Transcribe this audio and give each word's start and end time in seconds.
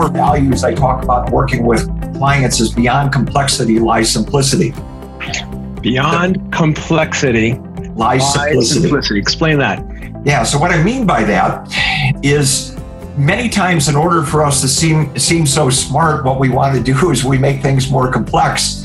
core 0.00 0.10
values 0.10 0.64
I 0.64 0.72
talk 0.74 1.02
about 1.02 1.30
working 1.30 1.64
with 1.64 1.86
clients 2.14 2.60
is 2.60 2.72
beyond 2.72 3.12
complexity 3.12 3.78
lies 3.78 4.10
simplicity. 4.10 4.72
Beyond 5.82 6.52
complexity 6.52 7.54
lies 7.94 8.32
simplicity. 8.32 8.80
simplicity. 8.80 9.20
Explain 9.20 9.58
that. 9.58 9.84
Yeah, 10.24 10.42
so 10.42 10.58
what 10.58 10.70
I 10.70 10.82
mean 10.82 11.06
by 11.06 11.22
that 11.24 11.68
is 12.22 12.76
many 13.18 13.48
times 13.48 13.88
in 13.88 13.96
order 13.96 14.22
for 14.22 14.42
us 14.42 14.62
to 14.62 14.68
seem 14.68 15.16
seem 15.18 15.44
so 15.44 15.68
smart 15.68 16.24
what 16.24 16.38
we 16.40 16.48
want 16.48 16.74
to 16.74 16.82
do 16.82 17.10
is 17.10 17.24
we 17.24 17.36
make 17.36 17.60
things 17.60 17.90
more 17.90 18.10
complex 18.10 18.82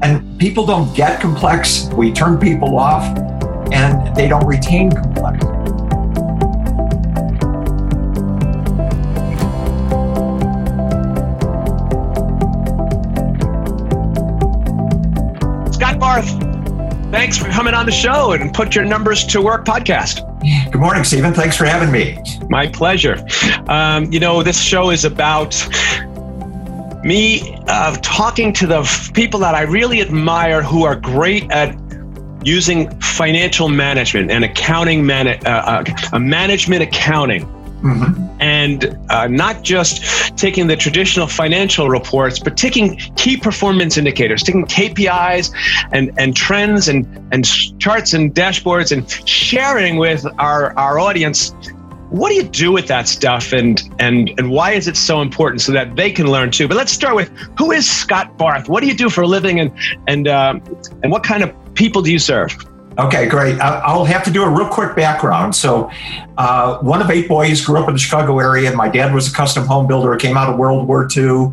and 0.00 0.38
people 0.38 0.64
don't 0.64 0.94
get 0.94 1.20
complex 1.20 1.88
we 1.94 2.12
turn 2.12 2.38
people 2.38 2.78
off 2.78 3.04
and 3.72 4.14
they 4.14 4.28
don't 4.28 4.46
retain 4.46 4.90
complex 4.90 5.44
thanks 17.14 17.38
for 17.38 17.48
coming 17.48 17.74
on 17.74 17.86
the 17.86 17.92
show 17.92 18.32
and 18.32 18.52
put 18.52 18.74
your 18.74 18.84
numbers 18.84 19.24
to 19.24 19.40
work 19.40 19.64
podcast. 19.64 20.20
Good 20.72 20.80
morning, 20.80 21.04
Stephen. 21.04 21.32
Thanks 21.32 21.56
for 21.56 21.64
having 21.64 21.92
me. 21.92 22.18
My 22.48 22.66
pleasure. 22.66 23.24
Um, 23.68 24.12
you 24.12 24.18
know, 24.18 24.42
this 24.42 24.60
show 24.60 24.90
is 24.90 25.04
about 25.04 25.54
me 27.04 27.56
uh, 27.68 27.96
talking 28.02 28.52
to 28.54 28.66
the 28.66 28.80
f- 28.80 29.12
people 29.14 29.38
that 29.40 29.54
I 29.54 29.62
really 29.62 30.00
admire 30.00 30.60
who 30.60 30.82
are 30.84 30.96
great 30.96 31.48
at 31.52 31.76
using 32.42 32.90
financial 32.98 33.68
management 33.68 34.32
and 34.32 34.44
accounting, 34.44 35.06
man- 35.06 35.28
uh, 35.46 35.84
uh, 36.12 36.18
management 36.18 36.82
accounting. 36.82 37.46
Mm-hmm. 37.82 38.23
And 38.44 38.98
uh, 39.08 39.26
not 39.26 39.62
just 39.62 40.36
taking 40.36 40.66
the 40.66 40.76
traditional 40.76 41.26
financial 41.26 41.88
reports, 41.88 42.38
but 42.38 42.58
taking 42.58 42.96
key 43.16 43.38
performance 43.38 43.96
indicators, 43.96 44.42
taking 44.42 44.66
KPIs 44.66 45.50
and, 45.92 46.12
and 46.18 46.36
trends 46.36 46.86
and, 46.86 47.06
and 47.32 47.46
charts 47.80 48.12
and 48.12 48.34
dashboards 48.34 48.92
and 48.92 49.10
sharing 49.26 49.96
with 49.96 50.26
our, 50.38 50.76
our 50.78 50.98
audience 50.98 51.54
what 52.10 52.28
do 52.28 52.36
you 52.36 52.44
do 52.44 52.70
with 52.70 52.86
that 52.86 53.08
stuff? 53.08 53.52
And 53.52 53.82
and 53.98 54.30
and 54.38 54.50
why 54.50 54.70
is 54.72 54.86
it 54.86 54.96
so 54.96 55.20
important 55.20 55.62
so 55.62 55.72
that 55.72 55.96
they 55.96 56.12
can 56.12 56.28
learn 56.28 56.52
too? 56.52 56.68
But 56.68 56.76
let's 56.76 56.92
start 56.92 57.16
with 57.16 57.28
who 57.58 57.72
is 57.72 57.90
Scott 57.90 58.38
Barth? 58.38 58.68
What 58.68 58.82
do 58.82 58.86
you 58.86 58.94
do 58.94 59.10
for 59.10 59.22
a 59.22 59.26
living? 59.26 59.58
And 59.58 59.72
and 60.06 60.28
uh, 60.28 60.60
and 61.02 61.10
what 61.10 61.24
kind 61.24 61.42
of 61.42 61.52
people 61.74 62.02
do 62.02 62.12
you 62.12 62.20
serve 62.20 62.54
Okay, 62.98 63.26
great. 63.26 63.58
I'll 63.60 64.04
have 64.04 64.22
to 64.24 64.30
do 64.30 64.44
a 64.44 64.48
real 64.48 64.68
quick 64.68 64.94
background. 64.94 65.54
So, 65.54 65.90
uh, 66.38 66.78
one 66.78 67.02
of 67.02 67.10
eight 67.10 67.28
boys, 67.28 67.64
grew 67.64 67.78
up 67.78 67.88
in 67.88 67.94
the 67.94 67.98
Chicago 67.98 68.38
area. 68.38 68.72
My 68.72 68.88
dad 68.88 69.12
was 69.12 69.28
a 69.28 69.34
custom 69.34 69.66
home 69.66 69.86
builder. 69.86 70.14
Came 70.16 70.36
out 70.36 70.48
of 70.48 70.58
World 70.58 70.86
War 70.86 71.08
II, 71.16 71.52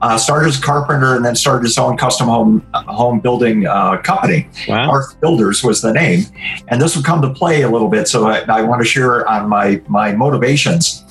uh, 0.00 0.16
started 0.16 0.48
as 0.48 0.58
a 0.58 0.62
carpenter, 0.62 1.14
and 1.14 1.24
then 1.24 1.36
started 1.36 1.64
his 1.64 1.76
own 1.76 1.96
custom 1.98 2.28
home 2.28 2.66
home 2.72 3.20
building 3.20 3.66
uh, 3.66 3.98
company. 3.98 4.48
Wow. 4.66 4.86
Barth 4.86 5.20
Builders 5.20 5.62
was 5.62 5.82
the 5.82 5.92
name, 5.92 6.24
and 6.68 6.80
this 6.80 6.96
will 6.96 7.02
come 7.02 7.20
to 7.20 7.30
play 7.30 7.62
a 7.62 7.68
little 7.68 7.88
bit. 7.88 8.08
So, 8.08 8.26
I, 8.26 8.40
I 8.48 8.62
want 8.62 8.80
to 8.80 8.88
share 8.88 9.28
on 9.28 9.48
my 9.48 9.82
my 9.88 10.12
motivations. 10.12 11.04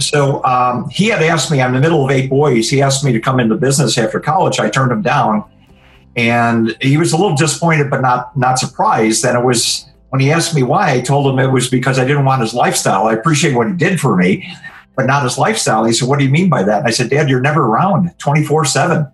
So, 0.00 0.42
um, 0.44 0.88
he 0.88 1.06
had 1.06 1.22
asked 1.22 1.52
me. 1.52 1.60
I'm 1.60 1.68
in 1.68 1.74
the 1.74 1.80
middle 1.80 2.04
of 2.04 2.10
eight 2.10 2.28
boys. 2.28 2.70
He 2.70 2.82
asked 2.82 3.04
me 3.04 3.12
to 3.12 3.20
come 3.20 3.38
into 3.38 3.54
business 3.54 3.96
after 3.98 4.18
college. 4.18 4.58
I 4.58 4.68
turned 4.68 4.90
him 4.90 5.02
down 5.02 5.44
and 6.16 6.76
he 6.80 6.96
was 6.96 7.12
a 7.12 7.16
little 7.16 7.36
disappointed, 7.36 7.90
but 7.90 8.00
not 8.00 8.36
not 8.36 8.58
surprised. 8.58 9.24
And 9.24 9.38
it 9.38 9.44
was 9.44 9.86
when 10.10 10.20
he 10.20 10.30
asked 10.30 10.54
me 10.54 10.62
why, 10.62 10.92
I 10.92 11.00
told 11.00 11.32
him 11.32 11.38
it 11.38 11.50
was 11.52 11.68
because 11.70 11.98
I 11.98 12.04
didn't 12.04 12.24
want 12.24 12.42
his 12.42 12.54
lifestyle. 12.54 13.06
I 13.06 13.14
appreciate 13.14 13.54
what 13.54 13.66
he 13.66 13.72
did 13.72 14.00
for 14.00 14.16
me, 14.16 14.46
but 14.96 15.06
not 15.06 15.22
his 15.22 15.38
lifestyle. 15.38 15.84
He 15.84 15.92
said, 15.92 16.08
"What 16.08 16.18
do 16.18 16.24
you 16.24 16.30
mean 16.30 16.48
by 16.48 16.62
that?" 16.62 16.80
And 16.80 16.88
I 16.88 16.90
said, 16.90 17.10
"Dad, 17.10 17.28
you're 17.28 17.40
never 17.40 17.64
around, 17.64 18.12
twenty 18.18 18.44
four 18.44 18.64
seven. 18.64 19.06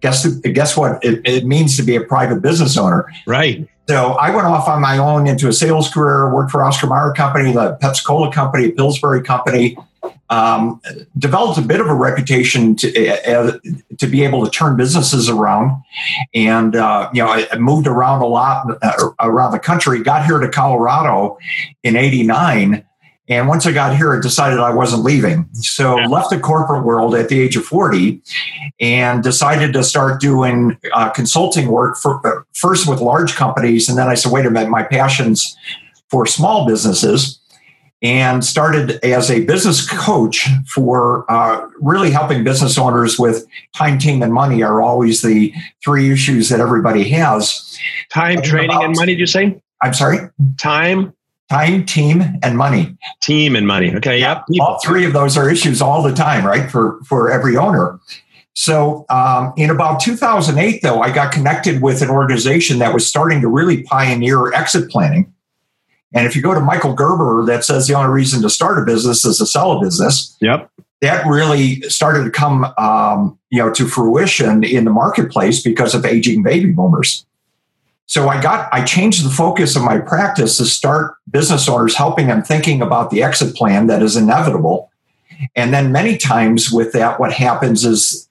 Guess 0.00 0.26
guess 0.26 0.76
what? 0.76 1.04
It, 1.04 1.20
it 1.24 1.44
means 1.44 1.76
to 1.76 1.82
be 1.82 1.96
a 1.96 2.02
private 2.02 2.40
business 2.40 2.76
owner, 2.76 3.06
right?" 3.26 3.68
So 3.88 4.12
I 4.12 4.34
went 4.34 4.46
off 4.46 4.66
on 4.66 4.80
my 4.80 4.96
own 4.96 5.26
into 5.26 5.48
a 5.48 5.52
sales 5.52 5.90
career, 5.90 6.32
worked 6.32 6.50
for 6.50 6.62
Oscar 6.62 6.86
Mayer 6.86 7.12
Company, 7.14 7.52
the 7.52 7.76
Pepsi 7.82 8.04
Cola 8.04 8.32
Company, 8.32 8.70
Pillsbury 8.70 9.22
Company, 9.22 9.76
um, 10.34 10.80
developed 11.16 11.58
a 11.58 11.62
bit 11.62 11.80
of 11.80 11.86
a 11.86 11.94
reputation 11.94 12.74
to 12.76 13.08
uh, 13.08 13.58
to 13.98 14.06
be 14.06 14.24
able 14.24 14.44
to 14.44 14.50
turn 14.50 14.76
businesses 14.76 15.28
around, 15.28 15.80
and 16.34 16.74
uh, 16.74 17.08
you 17.12 17.22
know 17.22 17.28
I 17.28 17.56
moved 17.56 17.86
around 17.86 18.22
a 18.22 18.26
lot 18.26 18.66
uh, 18.82 19.10
around 19.20 19.52
the 19.52 19.60
country. 19.60 20.02
Got 20.02 20.26
here 20.26 20.40
to 20.40 20.48
Colorado 20.48 21.38
in 21.82 21.96
'89. 21.96 22.84
And 23.26 23.48
once 23.48 23.64
I 23.64 23.72
got 23.72 23.96
here, 23.96 24.14
I 24.14 24.20
decided 24.20 24.58
I 24.58 24.74
wasn't 24.74 25.02
leaving. 25.02 25.48
So 25.54 25.98
yeah. 25.98 26.08
left 26.08 26.28
the 26.28 26.38
corporate 26.38 26.84
world 26.84 27.14
at 27.14 27.30
the 27.30 27.40
age 27.40 27.56
of 27.56 27.64
40 27.64 28.20
and 28.80 29.22
decided 29.22 29.72
to 29.72 29.82
start 29.82 30.20
doing 30.20 30.76
uh, 30.92 31.08
consulting 31.08 31.68
work 31.68 31.96
for, 31.96 32.20
uh, 32.26 32.42
first 32.52 32.86
with 32.86 33.00
large 33.00 33.34
companies. 33.34 33.88
And 33.88 33.96
then 33.96 34.08
I 34.08 34.14
said, 34.14 34.30
wait 34.30 34.44
a 34.44 34.50
minute, 34.50 34.68
my 34.68 34.82
passion's 34.82 35.56
for 36.10 36.26
small 36.26 36.66
businesses 36.66 37.40
and 38.04 38.44
started 38.44 39.02
as 39.02 39.30
a 39.30 39.44
business 39.46 39.88
coach 39.88 40.46
for 40.68 41.24
uh, 41.32 41.66
really 41.80 42.10
helping 42.10 42.44
business 42.44 42.76
owners 42.76 43.18
with 43.18 43.46
time, 43.74 43.98
team, 43.98 44.22
and 44.22 44.32
money 44.32 44.62
are 44.62 44.82
always 44.82 45.22
the 45.22 45.52
three 45.82 46.12
issues 46.12 46.50
that 46.50 46.60
everybody 46.60 47.08
has. 47.08 47.78
Time, 48.12 48.42
training, 48.42 48.76
and 48.82 48.94
money, 48.94 49.14
did 49.14 49.20
you 49.20 49.26
say? 49.26 49.58
I'm 49.82 49.94
sorry? 49.94 50.18
Time, 50.60 51.14
time, 51.48 51.86
team, 51.86 52.22
and 52.42 52.58
money. 52.58 52.94
Team 53.22 53.56
and 53.56 53.66
money. 53.66 53.94
Okay. 53.96 54.20
Yep. 54.20 54.44
All 54.60 54.78
three 54.84 55.06
of 55.06 55.14
those 55.14 55.38
are 55.38 55.50
issues 55.50 55.80
all 55.80 56.02
the 56.02 56.12
time, 56.12 56.46
right? 56.46 56.70
For 56.70 57.00
for 57.04 57.32
every 57.32 57.56
owner. 57.56 57.98
So 58.52 59.04
um, 59.08 59.52
in 59.56 59.70
about 59.70 59.98
2008, 60.00 60.82
though, 60.82 61.00
I 61.00 61.10
got 61.12 61.32
connected 61.32 61.82
with 61.82 62.02
an 62.02 62.10
organization 62.10 62.78
that 62.78 62.94
was 62.94 63.06
starting 63.06 63.40
to 63.40 63.48
really 63.48 63.82
pioneer 63.82 64.52
exit 64.52 64.90
planning. 64.90 65.33
And 66.14 66.26
if 66.26 66.36
you 66.36 66.42
go 66.42 66.54
to 66.54 66.60
Michael 66.60 66.94
Gerber, 66.94 67.44
that 67.46 67.64
says 67.64 67.88
the 67.88 67.94
only 67.94 68.10
reason 68.10 68.40
to 68.42 68.50
start 68.50 68.78
a 68.78 68.84
business 68.84 69.24
is 69.24 69.38
to 69.38 69.46
sell 69.46 69.72
a 69.72 69.80
business. 69.80 70.36
Yep. 70.40 70.70
That 71.00 71.26
really 71.26 71.82
started 71.82 72.24
to 72.24 72.30
come, 72.30 72.72
um, 72.78 73.36
you 73.50 73.58
know, 73.58 73.72
to 73.72 73.88
fruition 73.88 74.62
in 74.62 74.84
the 74.84 74.90
marketplace 74.90 75.62
because 75.62 75.94
of 75.94 76.06
aging 76.06 76.42
baby 76.42 76.70
boomers. 76.70 77.26
So 78.06 78.28
I 78.28 78.40
got, 78.40 78.72
I 78.72 78.84
changed 78.84 79.24
the 79.24 79.30
focus 79.30 79.76
of 79.76 79.82
my 79.82 79.98
practice 79.98 80.56
to 80.58 80.66
start 80.66 81.16
business 81.30 81.68
owners, 81.68 81.96
helping 81.96 82.28
them 82.28 82.42
thinking 82.42 82.80
about 82.80 83.10
the 83.10 83.22
exit 83.22 83.56
plan 83.56 83.86
that 83.88 84.02
is 84.02 84.16
inevitable. 84.16 84.90
And 85.56 85.74
then 85.74 85.90
many 85.90 86.16
times 86.16 86.70
with 86.70 86.92
that, 86.92 87.18
what 87.18 87.32
happens 87.32 87.84
is 87.84 88.28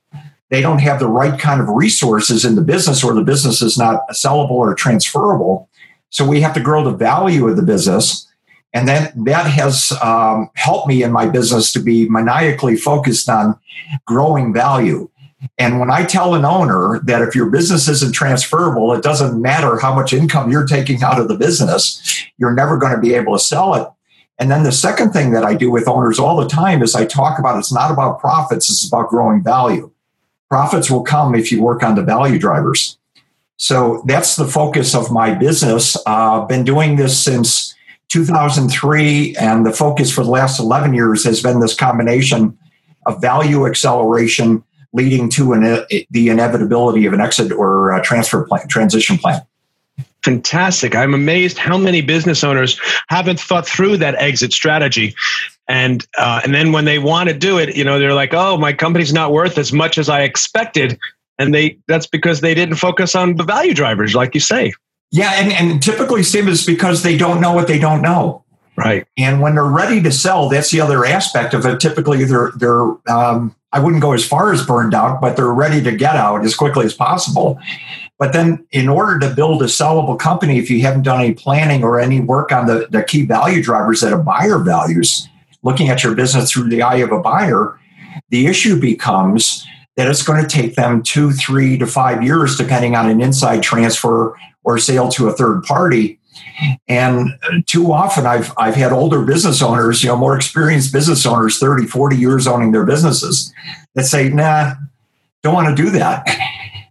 they 0.49 0.61
don't 0.61 0.79
have 0.79 0.99
the 0.99 1.07
right 1.07 1.39
kind 1.39 1.59
of 1.59 1.67
resources 1.67 2.45
in 2.45 2.55
the 2.55 2.61
business, 2.61 3.03
or 3.03 3.13
the 3.13 3.23
business 3.23 3.61
is 3.61 3.77
not 3.77 4.07
sellable 4.11 4.51
or 4.51 4.73
transferable. 4.75 5.67
So 6.13 6.23
we 6.27 6.41
have 6.41 6.53
to 6.53 6.59
grow 6.59 6.83
the 6.83 6.95
value 6.95 7.47
of 7.47 7.57
the 7.57 7.63
business. 7.63 8.27
And 8.71 8.87
then 8.87 9.11
that 9.25 9.47
has 9.47 9.91
um, 10.01 10.49
helped 10.53 10.87
me 10.87 11.01
in 11.01 11.11
my 11.11 11.25
business 11.25 11.73
to 11.73 11.79
be 11.79 12.07
maniacally 12.07 12.75
focused 12.75 13.27
on 13.29 13.59
growing 14.05 14.53
value. 14.53 15.09
And 15.57 15.79
when 15.79 15.89
I 15.89 16.05
tell 16.05 16.35
an 16.35 16.45
owner 16.45 17.01
that 17.05 17.23
if 17.23 17.35
your 17.35 17.49
business 17.49 17.87
isn't 17.87 18.13
transferable, 18.13 18.93
it 18.93 19.01
doesn't 19.01 19.41
matter 19.41 19.79
how 19.79 19.93
much 19.93 20.13
income 20.13 20.51
you're 20.51 20.67
taking 20.67 21.01
out 21.01 21.19
of 21.19 21.27
the 21.27 21.35
business, 21.35 22.25
you're 22.37 22.53
never 22.53 22.77
going 22.77 22.93
to 22.93 23.01
be 23.01 23.15
able 23.15 23.33
to 23.33 23.43
sell 23.43 23.73
it. 23.73 23.87
And 24.37 24.51
then 24.51 24.63
the 24.63 24.71
second 24.71 25.13
thing 25.13 25.31
that 25.31 25.43
I 25.43 25.55
do 25.55 25.71
with 25.71 25.87
owners 25.87 26.19
all 26.19 26.37
the 26.37 26.47
time 26.47 26.83
is 26.83 26.95
I 26.95 27.05
talk 27.05 27.39
about 27.39 27.57
it's 27.57 27.73
not 27.73 27.91
about 27.91 28.19
profits, 28.19 28.69
it's 28.69 28.87
about 28.87 29.09
growing 29.09 29.43
value. 29.43 29.91
Profits 30.49 30.91
will 30.91 31.03
come 31.03 31.33
if 31.33 31.51
you 31.51 31.61
work 31.61 31.81
on 31.81 31.95
the 31.95 32.03
value 32.03 32.37
drivers. 32.37 32.97
So 33.57 34.03
that's 34.05 34.35
the 34.35 34.47
focus 34.47 34.95
of 34.95 35.11
my 35.11 35.33
business. 35.33 35.95
I've 36.05 36.41
uh, 36.41 36.45
been 36.45 36.63
doing 36.63 36.95
this 36.95 37.17
since 37.17 37.73
2003, 38.09 39.35
and 39.37 39.65
the 39.65 39.71
focus 39.71 40.11
for 40.11 40.23
the 40.23 40.29
last 40.29 40.59
11 40.59 40.93
years 40.93 41.23
has 41.23 41.41
been 41.41 41.59
this 41.59 41.75
combination 41.75 42.57
of 43.05 43.21
value 43.21 43.65
acceleration 43.65 44.63
leading 44.93 45.29
to 45.29 45.53
an, 45.53 45.85
the 46.11 46.29
inevitability 46.29 47.05
of 47.05 47.13
an 47.13 47.21
exit 47.21 47.51
or 47.51 47.93
a 47.93 48.01
transfer 48.01 48.45
plan, 48.45 48.67
transition 48.67 49.17
plan. 49.17 49.41
Fantastic. 50.23 50.95
I'm 50.95 51.13
amazed 51.13 51.57
how 51.57 51.77
many 51.77 52.01
business 52.01 52.43
owners 52.43 52.79
haven't 53.09 53.39
thought 53.39 53.67
through 53.67 53.97
that 53.97 54.15
exit 54.15 54.53
strategy. 54.53 55.15
And 55.67 56.05
uh, 56.17 56.41
and 56.43 56.53
then 56.53 56.71
when 56.71 56.85
they 56.85 56.99
want 56.99 57.29
to 57.29 57.35
do 57.35 57.57
it, 57.57 57.75
you 57.75 57.83
know, 57.83 57.99
they're 57.99 58.13
like, 58.13 58.33
"Oh, 58.33 58.57
my 58.57 58.73
company's 58.73 59.13
not 59.13 59.31
worth 59.31 59.57
as 59.57 59.73
much 59.73 59.97
as 59.97 60.09
I 60.09 60.21
expected." 60.21 60.99
And 61.39 61.53
they 61.53 61.77
that's 61.87 62.07
because 62.07 62.41
they 62.41 62.53
didn't 62.53 62.75
focus 62.75 63.15
on 63.15 63.35
the 63.35 63.43
value 63.43 63.73
drivers, 63.73 64.15
like 64.15 64.33
you 64.33 64.41
say. 64.41 64.73
Yeah, 65.11 65.31
and, 65.33 65.51
and 65.51 65.81
typically, 65.81 66.23
Steve, 66.23 66.47
is 66.47 66.65
because 66.65 67.03
they 67.03 67.15
don't 67.15 67.39
know 67.39 67.53
what 67.53 67.67
they 67.67 67.77
don't 67.77 68.01
know. 68.01 68.43
Right. 68.75 69.05
And 69.17 69.41
when 69.41 69.53
they're 69.53 69.63
ready 69.63 70.01
to 70.01 70.11
sell, 70.11 70.49
that's 70.49 70.71
the 70.71 70.81
other 70.81 71.05
aspect 71.05 71.53
of 71.53 71.65
it. 71.65 71.79
Typically, 71.79 72.23
they're 72.23 72.51
they're 72.55 72.81
um, 73.07 73.55
I 73.71 73.79
wouldn't 73.79 74.01
go 74.01 74.13
as 74.13 74.25
far 74.25 74.51
as 74.51 74.65
burned 74.65 74.93
out, 74.93 75.21
but 75.21 75.35
they're 75.35 75.53
ready 75.53 75.81
to 75.83 75.95
get 75.95 76.15
out 76.15 76.43
as 76.43 76.55
quickly 76.55 76.85
as 76.85 76.93
possible. 76.93 77.59
But 78.19 78.33
then, 78.33 78.65
in 78.71 78.87
order 78.87 79.19
to 79.19 79.35
build 79.35 79.61
a 79.61 79.65
sellable 79.65 80.17
company, 80.17 80.57
if 80.57 80.69
you 80.69 80.81
haven't 80.81 81.03
done 81.03 81.19
any 81.19 81.33
planning 81.33 81.83
or 81.83 81.99
any 81.99 82.19
work 82.19 82.51
on 82.51 82.67
the, 82.67 82.87
the 82.89 83.03
key 83.03 83.25
value 83.25 83.61
drivers 83.61 84.01
that 84.01 84.13
a 84.13 84.17
buyer 84.17 84.59
values, 84.59 85.27
looking 85.63 85.89
at 85.89 86.03
your 86.03 86.15
business 86.15 86.51
through 86.51 86.69
the 86.69 86.81
eye 86.81 86.97
of 86.97 87.11
a 87.11 87.19
buyer, 87.19 87.77
The 88.29 88.47
issue 88.47 88.79
becomes 88.79 89.65
that 89.95 90.07
it's 90.07 90.23
going 90.23 90.41
to 90.41 90.47
take 90.47 90.75
them 90.75 91.03
two, 91.03 91.31
three 91.31 91.77
to 91.77 91.85
five 91.85 92.23
years, 92.23 92.57
depending 92.57 92.95
on 92.95 93.09
an 93.09 93.21
inside 93.21 93.61
transfer 93.61 94.35
or 94.63 94.77
sale 94.77 95.09
to 95.09 95.27
a 95.27 95.33
third 95.33 95.63
party. 95.63 96.19
And 96.87 97.29
too 97.65 97.91
often 97.91 98.25
I've, 98.25 98.53
I've 98.57 98.75
had 98.75 98.91
older 98.91 99.21
business 99.23 99.61
owners, 99.61 100.03
you 100.03 100.09
know, 100.09 100.15
more 100.15 100.35
experienced 100.35 100.93
business 100.93 101.25
owners, 101.25 101.59
30, 101.59 101.87
40 101.87 102.15
years 102.15 102.47
owning 102.47 102.71
their 102.71 102.85
businesses 102.85 103.53
that 103.95 104.05
say, 104.05 104.29
nah, 104.29 104.73
don't 105.43 105.53
want 105.53 105.75
to 105.75 105.83
do 105.83 105.89
that. 105.91 106.25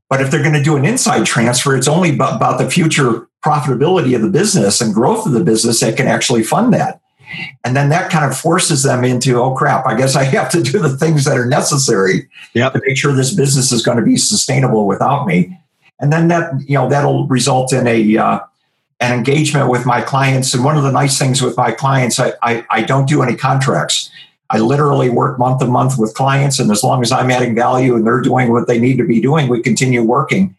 But 0.08 0.20
if 0.20 0.30
they're 0.30 0.42
going 0.42 0.52
to 0.52 0.62
do 0.62 0.76
an 0.76 0.84
inside 0.84 1.24
transfer, 1.24 1.74
it's 1.74 1.88
only 1.88 2.14
about 2.14 2.58
the 2.58 2.70
future 2.70 3.26
profitability 3.42 4.14
of 4.14 4.20
the 4.20 4.28
business 4.28 4.82
and 4.82 4.92
growth 4.92 5.24
of 5.24 5.32
the 5.32 5.42
business 5.42 5.80
that 5.80 5.96
can 5.96 6.06
actually 6.06 6.42
fund 6.42 6.74
that. 6.74 7.00
And 7.64 7.76
then 7.76 7.88
that 7.90 8.10
kind 8.10 8.24
of 8.24 8.36
forces 8.36 8.82
them 8.82 9.04
into, 9.04 9.40
oh 9.40 9.54
crap, 9.54 9.86
I 9.86 9.96
guess 9.96 10.16
I 10.16 10.24
have 10.24 10.50
to 10.50 10.62
do 10.62 10.78
the 10.78 10.96
things 10.96 11.24
that 11.24 11.38
are 11.38 11.46
necessary 11.46 12.28
yep. 12.54 12.72
to 12.72 12.80
make 12.86 12.96
sure 12.96 13.12
this 13.12 13.34
business 13.34 13.72
is 13.72 13.82
going 13.82 13.98
to 13.98 14.04
be 14.04 14.16
sustainable 14.16 14.86
without 14.86 15.26
me. 15.26 15.58
And 16.00 16.12
then 16.12 16.28
that, 16.28 16.52
you 16.68 16.74
know, 16.74 16.88
that'll 16.88 17.26
result 17.28 17.72
in 17.72 17.86
a 17.86 18.16
uh, 18.16 18.40
an 19.00 19.12
engagement 19.12 19.68
with 19.68 19.84
my 19.84 20.00
clients. 20.00 20.54
And 20.54 20.64
one 20.64 20.76
of 20.76 20.84
the 20.84 20.92
nice 20.92 21.18
things 21.18 21.42
with 21.42 21.56
my 21.56 21.72
clients, 21.72 22.20
I, 22.20 22.32
I, 22.42 22.64
I 22.70 22.82
don't 22.82 23.08
do 23.08 23.22
any 23.22 23.34
contracts. 23.34 24.10
I 24.50 24.58
literally 24.58 25.10
work 25.10 25.38
month 25.38 25.60
to 25.60 25.66
month 25.66 25.98
with 25.98 26.14
clients, 26.14 26.58
and 26.58 26.70
as 26.70 26.84
long 26.84 27.02
as 27.02 27.10
I'm 27.10 27.30
adding 27.30 27.54
value 27.54 27.96
and 27.96 28.06
they're 28.06 28.20
doing 28.20 28.52
what 28.52 28.68
they 28.68 28.78
need 28.78 28.98
to 28.98 29.04
be 29.04 29.20
doing, 29.20 29.48
we 29.48 29.62
continue 29.62 30.02
working. 30.02 30.54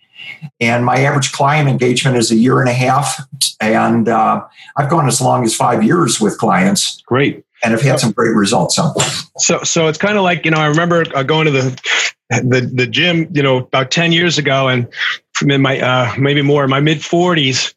And 0.60 0.86
my 0.86 0.98
average 0.98 1.31
client 1.31 1.69
engagement 1.69 2.18
is 2.18 2.31
a 2.31 2.36
year 2.36 2.60
and 2.60 2.69
a 2.69 2.74
half, 2.74 3.19
and 3.60 4.07
uh, 4.07 4.44
I've 4.77 4.89
gone 4.89 5.07
as 5.07 5.19
long 5.21 5.44
as 5.44 5.56
five 5.56 5.83
years 5.83 6.21
with 6.21 6.38
clients. 6.38 7.01
Great, 7.01 7.44
and 7.63 7.71
have 7.71 7.81
had 7.81 8.00
some 8.00 8.12
great 8.12 8.36
results. 8.36 8.75
So, 8.75 8.94
so, 9.38 9.63
so 9.63 9.88
it's 9.88 9.98
kind 9.98 10.18
of 10.18 10.24
like 10.24 10.45
you 10.45 10.51
know, 10.51 10.60
I 10.60 10.68
remember 10.68 11.06
uh, 11.15 11.24
going 11.24 11.45
to 11.45 11.51
the 11.51 11.81
the 12.30 12.71
the 12.74 12.88
gym, 12.88 13.27
you 13.31 13.44
know, 13.44 13.57
about 13.57 13.92
ten 13.92 14.12
years 14.12 14.38
ago, 14.38 14.68
and 14.68 14.88
from 15.33 15.51
in 15.51 15.62
my 15.62 15.80
uh, 15.80 16.13
maybe 16.18 16.42
more 16.42 16.63
in 16.63 16.69
my 16.69 16.80
mid 16.80 17.04
forties, 17.04 17.74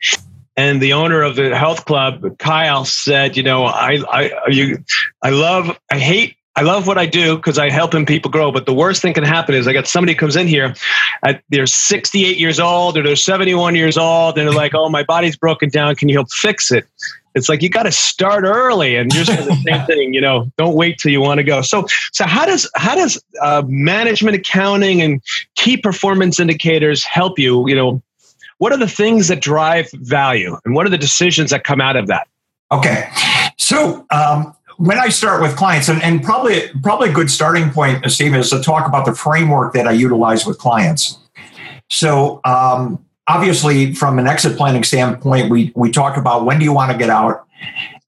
and 0.57 0.81
the 0.81 0.93
owner 0.93 1.23
of 1.23 1.37
the 1.37 1.57
health 1.57 1.85
club, 1.85 2.39
Kyle, 2.39 2.85
said, 2.85 3.37
"You 3.37 3.43
know, 3.43 3.65
I, 3.65 3.99
I, 4.11 4.49
you, 4.49 4.85
I 5.23 5.31
love, 5.31 5.79
I 5.91 5.99
hate." 5.99 6.37
I 6.57 6.63
love 6.63 6.87
what 6.87 6.97
I 6.97 7.05
do 7.05 7.37
because 7.37 7.59
I 7.59 7.69
helping 7.69 8.07
people 8.07 8.31
grow. 8.31 8.51
But 8.51 8.65
the 8.65 8.73
worst 8.73 9.03
thing 9.03 9.13
can 9.13 9.25
happen 9.25 9.55
is 9.55 9.69
I 9.69 9.75
got 9.75 9.87
somebody 9.87 10.15
comes 10.15 10.37
in 10.37 10.49
here, 10.49 10.75
at, 11.23 11.43
they're 11.51 11.67
68 11.67 12.39
years 12.39 12.59
old 12.59 12.97
or 12.97 13.03
they're 13.03 13.15
71 13.15 13.75
years 13.75 13.99
old, 13.99 14.39
and 14.39 14.49
they're 14.49 14.55
like, 14.55 14.75
"Oh, 14.75 14.89
my 14.89 15.03
body's 15.03 15.37
broken 15.37 15.69
down. 15.69 15.95
Can 15.97 16.09
you 16.09 16.17
help 16.17 16.31
fix 16.31 16.73
it?" 16.73 16.87
It's 17.35 17.51
like 17.51 17.61
you 17.61 17.69
got 17.69 17.83
to 17.83 17.93
start 17.93 18.45
early, 18.45 18.97
and 18.97 19.13
you're 19.13 19.25
the 19.25 19.63
same 19.67 19.87
thing. 19.87 20.15
You 20.15 20.23
know, 20.23 20.51
don't 20.57 20.75
wait 20.75 20.99
till 20.99 21.13
you 21.13 21.21
want 21.21 21.39
to 21.39 21.45
go. 21.45 21.61
So, 21.61 21.87
so 22.13 22.25
how 22.27 22.47
does 22.47 22.69
how 22.75 22.95
does 22.95 23.23
uh, 23.43 23.63
management 23.67 24.37
accounting 24.37 25.03
and 25.03 25.23
key 25.55 25.77
performance 25.77 26.41
indicators 26.41 27.05
help 27.05 27.39
you? 27.39 27.69
You 27.69 27.75
know, 27.75 28.03
what 28.57 28.73
are 28.73 28.79
the 28.79 28.89
things 28.89 29.29
that 29.29 29.43
drive 29.43 29.91
value 29.93 30.57
and 30.65 30.75
what 30.75 30.87
are 30.87 30.91
the 30.91 30.99
decisions 30.99 31.51
that 31.51 31.65
come 31.65 31.83
out 31.83 31.97
of 31.97 32.07
that? 32.07 32.27
Okay. 32.73 33.11
So, 33.59 34.07
um, 34.11 34.55
when 34.79 34.99
I 34.99 35.09
start 35.09 35.43
with 35.43 35.57
clients, 35.57 35.89
and, 35.89 36.03
and 36.03 36.23
probably 36.23 36.69
probably 36.83 37.11
a 37.11 37.13
good 37.13 37.31
starting 37.31 37.71
point, 37.71 38.09
Stephen, 38.11 38.39
is 38.39 38.51
to 38.51 38.61
talk 38.61 38.87
about 38.87 39.07
the 39.07 39.15
framework 39.15 39.73
that 39.75 39.87
I 39.87 39.93
utilize 39.93 40.47
with 40.47 40.59
clients. 40.59 41.19
So, 41.89 42.41
um, 42.45 43.05
obviously, 43.27 43.95
from 43.95 44.19
an 44.19 44.27
exit 44.27 44.57
planning 44.57 44.85
standpoint, 44.85 45.51
we 45.51 45.73
we 45.75 45.91
talk 45.91 46.17
about 46.17 46.45
when 46.45 46.59
do 46.59 46.65
you 46.65 46.73
want 46.73 46.93
to 46.93 46.99
get 46.99 47.11
out, 47.11 47.47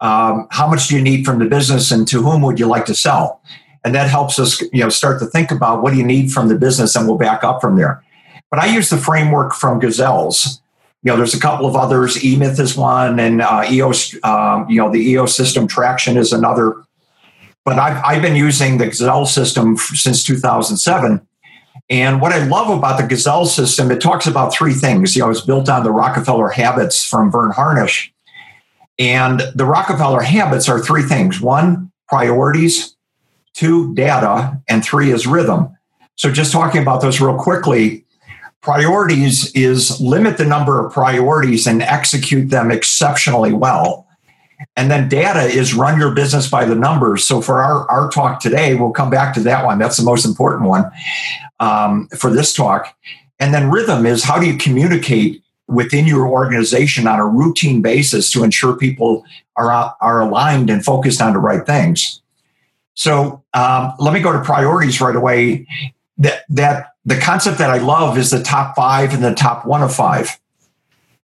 um, 0.00 0.46
how 0.50 0.66
much 0.68 0.88
do 0.88 0.96
you 0.96 1.02
need 1.02 1.24
from 1.24 1.38
the 1.38 1.46
business, 1.46 1.90
and 1.90 2.06
to 2.08 2.22
whom 2.22 2.42
would 2.42 2.58
you 2.60 2.66
like 2.66 2.86
to 2.86 2.94
sell, 2.94 3.40
and 3.84 3.94
that 3.94 4.10
helps 4.10 4.38
us, 4.38 4.60
you 4.72 4.80
know, 4.80 4.88
start 4.88 5.20
to 5.20 5.26
think 5.26 5.50
about 5.50 5.82
what 5.82 5.92
do 5.92 5.98
you 5.98 6.04
need 6.04 6.30
from 6.30 6.48
the 6.48 6.56
business, 6.56 6.96
and 6.96 7.06
we'll 7.06 7.18
back 7.18 7.44
up 7.44 7.60
from 7.60 7.76
there. 7.76 8.04
But 8.50 8.60
I 8.60 8.66
use 8.66 8.90
the 8.90 8.98
framework 8.98 9.54
from 9.54 9.80
Gazelles. 9.80 10.60
You 11.02 11.12
know, 11.12 11.16
there's 11.16 11.34
a 11.34 11.40
couple 11.40 11.66
of 11.66 11.76
others. 11.76 12.16
eMyth 12.16 12.58
is 12.58 12.76
one, 12.76 13.20
and 13.20 13.40
uh, 13.40 13.64
EOS. 13.70 14.16
Um, 14.24 14.68
you 14.68 14.80
know, 14.80 14.90
the 14.90 15.00
EOS 15.10 15.36
system 15.36 15.66
traction 15.66 16.16
is 16.16 16.32
another. 16.32 16.82
But 17.64 17.78
I've, 17.78 18.02
I've 18.04 18.22
been 18.22 18.36
using 18.36 18.78
the 18.78 18.86
Gazelle 18.86 19.26
system 19.26 19.76
since 19.76 20.24
2007. 20.24 21.26
And 21.90 22.20
what 22.20 22.32
I 22.32 22.44
love 22.46 22.76
about 22.76 23.00
the 23.00 23.06
Gazelle 23.06 23.46
system, 23.46 23.90
it 23.90 24.00
talks 24.00 24.26
about 24.26 24.52
three 24.52 24.74
things. 24.74 25.16
You 25.16 25.22
know, 25.22 25.30
it's 25.30 25.40
built 25.40 25.68
on 25.68 25.84
the 25.84 25.90
Rockefeller 25.90 26.48
habits 26.48 27.04
from 27.04 27.30
Verne 27.30 27.52
Harnish. 27.52 28.12
And 28.98 29.42
the 29.54 29.64
Rockefeller 29.64 30.20
habits 30.20 30.68
are 30.68 30.80
three 30.80 31.02
things 31.02 31.40
one, 31.40 31.92
priorities, 32.08 32.96
two, 33.54 33.94
data, 33.94 34.60
and 34.68 34.84
three 34.84 35.12
is 35.12 35.26
rhythm. 35.26 35.68
So, 36.16 36.32
just 36.32 36.52
talking 36.52 36.82
about 36.82 37.00
those 37.00 37.20
real 37.20 37.36
quickly, 37.36 38.04
Priorities 38.68 39.50
is 39.54 39.98
limit 39.98 40.36
the 40.36 40.44
number 40.44 40.84
of 40.84 40.92
priorities 40.92 41.66
and 41.66 41.80
execute 41.80 42.50
them 42.50 42.70
exceptionally 42.70 43.54
well. 43.54 44.06
And 44.76 44.90
then 44.90 45.08
data 45.08 45.44
is 45.44 45.72
run 45.72 45.98
your 45.98 46.14
business 46.14 46.50
by 46.50 46.66
the 46.66 46.74
numbers. 46.74 47.24
So 47.24 47.40
for 47.40 47.62
our, 47.62 47.90
our 47.90 48.10
talk 48.10 48.40
today, 48.40 48.74
we'll 48.74 48.90
come 48.90 49.08
back 49.08 49.32
to 49.36 49.40
that 49.40 49.64
one. 49.64 49.78
That's 49.78 49.96
the 49.96 50.02
most 50.02 50.26
important 50.26 50.68
one 50.68 50.84
um, 51.60 52.08
for 52.08 52.30
this 52.30 52.52
talk. 52.52 52.94
And 53.38 53.54
then 53.54 53.70
rhythm 53.70 54.04
is 54.04 54.22
how 54.22 54.38
do 54.38 54.46
you 54.46 54.58
communicate 54.58 55.42
within 55.66 56.06
your 56.06 56.28
organization 56.28 57.06
on 57.06 57.18
a 57.18 57.26
routine 57.26 57.80
basis 57.80 58.30
to 58.32 58.44
ensure 58.44 58.76
people 58.76 59.24
are, 59.56 59.94
are 60.02 60.20
aligned 60.20 60.68
and 60.68 60.84
focused 60.84 61.22
on 61.22 61.32
the 61.32 61.38
right 61.38 61.64
things. 61.64 62.20
So 62.92 63.42
um, 63.54 63.94
let 63.98 64.12
me 64.12 64.20
go 64.20 64.30
to 64.30 64.42
priorities 64.42 65.00
right 65.00 65.16
away. 65.16 65.66
That, 66.18 66.42
that 66.50 66.96
the 67.08 67.18
concept 67.18 67.56
that 67.56 67.70
I 67.70 67.78
love 67.78 68.18
is 68.18 68.30
the 68.30 68.42
top 68.42 68.76
five 68.76 69.14
and 69.14 69.24
the 69.24 69.34
top 69.34 69.64
one 69.64 69.82
of 69.82 69.94
five. 69.94 70.38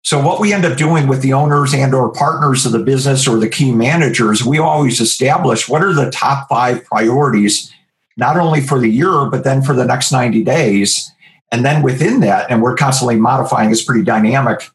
So 0.03 0.25
what 0.25 0.41
we 0.41 0.53
end 0.53 0.65
up 0.65 0.79
doing 0.79 1.09
with 1.09 1.23
the 1.23 1.33
owners 1.33 1.75
and 1.75 1.93
or 1.93 2.13
partners 2.13 2.65
of 2.65 2.71
the 2.71 2.79
business 2.79 3.27
or 3.27 3.37
the 3.37 3.49
key 3.49 3.73
managers, 3.73 4.45
we 4.45 4.59
always 4.59 5.01
establish 5.01 5.69
what 5.69 5.83
are 5.83 5.93
the 5.93 6.11
top 6.13 6.49
five 6.49 6.85
priorities, 6.85 7.73
not 8.17 8.37
only 8.37 8.61
for 8.61 8.79
the 8.79 8.89
year, 8.89 9.27
but 9.27 9.43
then 9.43 9.61
for 9.61 9.75
the 9.75 9.85
next 9.85 10.13
90 10.13 10.45
days. 10.45 11.11
And 11.51 11.65
then 11.65 11.83
within 11.83 12.21
that, 12.21 12.49
and 12.49 12.63
we're 12.63 12.77
constantly 12.77 13.17
modifying, 13.17 13.73
it's 13.73 13.83
pretty 13.83 14.05
dynamic. 14.05 14.69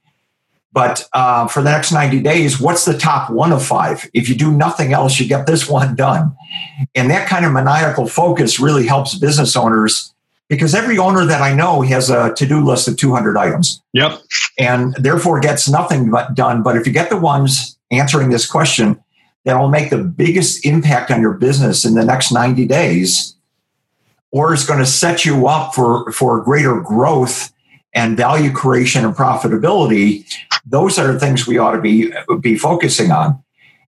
But 0.74 1.08
uh, 1.14 1.48
for 1.48 1.62
the 1.62 1.72
next 1.72 1.94
90 1.94 2.20
days, 2.20 2.60
what's 2.60 2.84
the 2.84 2.98
top 2.98 3.30
one 3.30 3.54
of 3.54 3.66
five? 3.66 4.10
If 4.14 4.28
you 4.28 4.36
do 4.36 4.52
nothing 4.52 4.92
else, 4.92 5.22
you 5.22 5.28
get 5.28 5.48
this 5.48 5.70
one 5.70 5.96
done. 5.96 6.36
And 6.96 7.10
that 7.12 7.30
kind 7.30 7.46
of 7.46 7.54
maniacal 7.54 8.08
focus 8.08 8.60
really 8.60 8.86
helps 8.86 9.16
business 9.16 9.56
owners 9.56 10.14
because 10.50 10.74
every 10.74 10.98
owner 10.98 11.26
that 11.26 11.42
I 11.42 11.54
know 11.54 11.82
has 11.82 12.10
a 12.10 12.34
to-do 12.34 12.64
list 12.64 12.88
of 12.88 12.98
200 12.98 13.38
items. 13.38 13.82
Yep. 13.94 14.22
And 14.58 14.94
therefore 14.96 15.40
gets 15.40 15.68
nothing 15.68 16.10
but 16.10 16.36
done. 16.36 16.64
But 16.64 16.78
if 16.78 16.88
you 16.88 16.94
get 16.94 17.10
the 17.10 17.18
ones 17.18 17.78
answering 17.92 18.30
this 18.30 18.50
question 18.50 19.02
that 19.46 19.60
will 19.60 19.70
make 19.70 19.90
the 19.90 19.98
biggest 19.98 20.66
impact 20.66 21.12
on 21.12 21.22
your 21.22 21.34
business 21.34 21.86
in 21.86 21.96
the 21.96 22.06
next 22.06 22.32
90 22.32 22.66
days, 22.66 23.36
or 24.32 24.54
is 24.54 24.66
going 24.66 24.80
to 24.80 24.86
set 24.86 25.26
you 25.26 25.48
up 25.48 25.74
for, 25.74 26.12
for 26.12 26.42
greater 26.44 26.82
growth 26.82 27.54
and 27.94 28.18
value 28.18 28.52
creation 28.52 29.06
and 29.06 29.16
profitability, 29.16 30.26
those 30.66 31.00
are 31.00 31.14
the 31.14 31.20
things 31.20 31.48
we 31.48 31.58
ought 31.58 31.72
to 31.72 31.82
be, 31.82 32.12
be 32.42 32.58
focusing 32.58 33.12
on. 33.12 33.42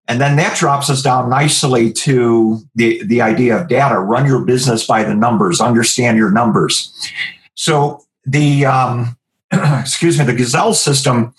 And 0.09 0.19
then 0.19 0.37
that 0.37 0.57
drops 0.57 0.89
us 0.89 1.03
down 1.03 1.29
nicely 1.29 1.93
to 1.93 2.59
the, 2.73 3.03
the 3.05 3.21
idea 3.21 3.55
of 3.55 3.67
data. 3.67 3.99
Run 3.99 4.25
your 4.25 4.43
business 4.43 4.85
by 4.85 5.03
the 5.03 5.13
numbers, 5.13 5.61
understand 5.61 6.17
your 6.17 6.31
numbers. 6.31 6.91
So 7.53 8.03
the 8.25 8.65
um, 8.65 9.17
excuse 9.53 10.17
me, 10.17 10.25
the 10.25 10.33
Gazelle 10.33 10.73
system, 10.73 11.33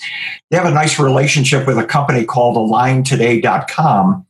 they 0.51 0.57
have 0.57 0.67
a 0.67 0.71
nice 0.71 1.01
relationship 1.01 1.67
with 1.67 1.79
a 1.79 1.85
company 1.85 2.25
called 2.25 2.57
aligntoday.com. 2.57 4.27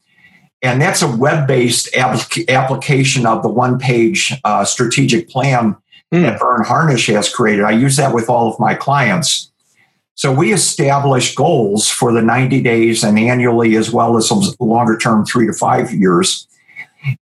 And 0.62 0.80
that's 0.80 1.02
a 1.02 1.16
web 1.16 1.46
based 1.46 1.94
application 1.96 3.26
of 3.26 3.42
the 3.42 3.48
one 3.48 3.78
page 3.78 4.32
uh, 4.44 4.64
strategic 4.64 5.28
plan 5.28 5.76
mm. 6.12 6.22
that 6.22 6.38
Verne 6.38 6.64
Harnish 6.64 7.06
has 7.08 7.32
created. 7.32 7.64
I 7.64 7.72
use 7.72 7.96
that 7.96 8.14
with 8.14 8.30
all 8.30 8.50
of 8.50 8.58
my 8.58 8.74
clients. 8.74 9.49
So 10.20 10.30
we 10.30 10.52
establish 10.52 11.34
goals 11.34 11.88
for 11.88 12.12
the 12.12 12.20
90 12.20 12.60
days 12.60 13.02
and 13.02 13.18
annually, 13.18 13.74
as 13.76 13.90
well 13.90 14.18
as 14.18 14.28
some 14.28 14.42
longer 14.60 14.98
term, 14.98 15.24
three 15.24 15.46
to 15.46 15.54
five 15.54 15.94
years. 15.94 16.46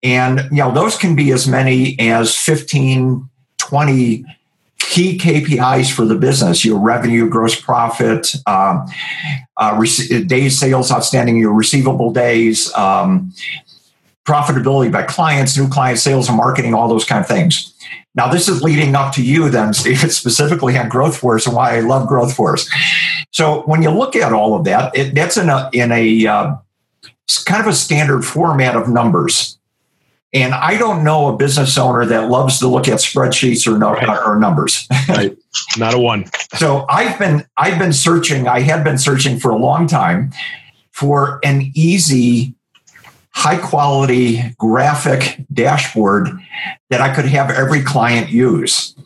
And, 0.02 0.40
you 0.50 0.56
know, 0.56 0.72
those 0.72 0.96
can 0.96 1.14
be 1.14 1.30
as 1.30 1.46
many 1.46 1.94
as 2.00 2.34
15, 2.34 3.28
20 3.58 4.24
key 4.78 5.18
KPIs 5.18 5.92
for 5.92 6.06
the 6.06 6.14
business 6.14 6.64
your 6.64 6.78
revenue, 6.78 7.28
gross 7.28 7.60
profit, 7.60 8.34
um, 8.46 8.86
uh, 9.58 9.78
days 10.26 10.58
sales 10.58 10.90
outstanding, 10.90 11.36
your 11.36 11.52
receivable 11.52 12.14
days, 12.14 12.74
um, 12.76 13.30
profitability 14.26 14.90
by 14.90 15.02
clients, 15.02 15.56
new 15.56 15.68
client 15.68 15.98
sales 15.98 16.28
and 16.28 16.36
marketing, 16.36 16.74
all 16.74 16.88
those 16.88 17.04
kind 17.04 17.20
of 17.20 17.28
things. 17.28 17.72
Now, 18.14 18.28
this 18.28 18.48
is 18.48 18.62
leading 18.62 18.94
up 18.94 19.14
to 19.14 19.22
you, 19.22 19.50
then, 19.50 19.74
Steve, 19.74 19.98
specifically 20.12 20.76
on 20.76 20.88
Growth 20.88 21.16
Force 21.16 21.46
and 21.46 21.54
why 21.54 21.76
I 21.76 21.80
love 21.80 22.08
Growth 22.08 22.34
Force. 22.34 22.68
So, 23.30 23.62
when 23.62 23.82
you 23.82 23.90
look 23.90 24.16
at 24.16 24.32
all 24.32 24.54
of 24.54 24.64
that, 24.64 24.96
it, 24.96 25.14
that's 25.14 25.36
in 25.36 25.48
a 25.48 25.70
in 25.72 25.92
a 25.92 26.26
uh, 26.26 26.56
kind 27.44 27.60
of 27.60 27.66
a 27.66 27.74
standard 27.74 28.24
format 28.24 28.76
of 28.76 28.88
numbers, 28.88 29.58
And 30.32 30.54
I 30.54 30.76
don't 30.76 31.04
know 31.04 31.28
a 31.28 31.36
business 31.36 31.78
owner 31.78 32.04
that 32.06 32.28
loves 32.28 32.58
to 32.58 32.68
look 32.68 32.88
at 32.88 32.98
spreadsheets 32.98 33.66
or, 33.70 33.78
no, 33.78 33.92
right. 33.92 34.08
or 34.26 34.38
numbers. 34.38 34.86
right. 35.08 35.36
Not 35.78 35.94
a 35.94 35.98
one. 35.98 36.26
so 36.56 36.84
I've 36.88 37.18
been 37.18 37.46
I've 37.56 37.78
been 37.78 37.92
searching. 37.92 38.48
I 38.48 38.60
had 38.60 38.82
been 38.84 38.98
searching 38.98 39.38
for 39.38 39.50
a 39.50 39.56
long 39.56 39.86
time 39.86 40.32
for 40.90 41.40
an 41.44 41.70
easy, 41.74 42.54
high 43.36 43.58
quality 43.58 44.42
graphic 44.56 45.44
dashboard 45.52 46.30
that 46.88 47.02
I 47.02 47.14
could 47.14 47.26
have 47.26 47.50
every 47.50 47.82
client 47.82 48.30
use. 48.30 48.96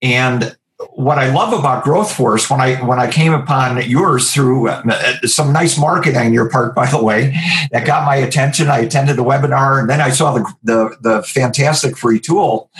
And 0.00 0.56
what 0.92 1.18
I 1.18 1.30
love 1.30 1.52
about 1.52 1.84
Growth 1.84 2.10
Force 2.10 2.48
when 2.48 2.58
I 2.58 2.76
when 2.76 2.98
I 2.98 3.10
came 3.10 3.34
upon 3.34 3.86
yours 3.88 4.32
through 4.32 4.68
uh, 4.68 5.20
some 5.26 5.52
nice 5.52 5.78
marketing 5.78 6.16
on 6.16 6.32
your 6.32 6.48
part, 6.48 6.74
by 6.80 6.90
the 6.90 7.02
way, 7.04 7.36
that 7.70 7.86
got 7.86 8.06
my 8.06 8.16
attention. 8.16 8.68
I 8.68 8.78
attended 8.78 9.16
the 9.16 9.24
webinar, 9.24 9.78
and 9.78 9.90
then 9.90 10.00
I 10.00 10.08
saw 10.08 10.32
the 10.32 10.54
the, 10.62 10.96
the 11.02 11.22
fantastic 11.22 11.98
free 11.98 12.18
tool, 12.18 12.70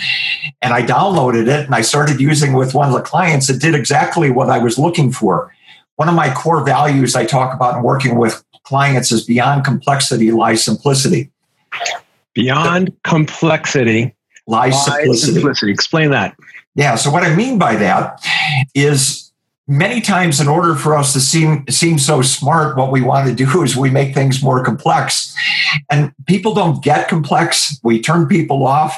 and 0.63 0.73
I 0.73 0.81
downloaded 0.81 1.47
it 1.47 1.65
and 1.65 1.75
I 1.75 1.81
started 1.81 2.19
using 2.19 2.53
with 2.53 2.73
one 2.73 2.87
of 2.87 2.95
the 2.95 3.03
clients. 3.03 3.51
It 3.51 3.61
did 3.61 3.75
exactly 3.75 4.31
what 4.31 4.49
I 4.49 4.57
was 4.57 4.79
looking 4.79 5.11
for. 5.11 5.53
One 5.97 6.09
of 6.09 6.15
my 6.15 6.33
core 6.33 6.65
values 6.65 7.15
I 7.15 7.25
talk 7.25 7.53
about 7.53 7.77
in 7.77 7.83
working 7.83 8.17
with 8.17 8.43
clients 8.71 9.11
is 9.11 9.25
beyond 9.25 9.65
complexity 9.65 10.31
lies 10.31 10.63
simplicity. 10.63 11.29
Beyond 12.33 12.93
complexity 13.03 14.15
lies 14.47 14.81
simplicity. 14.85 15.33
simplicity. 15.33 15.71
Explain 15.73 16.11
that. 16.11 16.37
Yeah. 16.75 16.95
So 16.95 17.11
what 17.11 17.23
I 17.23 17.35
mean 17.35 17.59
by 17.59 17.75
that 17.75 18.25
is 18.73 19.29
many 19.67 19.99
times 19.99 20.39
in 20.39 20.47
order 20.47 20.73
for 20.75 20.95
us 20.95 21.11
to 21.11 21.19
seem 21.19 21.65
seem 21.67 21.99
so 21.99 22.21
smart, 22.21 22.77
what 22.77 22.93
we 22.93 23.01
want 23.01 23.27
to 23.27 23.35
do 23.35 23.61
is 23.63 23.75
we 23.75 23.89
make 23.89 24.13
things 24.13 24.41
more 24.41 24.63
complex. 24.63 25.35
And 25.89 26.13
people 26.25 26.53
don't 26.53 26.81
get 26.81 27.09
complex. 27.09 27.77
We 27.83 28.01
turn 28.01 28.25
people 28.25 28.65
off 28.65 28.95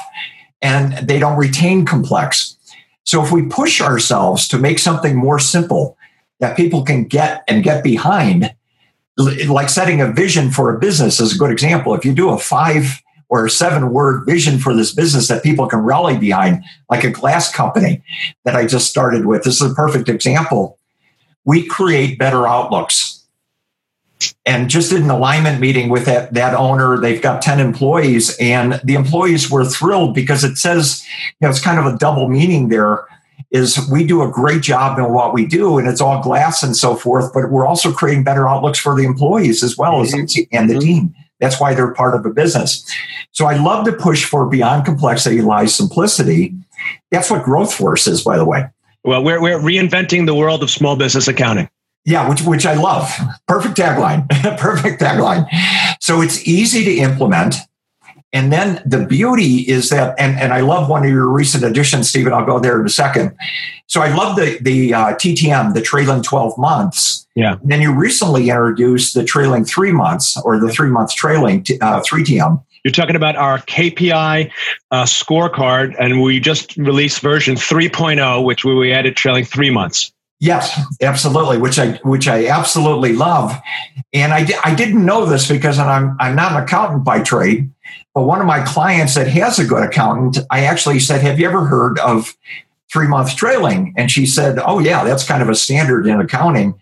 and 0.62 0.92
they 1.08 1.18
don't 1.18 1.36
retain 1.36 1.84
complex. 1.84 2.56
So 3.02 3.24
if 3.24 3.32
we 3.32 3.42
push 3.42 3.80
ourselves 3.80 4.46
to 4.46 4.56
make 4.56 4.78
something 4.78 5.16
more 5.16 5.40
simple 5.40 5.98
that 6.38 6.56
people 6.56 6.84
can 6.84 7.02
get 7.08 7.42
and 7.48 7.64
get 7.64 7.82
behind, 7.82 8.54
like 9.16 9.68
setting 9.68 10.00
a 10.00 10.12
vision 10.12 10.50
for 10.50 10.74
a 10.74 10.78
business 10.78 11.20
is 11.20 11.34
a 11.34 11.38
good 11.38 11.50
example. 11.50 11.94
If 11.94 12.04
you 12.04 12.12
do 12.12 12.30
a 12.30 12.38
five 12.38 13.00
or 13.28 13.48
seven 13.48 13.90
word 13.90 14.24
vision 14.26 14.58
for 14.58 14.74
this 14.74 14.94
business 14.94 15.28
that 15.28 15.42
people 15.42 15.66
can 15.66 15.80
rally 15.80 16.16
behind, 16.16 16.64
like 16.90 17.04
a 17.04 17.10
glass 17.10 17.52
company 17.52 18.02
that 18.44 18.54
I 18.54 18.66
just 18.66 18.88
started 18.88 19.26
with. 19.26 19.44
This 19.44 19.60
is 19.60 19.72
a 19.72 19.74
perfect 19.74 20.08
example. 20.08 20.78
We 21.44 21.66
create 21.66 22.18
better 22.18 22.46
outlooks. 22.46 23.22
And 24.46 24.70
just 24.70 24.90
did 24.90 25.02
an 25.02 25.10
alignment 25.10 25.60
meeting 25.60 25.90
with 25.90 26.06
that, 26.06 26.32
that 26.34 26.54
owner. 26.54 26.98
They've 26.98 27.20
got 27.20 27.42
10 27.42 27.60
employees, 27.60 28.34
and 28.38 28.80
the 28.84 28.94
employees 28.94 29.50
were 29.50 29.64
thrilled 29.64 30.14
because 30.14 30.44
it 30.44 30.56
says, 30.56 31.04
you 31.26 31.34
know, 31.46 31.50
it's 31.50 31.60
kind 31.60 31.78
of 31.78 31.92
a 31.92 31.98
double 31.98 32.28
meaning 32.28 32.68
there 32.68 33.04
is 33.54 33.78
we 33.90 34.04
do 34.04 34.20
a 34.20 34.30
great 34.30 34.60
job 34.60 34.98
in 34.98 35.10
what 35.12 35.32
we 35.32 35.46
do 35.46 35.78
and 35.78 35.88
it's 35.88 36.02
all 36.02 36.22
glass 36.22 36.62
and 36.62 36.76
so 36.76 36.94
forth 36.94 37.32
but 37.32 37.50
we're 37.50 37.66
also 37.66 37.90
creating 37.90 38.22
better 38.22 38.46
outlooks 38.46 38.78
for 38.78 38.94
the 38.94 39.04
employees 39.04 39.62
as 39.62 39.78
well 39.78 40.02
as 40.02 40.12
mm-hmm. 40.12 40.42
and 40.52 40.68
the 40.68 40.78
team 40.78 41.14
that's 41.40 41.60
why 41.60 41.74
they're 41.74 41.92
part 41.92 42.14
of 42.14 42.24
a 42.24 42.30
business. 42.30 42.84
So 43.32 43.46
I 43.46 43.56
love 43.56 43.84
to 43.86 43.92
push 43.92 44.24
for 44.24 44.46
beyond 44.46 44.84
complexity 44.84 45.42
lies 45.42 45.74
simplicity. 45.74 46.54
That's 47.10 47.30
what 47.30 47.44
Growth 47.44 47.74
Force 47.74 48.06
is, 48.06 48.22
by 48.22 48.36
the 48.36 48.44
way. 48.44 48.66
Well, 49.04 49.22
we're, 49.22 49.40
we're 49.40 49.58
reinventing 49.58 50.26
the 50.26 50.34
world 50.34 50.62
of 50.62 50.70
small 50.70 50.96
business 50.96 51.28
accounting. 51.28 51.68
Yeah, 52.06 52.28
which, 52.28 52.42
which 52.42 52.66
I 52.66 52.74
love. 52.74 53.10
Perfect 53.48 53.76
tagline. 53.76 54.28
Perfect 54.58 55.00
tagline. 55.00 55.46
So 56.00 56.20
it's 56.20 56.46
easy 56.46 56.84
to 56.84 56.96
implement. 56.96 57.56
And 58.34 58.52
then 58.52 58.82
the 58.84 59.06
beauty 59.06 59.60
is 59.60 59.90
that, 59.90 60.18
and, 60.18 60.36
and 60.38 60.52
I 60.52 60.60
love 60.60 60.90
one 60.90 61.04
of 61.04 61.10
your 61.10 61.28
recent 61.28 61.62
additions, 61.62 62.08
Stephen. 62.08 62.32
I'll 62.32 62.44
go 62.44 62.58
there 62.58 62.80
in 62.80 62.84
a 62.84 62.90
second. 62.90 63.34
So 63.86 64.02
I 64.02 64.12
love 64.12 64.34
the 64.34 64.58
the 64.60 64.92
uh, 64.92 65.14
TTM, 65.14 65.72
the 65.72 65.80
trailing 65.80 66.22
twelve 66.22 66.58
months. 66.58 67.26
Yeah. 67.36 67.58
And 67.62 67.70
then 67.70 67.80
you 67.80 67.94
recently 67.94 68.50
introduced 68.50 69.14
the 69.14 69.22
trailing 69.22 69.64
three 69.64 69.92
months 69.92 70.36
or 70.42 70.58
the 70.58 70.68
three 70.68 70.90
months 70.90 71.14
trailing 71.14 71.64
uh, 71.80 72.02
three 72.04 72.24
TM. 72.24 72.60
You're 72.82 72.92
talking 72.92 73.16
about 73.16 73.36
our 73.36 73.58
KPI 73.60 74.50
uh, 74.90 75.04
scorecard, 75.04 75.94
and 75.98 76.20
we 76.20 76.38
just 76.38 76.76
released 76.76 77.20
version 77.20 77.54
3.0, 77.54 78.44
which 78.44 78.62
we 78.62 78.92
added 78.92 79.16
trailing 79.16 79.46
three 79.46 79.70
months. 79.70 80.12
Yes, 80.38 80.78
absolutely, 81.00 81.56
which 81.56 81.78
I 81.78 81.92
which 82.02 82.28
I 82.28 82.48
absolutely 82.48 83.14
love, 83.14 83.54
and 84.12 84.34
I, 84.34 84.46
I 84.64 84.74
didn't 84.74 85.06
know 85.06 85.24
this 85.24 85.48
because 85.48 85.78
I'm 85.78 86.16
I'm 86.20 86.34
not 86.34 86.52
an 86.52 86.62
accountant 86.62 87.04
by 87.04 87.22
trade, 87.22 87.70
but 88.14 88.22
one 88.22 88.40
of 88.40 88.46
my 88.46 88.62
clients 88.62 89.16
that 89.16 89.26
has 89.28 89.58
a 89.58 89.64
good 89.64 89.82
accountant, 89.82 90.38
I 90.50 90.64
actually 90.64 91.00
said, 91.00 91.20
Have 91.20 91.40
you 91.40 91.46
ever 91.46 91.64
heard 91.64 91.98
of 91.98 92.36
three 92.92 93.08
month 93.08 93.36
trailing? 93.36 93.92
And 93.96 94.10
she 94.10 94.24
said, 94.24 94.58
Oh, 94.64 94.78
yeah, 94.78 95.02
that's 95.02 95.26
kind 95.26 95.42
of 95.42 95.48
a 95.48 95.54
standard 95.54 96.06
in 96.06 96.20
accounting 96.20 96.78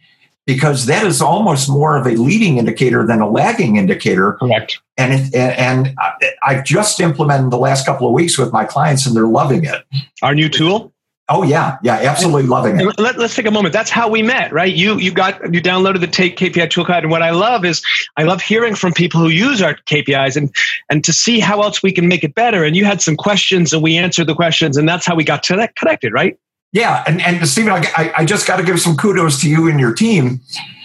because 0.46 0.86
that 0.86 1.06
is 1.06 1.22
almost 1.22 1.70
more 1.70 1.96
of 1.96 2.06
a 2.06 2.16
leading 2.16 2.58
indicator 2.58 3.06
than 3.06 3.20
a 3.20 3.30
lagging 3.30 3.76
indicator. 3.76 4.34
Correct. 4.34 4.80
And 4.98 5.14
it, 5.14 5.34
and 5.34 5.96
I've 6.42 6.64
just 6.64 7.00
implemented 7.00 7.50
the 7.50 7.58
last 7.58 7.86
couple 7.86 8.06
of 8.06 8.12
weeks 8.12 8.36
with 8.36 8.52
my 8.52 8.64
clients, 8.64 9.06
and 9.06 9.16
they're 9.16 9.26
loving 9.26 9.64
it. 9.64 9.84
Our 10.20 10.34
new 10.34 10.48
tool. 10.48 10.92
Oh 11.28 11.44
yeah, 11.44 11.78
yeah, 11.82 11.94
absolutely 11.94 12.42
loving 12.42 12.80
it. 12.80 12.98
Let, 12.98 13.16
us 13.16 13.34
take 13.34 13.46
a 13.46 13.50
moment. 13.50 13.72
That's 13.72 13.90
how 13.90 14.08
we 14.08 14.22
met, 14.22 14.52
right? 14.52 14.74
You 14.74 14.98
you 14.98 15.12
got 15.12 15.40
you 15.54 15.62
downloaded 15.62 16.00
the 16.00 16.08
Take 16.08 16.36
KPI 16.36 16.68
toolkit, 16.68 16.98
and 16.98 17.10
what 17.10 17.22
I 17.22 17.30
love 17.30 17.64
is 17.64 17.80
I 18.16 18.24
love 18.24 18.42
hearing 18.42 18.74
from 18.74 18.92
people 18.92 19.20
who 19.20 19.28
use 19.28 19.62
our 19.62 19.74
KPIs 19.86 20.36
and 20.36 20.52
and 20.90 21.04
to 21.04 21.12
see 21.12 21.38
how 21.38 21.62
else 21.62 21.82
we 21.82 21.92
can 21.92 22.08
make 22.08 22.24
it 22.24 22.34
better. 22.34 22.64
And 22.64 22.76
you 22.76 22.84
had 22.84 23.00
some 23.00 23.16
questions, 23.16 23.72
and 23.72 23.82
we 23.82 23.96
answered 23.96 24.26
the 24.26 24.34
questions, 24.34 24.76
and 24.76 24.88
that's 24.88 25.06
how 25.06 25.14
we 25.14 25.22
got 25.22 25.42
to 25.44 25.56
that 25.56 25.76
connected, 25.76 26.12
right? 26.12 26.36
Yeah, 26.72 27.04
and 27.06 27.22
and 27.22 27.46
Stephen, 27.48 27.72
I, 27.72 28.12
I 28.16 28.24
just 28.24 28.46
got 28.46 28.56
to 28.56 28.64
give 28.64 28.80
some 28.80 28.96
kudos 28.96 29.40
to 29.42 29.48
you 29.48 29.68
and 29.68 29.78
your 29.78 29.94
team. 29.94 30.40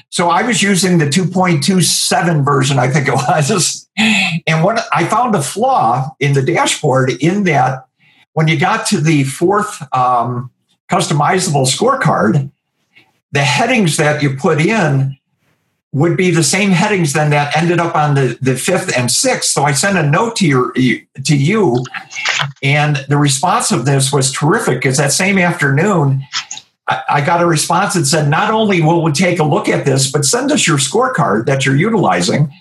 So 0.10 0.30
I 0.30 0.44
was 0.44 0.64
using 0.64 1.00
the 1.00 1.06
2.27 1.06 2.46
version, 2.46 2.80
I 2.80 2.88
think 2.88 3.10
it 3.10 3.14
was, 3.28 3.90
and 3.98 4.64
what 4.64 4.86
I 4.94 5.06
found 5.06 5.36
a 5.36 5.42
flaw 5.42 6.16
in 6.20 6.34
the 6.34 6.42
dashboard 6.42 7.12
in 7.22 7.44
that 7.44 7.87
when 8.38 8.48
you 8.48 8.56
got 8.56 8.86
to 8.86 9.02
the 9.02 9.24
fourth 9.24 9.82
um, 9.96 10.52
customizable 10.92 11.66
scorecard, 11.66 12.52
the 13.32 13.42
headings 13.42 13.98
that 13.98 14.22
you 14.22 14.38
put 14.38 14.62
in 14.62 15.18
would 15.92 16.16
be 16.16 16.30
the 16.30 16.44
same 16.44 16.70
headings 16.70 17.14
then 17.14 17.32
that 17.32 17.58
ended 17.58 17.80
up 17.80 17.96
on 17.96 18.14
the, 18.14 18.38
the 18.40 18.56
fifth 18.56 18.96
and 18.96 19.10
sixth. 19.10 19.50
So 19.50 19.64
I 19.64 19.72
sent 19.72 19.98
a 19.98 20.08
note 20.08 20.36
to 20.36 20.46
your 20.46 20.72
to 20.74 21.36
you, 21.36 21.84
and 22.62 22.98
the 23.10 23.18
response 23.18 23.72
of 23.72 23.86
this 23.86 24.14
was 24.14 24.32
terrific 24.32 24.82
because 24.82 24.98
that 24.98 25.14
same 25.14 25.40
afternoon 25.40 26.22
I 26.88 27.26
got 27.26 27.42
a 27.42 27.48
response 27.48 27.96
that 27.96 28.06
said, 28.06 28.30
not 28.30 28.54
only 28.54 28.84
will 28.84 29.02
we 29.02 29.14
take 29.14 29.40
a 29.40 29.44
look 29.44 29.68
at 29.68 29.84
this, 29.84 30.12
but 30.12 30.26
send 30.26 30.52
us 30.52 30.68
your 30.68 30.78
scorecard 30.78 31.48
that 31.48 31.66
you're 31.66 31.76
utilizing. 31.76 32.54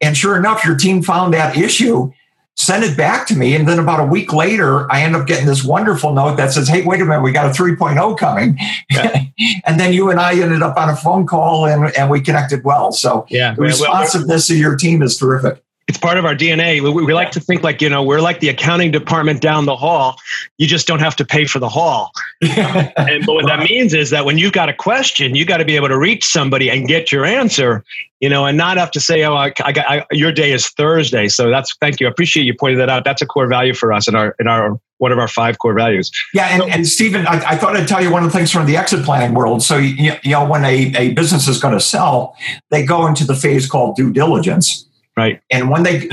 And 0.00 0.16
sure 0.16 0.36
enough, 0.36 0.64
your 0.64 0.76
team 0.76 1.00
found 1.00 1.32
that 1.34 1.56
issue 1.56 2.10
sent 2.56 2.84
it 2.84 2.96
back 2.96 3.26
to 3.26 3.36
me. 3.36 3.54
And 3.54 3.66
then 3.66 3.78
about 3.78 4.00
a 4.00 4.04
week 4.04 4.32
later, 4.32 4.90
I 4.92 5.02
end 5.02 5.16
up 5.16 5.26
getting 5.26 5.46
this 5.46 5.64
wonderful 5.64 6.12
note 6.12 6.36
that 6.36 6.52
says, 6.52 6.68
Hey, 6.68 6.84
wait 6.84 7.00
a 7.00 7.04
minute, 7.04 7.22
we 7.22 7.32
got 7.32 7.46
a 7.46 7.62
3.0 7.62 8.18
coming. 8.18 8.58
Yeah. 8.90 9.24
and 9.66 9.80
then 9.80 9.92
you 9.92 10.10
and 10.10 10.20
I 10.20 10.40
ended 10.40 10.62
up 10.62 10.76
on 10.76 10.88
a 10.88 10.96
phone 10.96 11.26
call 11.26 11.66
and, 11.66 11.96
and 11.96 12.10
we 12.10 12.20
connected 12.20 12.64
well. 12.64 12.92
So 12.92 13.26
yeah, 13.28 13.54
the 13.54 13.62
responsiveness 13.62 14.48
well, 14.48 14.56
of 14.56 14.60
your 14.60 14.76
team 14.76 15.02
is 15.02 15.16
terrific 15.16 15.62
it's 15.92 15.98
part 15.98 16.16
of 16.16 16.24
our 16.24 16.34
DNA. 16.34 16.80
We, 16.80 17.04
we, 17.04 17.12
like 17.12 17.32
to 17.32 17.40
think 17.40 17.62
like, 17.62 17.82
you 17.82 17.88
know, 17.90 18.02
we're 18.02 18.22
like 18.22 18.40
the 18.40 18.48
accounting 18.48 18.90
department 18.90 19.42
down 19.42 19.66
the 19.66 19.76
hall. 19.76 20.16
You 20.56 20.66
just 20.66 20.86
don't 20.86 21.00
have 21.00 21.14
to 21.16 21.24
pay 21.26 21.44
for 21.44 21.58
the 21.58 21.68
hall. 21.68 22.12
and 22.40 23.26
but 23.26 23.34
what 23.34 23.44
that 23.44 23.58
means 23.68 23.92
is 23.92 24.08
that 24.08 24.24
when 24.24 24.38
you've 24.38 24.54
got 24.54 24.70
a 24.70 24.72
question, 24.72 25.34
you 25.34 25.44
got 25.44 25.58
to 25.58 25.66
be 25.66 25.76
able 25.76 25.88
to 25.88 25.98
reach 25.98 26.24
somebody 26.24 26.70
and 26.70 26.88
get 26.88 27.12
your 27.12 27.26
answer, 27.26 27.84
you 28.20 28.30
know, 28.30 28.46
and 28.46 28.56
not 28.56 28.78
have 28.78 28.90
to 28.92 29.00
say, 29.00 29.22
oh, 29.24 29.34
I, 29.34 29.52
I 29.62 29.72
got 29.72 29.90
I, 29.90 30.06
your 30.12 30.32
day 30.32 30.52
is 30.52 30.68
Thursday. 30.68 31.28
So 31.28 31.50
that's 31.50 31.76
thank 31.76 32.00
you. 32.00 32.06
I 32.06 32.10
appreciate 32.10 32.44
you 32.44 32.54
pointing 32.58 32.78
that 32.78 32.88
out. 32.88 33.04
That's 33.04 33.20
a 33.20 33.26
core 33.26 33.46
value 33.46 33.74
for 33.74 33.92
us 33.92 34.08
in 34.08 34.14
our 34.14 34.34
in 34.40 34.48
our 34.48 34.80
one 34.96 35.12
of 35.12 35.18
our 35.18 35.28
five 35.28 35.58
core 35.58 35.74
values. 35.74 36.10
Yeah, 36.32 36.46
and, 36.46 36.72
and 36.72 36.88
Stephen, 36.88 37.26
I, 37.26 37.34
I, 37.50 37.56
thought 37.56 37.76
I'd 37.76 37.88
tell 37.88 38.00
you 38.00 38.10
one 38.10 38.24
of 38.24 38.32
the 38.32 38.38
things 38.38 38.50
from 38.50 38.64
the 38.64 38.78
exit 38.78 39.04
planning 39.04 39.34
world. 39.34 39.62
So 39.62 39.76
you, 39.76 40.12
you 40.22 40.30
know, 40.30 40.46
when 40.48 40.64
a, 40.64 40.94
a 40.96 41.10
business 41.10 41.48
is 41.48 41.60
going 41.60 41.74
to 41.74 41.80
sell, 41.80 42.34
they 42.70 42.86
go 42.86 43.06
into 43.08 43.26
the 43.26 43.34
phase 43.34 43.68
called 43.68 43.96
due 43.96 44.12
diligence. 44.12 44.88
Right. 45.14 45.42
And 45.50 45.68
when 45.68 45.82
they, 45.82 46.08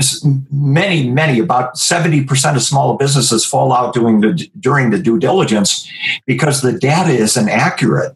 many, 0.50 1.08
many, 1.08 1.38
about 1.38 1.76
70% 1.76 2.54
of 2.54 2.62
small 2.62 2.96
businesses 2.98 3.46
fall 3.46 3.72
out 3.72 3.94
doing 3.94 4.20
the, 4.20 4.50
during 4.60 4.90
the 4.90 4.98
due 4.98 5.18
diligence 5.18 5.90
because 6.26 6.60
the 6.60 6.72
data 6.72 7.10
is 7.10 7.36
inaccurate. 7.36 8.14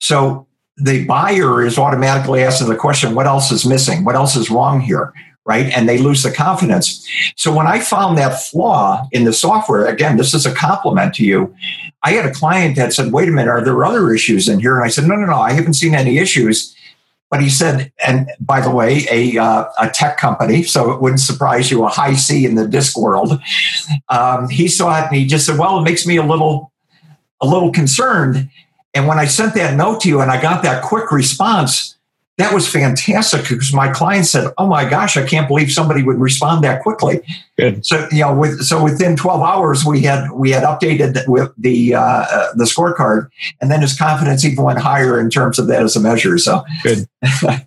So 0.00 0.48
the 0.76 1.04
buyer 1.04 1.64
is 1.64 1.78
automatically 1.78 2.42
asking 2.42 2.68
the 2.68 2.76
question, 2.76 3.14
what 3.14 3.26
else 3.26 3.52
is 3.52 3.64
missing? 3.64 4.04
What 4.04 4.16
else 4.16 4.34
is 4.34 4.50
wrong 4.50 4.80
here? 4.80 5.12
Right. 5.46 5.66
And 5.66 5.88
they 5.88 5.98
lose 5.98 6.24
the 6.24 6.32
confidence. 6.32 7.08
So 7.36 7.54
when 7.54 7.66
I 7.66 7.78
found 7.78 8.18
that 8.18 8.42
flaw 8.42 9.06
in 9.12 9.24
the 9.24 9.32
software, 9.32 9.86
again, 9.86 10.16
this 10.16 10.34
is 10.34 10.44
a 10.44 10.54
compliment 10.54 11.14
to 11.14 11.24
you. 11.24 11.54
I 12.02 12.12
had 12.12 12.26
a 12.26 12.34
client 12.34 12.76
that 12.76 12.92
said, 12.92 13.12
wait 13.12 13.28
a 13.28 13.32
minute, 13.32 13.50
are 13.50 13.64
there 13.64 13.84
other 13.84 14.12
issues 14.12 14.48
in 14.48 14.58
here? 14.58 14.76
And 14.76 14.84
I 14.84 14.88
said, 14.88 15.04
no, 15.04 15.14
no, 15.14 15.26
no, 15.26 15.38
I 15.38 15.52
haven't 15.52 15.74
seen 15.74 15.94
any 15.94 16.18
issues 16.18 16.76
But 17.30 17.42
he 17.42 17.50
said, 17.50 17.92
and 18.04 18.30
by 18.40 18.62
the 18.62 18.70
way, 18.70 19.06
a, 19.10 19.36
uh, 19.36 19.66
a 19.78 19.90
tech 19.90 20.16
company, 20.16 20.62
so 20.62 20.92
it 20.92 21.02
wouldn't 21.02 21.20
surprise 21.20 21.70
you, 21.70 21.84
a 21.84 21.88
high 21.88 22.14
C 22.14 22.46
in 22.46 22.54
the 22.54 22.66
DISC 22.66 22.96
world. 22.96 23.38
Um, 24.08 24.48
he 24.48 24.66
saw 24.66 24.98
it 24.98 25.08
and 25.08 25.16
he 25.16 25.26
just 25.26 25.44
said, 25.44 25.58
well, 25.58 25.78
it 25.78 25.82
makes 25.82 26.06
me 26.06 26.16
a 26.16 26.24
little, 26.24 26.72
a 27.42 27.46
little 27.46 27.70
concerned. 27.70 28.48
And 28.94 29.06
when 29.06 29.18
I 29.18 29.26
sent 29.26 29.54
that 29.54 29.76
note 29.76 30.00
to 30.00 30.08
you 30.08 30.22
and 30.22 30.30
I 30.30 30.40
got 30.40 30.62
that 30.62 30.82
quick 30.82 31.12
response, 31.12 31.97
that 32.38 32.54
was 32.54 32.68
fantastic 32.68 33.42
because 33.42 33.72
my 33.72 33.88
client 33.88 34.26
said, 34.26 34.52
"Oh 34.58 34.66
my 34.66 34.88
gosh, 34.88 35.16
I 35.16 35.26
can't 35.26 35.48
believe 35.48 35.72
somebody 35.72 36.02
would 36.02 36.18
respond 36.18 36.62
that 36.64 36.82
quickly." 36.82 37.20
Good. 37.58 37.84
So 37.84 38.08
you 38.12 38.20
know, 38.20 38.34
with, 38.34 38.62
so 38.62 38.82
within 38.82 39.16
12 39.16 39.42
hours, 39.42 39.84
we 39.84 40.02
had 40.02 40.30
we 40.30 40.50
had 40.50 40.62
updated 40.62 41.26
with 41.26 41.52
the 41.58 41.94
uh, 41.94 42.00
uh, 42.00 42.52
the 42.54 42.64
scorecard, 42.64 43.28
and 43.60 43.70
then 43.70 43.82
his 43.82 43.98
confidence 43.98 44.44
even 44.44 44.64
went 44.64 44.78
higher 44.78 45.20
in 45.20 45.30
terms 45.30 45.58
of 45.58 45.66
that 45.66 45.82
as 45.82 45.96
a 45.96 46.00
measure. 46.00 46.38
So 46.38 46.64
good. 46.82 47.08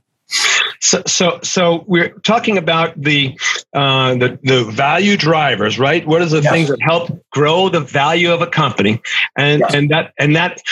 So, 0.84 1.04
so, 1.06 1.40
so 1.44 1.84
we're 1.86 2.10
talking 2.10 2.58
about 2.58 3.00
the 3.00 3.38
uh, 3.72 4.16
the 4.16 4.40
the 4.42 4.64
value 4.64 5.16
drivers, 5.16 5.78
right? 5.78 6.06
What 6.08 6.24
are 6.24 6.26
the 6.26 6.42
yes. 6.42 6.52
things 6.52 6.70
that 6.70 6.82
help 6.82 7.24
grow 7.30 7.70
the 7.70 7.82
value 7.82 8.34
of 8.34 8.42
a 8.42 8.48
company, 8.48 9.00
and 9.38 9.60
yes. 9.60 9.74
and 9.76 9.90
that 9.92 10.14
and 10.18 10.36
that 10.36 10.64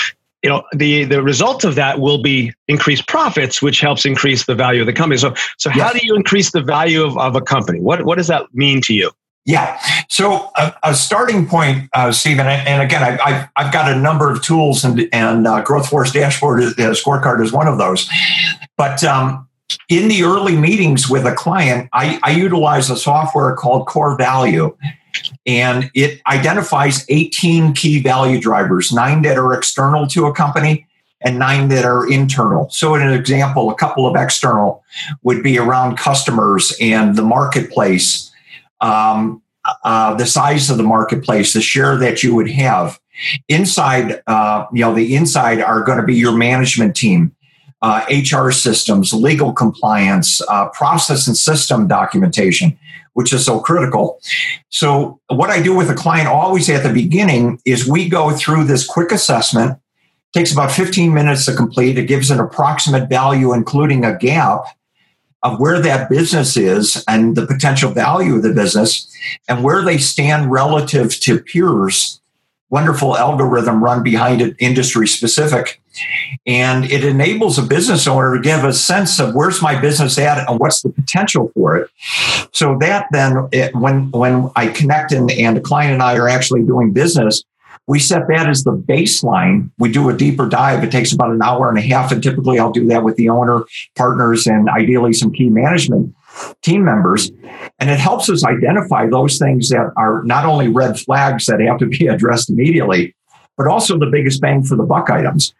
you 0.43 0.49
know 0.49 0.63
the 0.73 1.03
the 1.03 1.21
result 1.21 1.63
of 1.63 1.75
that 1.75 1.99
will 1.99 2.21
be 2.21 2.53
increased 2.67 3.07
profits 3.07 3.61
which 3.61 3.81
helps 3.81 4.05
increase 4.05 4.45
the 4.45 4.55
value 4.55 4.81
of 4.81 4.87
the 4.87 4.93
company. 4.93 5.17
So 5.17 5.33
so 5.57 5.69
how 5.69 5.91
do 5.91 5.99
you 6.01 6.15
increase 6.15 6.51
the 6.51 6.61
value 6.61 7.03
of, 7.03 7.17
of 7.17 7.35
a 7.35 7.41
company? 7.41 7.79
What 7.79 8.05
what 8.05 8.17
does 8.17 8.27
that 8.27 8.53
mean 8.53 8.81
to 8.81 8.93
you? 8.93 9.11
Yeah. 9.45 9.79
So 10.09 10.51
a, 10.55 10.75
a 10.83 10.93
starting 10.93 11.47
point, 11.47 11.89
uh, 11.93 12.11
Stephen, 12.11 12.45
and 12.45 12.83
again, 12.83 13.01
I, 13.01 13.31
have 13.31 13.49
I've 13.55 13.73
got 13.73 13.91
a 13.91 13.95
number 13.95 14.29
of 14.29 14.43
tools, 14.43 14.83
and 14.83 15.09
and 15.11 15.47
uh, 15.47 15.61
Growth 15.61 15.89
Force 15.89 16.11
Dashboard 16.11 16.61
uh, 16.61 16.75
scorecard 16.93 17.43
is 17.43 17.51
one 17.51 17.67
of 17.67 17.77
those. 17.77 18.07
But 18.77 19.03
um, 19.03 19.47
in 19.87 20.07
the 20.07 20.23
early 20.23 20.55
meetings 20.55 21.09
with 21.09 21.25
a 21.25 21.33
client, 21.33 21.89
I, 21.93 22.19
I 22.23 22.31
utilize 22.31 22.89
a 22.89 22.97
software 22.97 23.55
called 23.55 23.87
Core 23.87 24.15
Value, 24.17 24.75
and 25.45 25.89
it 25.93 26.21
identifies 26.27 27.05
18 27.09 27.73
key 27.73 28.01
value 28.01 28.39
drivers, 28.39 28.91
nine 28.91 29.21
that 29.23 29.37
are 29.37 29.53
external 29.53 30.07
to 30.07 30.25
a 30.25 30.33
company 30.33 30.87
and 31.21 31.37
nine 31.37 31.69
that 31.69 31.85
are 31.85 32.09
internal. 32.09 32.69
So, 32.69 32.95
in 32.95 33.01
an 33.01 33.13
example, 33.13 33.69
a 33.69 33.75
couple 33.75 34.07
of 34.07 34.15
external 34.15 34.83
would 35.23 35.43
be 35.43 35.57
around 35.57 35.97
customers 35.97 36.75
and 36.79 37.15
the 37.15 37.23
marketplace, 37.23 38.31
um, 38.81 39.41
uh, 39.83 40.15
the 40.15 40.25
size 40.25 40.69
of 40.69 40.77
the 40.77 40.83
marketplace, 40.83 41.53
the 41.53 41.61
share 41.61 41.97
that 41.97 42.23
you 42.23 42.35
would 42.35 42.49
have. 42.49 42.99
Inside, 43.49 44.21
uh, 44.27 44.65
you 44.71 44.81
know, 44.81 44.93
the 44.93 45.15
inside 45.15 45.61
are 45.61 45.83
going 45.83 45.99
to 45.99 46.05
be 46.05 46.15
your 46.15 46.35
management 46.35 46.95
team. 46.95 47.35
Uh, 47.81 48.03
HR 48.09 48.51
systems, 48.51 49.13
legal 49.13 49.53
compliance, 49.53 50.41
uh, 50.49 50.67
process 50.69 51.27
and 51.27 51.37
system 51.37 51.87
documentation 51.87 52.77
which 53.13 53.33
is 53.33 53.45
so 53.45 53.59
critical. 53.59 54.19
So, 54.69 55.19
what 55.27 55.49
I 55.49 55.61
do 55.61 55.75
with 55.75 55.89
a 55.89 55.95
client 55.95 56.27
always 56.27 56.69
at 56.69 56.83
the 56.83 56.93
beginning 56.93 57.59
is 57.65 57.87
we 57.87 58.09
go 58.09 58.31
through 58.31 58.65
this 58.65 58.85
quick 58.85 59.11
assessment. 59.11 59.71
It 59.71 60.39
takes 60.39 60.51
about 60.51 60.71
15 60.71 61.13
minutes 61.13 61.45
to 61.45 61.55
complete. 61.55 61.97
It 61.97 62.05
gives 62.05 62.31
an 62.31 62.39
approximate 62.39 63.09
value, 63.09 63.53
including 63.53 64.05
a 64.05 64.17
gap 64.17 64.65
of 65.43 65.59
where 65.59 65.79
that 65.79 66.09
business 66.09 66.57
is 66.57 67.03
and 67.07 67.35
the 67.35 67.45
potential 67.45 67.91
value 67.91 68.35
of 68.35 68.43
the 68.43 68.53
business 68.53 69.07
and 69.47 69.63
where 69.63 69.83
they 69.83 69.97
stand 69.97 70.51
relative 70.51 71.17
to 71.21 71.39
peers. 71.39 72.19
Wonderful 72.69 73.17
algorithm 73.17 73.83
run 73.83 74.03
behind 74.03 74.41
it, 74.41 74.55
industry 74.59 75.07
specific. 75.07 75.81
And 76.45 76.85
it 76.85 77.03
enables 77.03 77.57
a 77.57 77.63
business 77.63 78.07
owner 78.07 78.35
to 78.35 78.41
give 78.41 78.63
a 78.63 78.73
sense 78.73 79.19
of 79.19 79.35
where's 79.35 79.61
my 79.61 79.79
business 79.79 80.17
at 80.17 80.49
and 80.49 80.59
what's 80.59 80.81
the 80.81 80.89
potential 80.89 81.51
for 81.53 81.77
it. 81.77 81.89
So 82.51 82.77
that 82.79 83.07
then, 83.11 83.47
it, 83.51 83.75
when 83.75 84.11
when 84.11 84.49
I 84.55 84.67
connect 84.67 85.11
and, 85.11 85.31
and 85.31 85.57
the 85.57 85.61
client 85.61 85.93
and 85.93 86.03
I 86.03 86.17
are 86.17 86.29
actually 86.29 86.63
doing 86.63 86.93
business, 86.93 87.43
we 87.89 87.97
set 87.97 88.27
that 88.27 88.47
as 88.47 88.63
the 88.63 88.71
baseline. 88.71 89.71
We 89.79 89.91
do 89.91 90.09
a 90.09 90.15
deeper 90.15 90.47
dive. 90.47 90.83
It 90.83 90.91
takes 90.91 91.11
about 91.11 91.31
an 91.31 91.41
hour 91.41 91.69
and 91.69 91.77
a 91.77 91.81
half, 91.81 92.11
and 92.11 92.21
typically 92.21 92.59
I'll 92.59 92.71
do 92.71 92.85
that 92.87 93.03
with 93.03 93.15
the 93.15 93.29
owner, 93.29 93.63
partners, 93.95 94.45
and 94.45 94.69
ideally 94.69 95.11
some 95.11 95.31
key 95.31 95.49
management 95.49 96.15
team 96.61 96.83
members. 96.83 97.31
And 97.79 97.89
it 97.89 97.99
helps 97.99 98.29
us 98.29 98.45
identify 98.45 99.07
those 99.07 99.39
things 99.39 99.69
that 99.69 99.91
are 99.97 100.23
not 100.23 100.45
only 100.45 100.67
red 100.67 100.99
flags 100.99 101.47
that 101.47 101.59
have 101.61 101.79
to 101.79 101.87
be 101.87 102.07
addressed 102.13 102.51
immediately, 102.51 103.15
but 103.59 103.67
also 103.67 103.99
the 103.99 104.05
biggest 104.05 104.39
bang 104.39 104.63
for 104.63 104.77
the 104.77 104.83
buck 104.83 105.09
items 105.09 105.53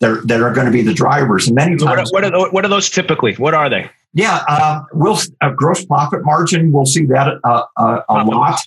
that, 0.00 0.22
that 0.24 0.40
are 0.40 0.50
going 0.50 0.64
to 0.64 0.72
be 0.72 0.80
the 0.80 0.94
drivers. 0.94 1.46
And 1.46 1.54
many 1.54 1.76
times, 1.76 2.10
what 2.10 2.24
are, 2.24 2.32
what 2.32 2.46
are, 2.46 2.50
what 2.52 2.64
are 2.64 2.68
those 2.68 2.88
typically? 2.88 3.34
What 3.34 3.52
are 3.52 3.68
they? 3.68 3.90
Yeah, 4.14 4.38
um, 4.48 4.86
we'll 4.94 5.18
a 5.42 5.52
gross 5.52 5.84
profit 5.84 6.24
margin. 6.24 6.72
We'll 6.72 6.86
see 6.86 7.04
that 7.06 7.38
uh, 7.44 7.64
uh, 7.76 8.00
a 8.08 8.24
lot. 8.24 8.60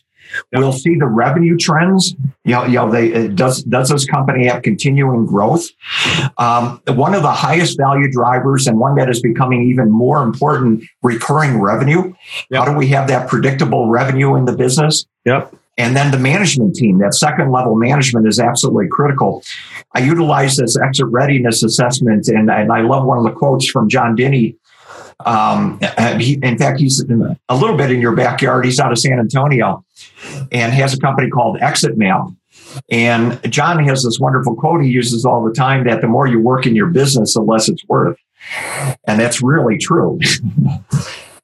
Yep. 0.51 0.59
We'll 0.59 0.73
see 0.73 0.95
the 0.95 1.07
revenue 1.07 1.57
trends. 1.57 2.13
You 2.43 2.51
know, 2.51 2.65
you 2.65 2.75
know 2.75 2.91
they 2.91 3.29
does 3.29 3.63
does 3.63 3.89
this 3.89 4.05
company 4.05 4.45
have 4.45 4.61
continuing 4.61 5.25
growth? 5.25 5.65
Um, 6.37 6.81
one 6.87 7.15
of 7.15 7.23
the 7.23 7.31
highest 7.31 7.77
value 7.77 8.11
drivers 8.11 8.67
and 8.67 8.77
one 8.77 8.95
that 8.95 9.09
is 9.09 9.21
becoming 9.21 9.69
even 9.69 9.89
more 9.89 10.21
important: 10.21 10.83
recurring 11.01 11.61
revenue. 11.61 12.13
Yep. 12.51 12.59
How 12.59 12.65
do 12.65 12.77
we 12.77 12.87
have 12.87 13.07
that 13.07 13.29
predictable 13.29 13.87
revenue 13.87 14.35
in 14.35 14.43
the 14.43 14.53
business? 14.53 15.05
Yep. 15.25 15.55
And 15.77 15.95
then 15.95 16.11
the 16.11 16.17
management 16.17 16.75
team, 16.75 16.97
that 16.99 17.13
second 17.13 17.51
level 17.51 17.75
management 17.75 18.27
is 18.27 18.39
absolutely 18.39 18.87
critical. 18.89 19.43
I 19.93 19.99
utilize 19.99 20.57
this 20.57 20.77
exit 20.77 21.05
readiness 21.07 21.63
assessment, 21.63 22.27
and, 22.27 22.49
and 22.49 22.71
I 22.71 22.81
love 22.81 23.05
one 23.05 23.19
of 23.19 23.23
the 23.23 23.31
quotes 23.31 23.69
from 23.69 23.87
John 23.87 24.17
Dini. 24.17 24.55
Um, 25.25 25.79
he, 26.19 26.39
in 26.41 26.57
fact, 26.57 26.79
he's 26.79 27.03
a 27.49 27.55
little 27.55 27.77
bit 27.77 27.91
in 27.91 28.01
your 28.01 28.15
backyard. 28.15 28.65
He's 28.65 28.79
out 28.79 28.91
of 28.91 28.99
San 28.99 29.19
Antonio 29.19 29.83
and 30.51 30.73
has 30.73 30.93
a 30.93 30.99
company 30.99 31.29
called 31.29 31.59
Exit 31.61 31.97
Map. 31.97 32.27
And 32.91 33.39
John 33.51 33.83
has 33.85 34.03
this 34.03 34.19
wonderful 34.19 34.55
quote 34.55 34.83
he 34.83 34.89
uses 34.89 35.25
all 35.25 35.43
the 35.43 35.53
time 35.53 35.85
that 35.85 36.01
the 36.01 36.07
more 36.07 36.27
you 36.27 36.39
work 36.39 36.65
in 36.65 36.75
your 36.75 36.87
business, 36.87 37.33
the 37.33 37.41
less 37.41 37.69
it's 37.69 37.83
worth. 37.87 38.17
And 39.07 39.19
that's 39.19 39.41
really 39.41 39.77
true. 39.77 40.19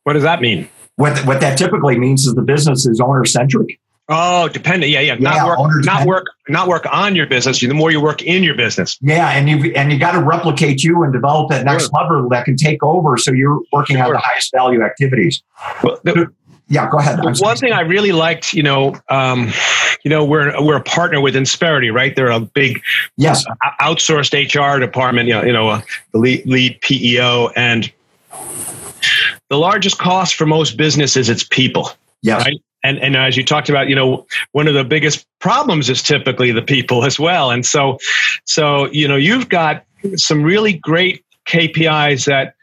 what 0.03 0.13
does 0.13 0.23
that 0.23 0.41
mean? 0.41 0.69
What, 0.95 1.17
what 1.25 1.41
that 1.41 1.57
typically 1.57 1.97
means 1.97 2.25
is 2.25 2.33
the 2.35 2.41
business 2.41 2.85
is 2.85 2.99
owner 2.99 3.25
centric. 3.25 3.79
Oh, 4.09 4.49
dependent. 4.49 4.91
Yeah, 4.91 4.99
yeah. 4.99 5.15
Not 5.15 5.35
yeah, 5.35 5.47
work, 5.47 5.85
not 5.85 6.05
work, 6.05 6.25
not 6.49 6.67
work 6.67 6.85
on 6.91 7.15
your 7.15 7.25
business. 7.25 7.61
The 7.61 7.69
more 7.69 7.89
you 7.89 8.01
work 8.01 8.21
in 8.21 8.43
your 8.43 8.55
business. 8.55 8.97
Yeah, 9.01 9.29
and 9.29 9.49
you 9.49 9.71
and 9.73 9.91
you 9.93 9.99
got 9.99 10.11
to 10.11 10.19
replicate 10.21 10.83
you 10.83 11.03
and 11.03 11.13
develop 11.13 11.49
that 11.51 11.63
next 11.63 11.83
sure. 11.85 12.01
level 12.01 12.29
that 12.29 12.43
can 12.43 12.57
take 12.57 12.83
over. 12.83 13.17
So 13.17 13.31
you're 13.31 13.61
working 13.71 13.95
sure. 13.95 14.05
on 14.05 14.11
the 14.11 14.17
highest 14.17 14.51
value 14.53 14.81
activities. 14.81 15.41
Well, 15.83 15.99
the, 16.03 16.33
yeah, 16.67 16.89
go 16.89 16.97
ahead. 16.97 17.19
One 17.39 17.55
thing 17.55 17.71
I 17.71 17.81
really 17.81 18.11
liked, 18.11 18.53
you 18.53 18.63
know, 18.63 18.95
um, 19.09 19.51
you 20.03 20.09
know, 20.09 20.25
we're 20.25 20.61
we're 20.61 20.77
a 20.77 20.83
partner 20.83 21.21
with 21.21 21.35
Insperity, 21.35 21.93
right? 21.93 22.13
They're 22.13 22.31
a 22.31 22.41
big 22.41 22.81
yes 23.15 23.45
uh, 23.47 23.69
outsourced 23.81 24.33
HR 24.33 24.79
department. 24.79 25.29
You 25.29 25.35
know, 25.35 25.43
you 25.43 25.53
know, 25.53 25.69
uh, 25.69 25.81
the 26.11 26.19
lead, 26.19 26.45
lead 26.45 26.81
PEO 26.81 27.51
and 27.55 27.89
the 29.49 29.57
largest 29.57 29.97
cost 29.97 30.35
for 30.35 30.45
most 30.45 30.75
businesses 30.75 31.29
is 31.29 31.29
it's 31.29 31.43
people. 31.43 31.91
Yes. 32.21 32.43
Right? 32.43 32.57
And 32.83 32.99
and 32.99 33.15
as 33.15 33.37
you 33.37 33.43
talked 33.43 33.69
about 33.69 33.87
you 33.87 33.95
know 33.95 34.25
one 34.51 34.67
of 34.67 34.73
the 34.73 34.83
biggest 34.83 35.25
problems 35.39 35.89
is 35.89 36.01
typically 36.01 36.51
the 36.51 36.61
people 36.61 37.05
as 37.05 37.19
well. 37.19 37.51
And 37.51 37.65
so 37.65 37.97
so 38.45 38.89
you 38.91 39.07
know 39.07 39.15
you've 39.15 39.49
got 39.49 39.83
some 40.15 40.43
really 40.43 40.73
great 40.73 41.25
KPIs 41.47 42.25
that 42.25 42.55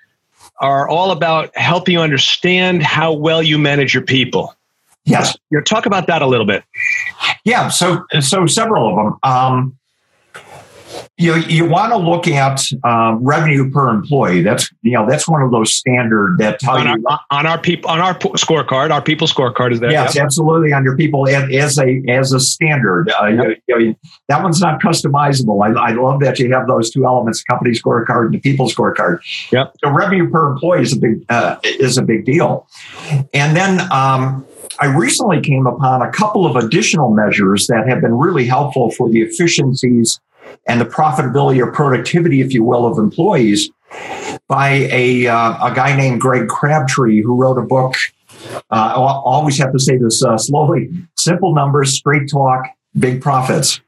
are 0.61 0.89
all 0.89 1.11
about 1.11 1.57
helping 1.57 1.95
you 1.95 2.01
understand 2.01 2.83
how 2.83 3.13
well 3.13 3.43
you 3.43 3.59
manage 3.59 3.95
your 3.95 4.03
people. 4.03 4.55
Yes. 5.05 5.37
You 5.51 5.59
know, 5.59 5.65
talk 5.65 5.87
about 5.87 6.07
that 6.09 6.21
a 6.21 6.27
little 6.27 6.47
bit. 6.47 6.63
Yeah 7.45 7.69
so 7.69 8.05
so 8.21 8.47
several 8.47 8.91
of 8.91 8.97
them. 8.97 9.19
Um, 9.23 9.79
you 11.21 11.37
you 11.37 11.69
want 11.69 11.93
to 11.93 11.99
look 11.99 12.27
at 12.27 12.63
um, 12.83 13.23
revenue 13.23 13.71
per 13.71 13.91
employee. 13.91 14.43
That's 14.43 14.71
you 14.83 14.93
know 14.93 15.07
that's 15.07 15.29
one 15.29 15.43
of 15.43 15.51
those 15.51 15.75
standard 15.75 16.39
that 16.39 16.59
tell 16.59 16.77
on 16.77 16.87
you 16.87 17.05
our, 17.09 17.21
on 17.31 17.47
our 17.47 17.61
people 17.61 17.91
on 17.91 18.01
our 18.01 18.15
scorecard. 18.15 18.91
Our 18.91 19.03
people 19.03 19.27
scorecard 19.27 19.73
is 19.73 19.81
there. 19.81 19.91
Yes, 19.91 20.17
yeah. 20.17 20.23
absolutely 20.23 20.73
on 20.73 20.83
your 20.83 20.97
people 20.97 21.29
as 21.29 21.79
a 21.79 22.03
as 22.09 22.33
a 22.33 22.41
standard. 22.41 23.11
Uh, 23.21 23.27
yep. 23.27 23.63
you 23.69 23.89
know, 23.89 23.95
that 24.29 24.43
one's 24.43 24.61
not 24.61 24.81
customizable. 24.81 25.63
I, 25.63 25.91
I 25.91 25.93
love 25.93 26.21
that 26.21 26.39
you 26.39 26.53
have 26.53 26.67
those 26.67 26.91
two 26.91 27.05
elements: 27.05 27.43
company 27.43 27.73
scorecard 27.73 28.27
and 28.27 28.35
the 28.35 28.41
people 28.41 28.69
scorecard. 28.69 29.21
Yep. 29.53 29.75
So 29.85 29.91
revenue 29.91 30.31
per 30.31 30.53
employee 30.53 30.83
is 30.83 30.95
a 30.95 30.99
big 30.99 31.25
uh, 31.29 31.59
is 31.63 31.99
a 31.99 32.03
big 32.03 32.25
deal, 32.25 32.67
and 33.35 33.57
then. 33.57 33.81
Um, 33.93 34.47
I 34.79 34.87
recently 34.87 35.43
came 35.43 35.67
upon 35.67 36.01
a 36.01 36.11
couple 36.11 36.47
of 36.47 36.57
additional 36.57 37.13
measures 37.13 37.67
that 37.67 37.87
have 37.87 38.01
been 38.01 38.17
really 38.17 38.47
helpful 38.47 38.91
for 38.93 39.11
the 39.11 39.21
efficiencies 39.21 40.19
and 40.69 40.81
the 40.81 40.85
profitability 40.85 41.61
or 41.61 41.71
productivity, 41.73 42.41
if 42.41 42.53
you 42.53 42.65
will, 42.65 42.87
of 42.87 42.99
employees 42.99 43.71
by 44.49 44.89
a, 44.91 45.27
uh, 45.27 45.67
a 45.67 45.75
guy 45.75 45.97
named 45.97 46.21
Greg 46.21 46.49
Crabtree, 46.49 47.23
who 47.23 47.41
wrote 47.41 47.59
a 47.59 47.63
book. 47.63 47.95
Uh, 48.55 48.59
I 48.71 48.93
always 48.95 49.59
have 49.59 49.73
to 49.73 49.79
say 49.79 49.97
this 49.97 50.23
uh, 50.25 50.39
slowly 50.39 50.91
simple 51.17 51.55
numbers, 51.55 51.93
straight 51.93 52.31
talk, 52.31 52.67
big 52.99 53.21
profits. 53.21 53.81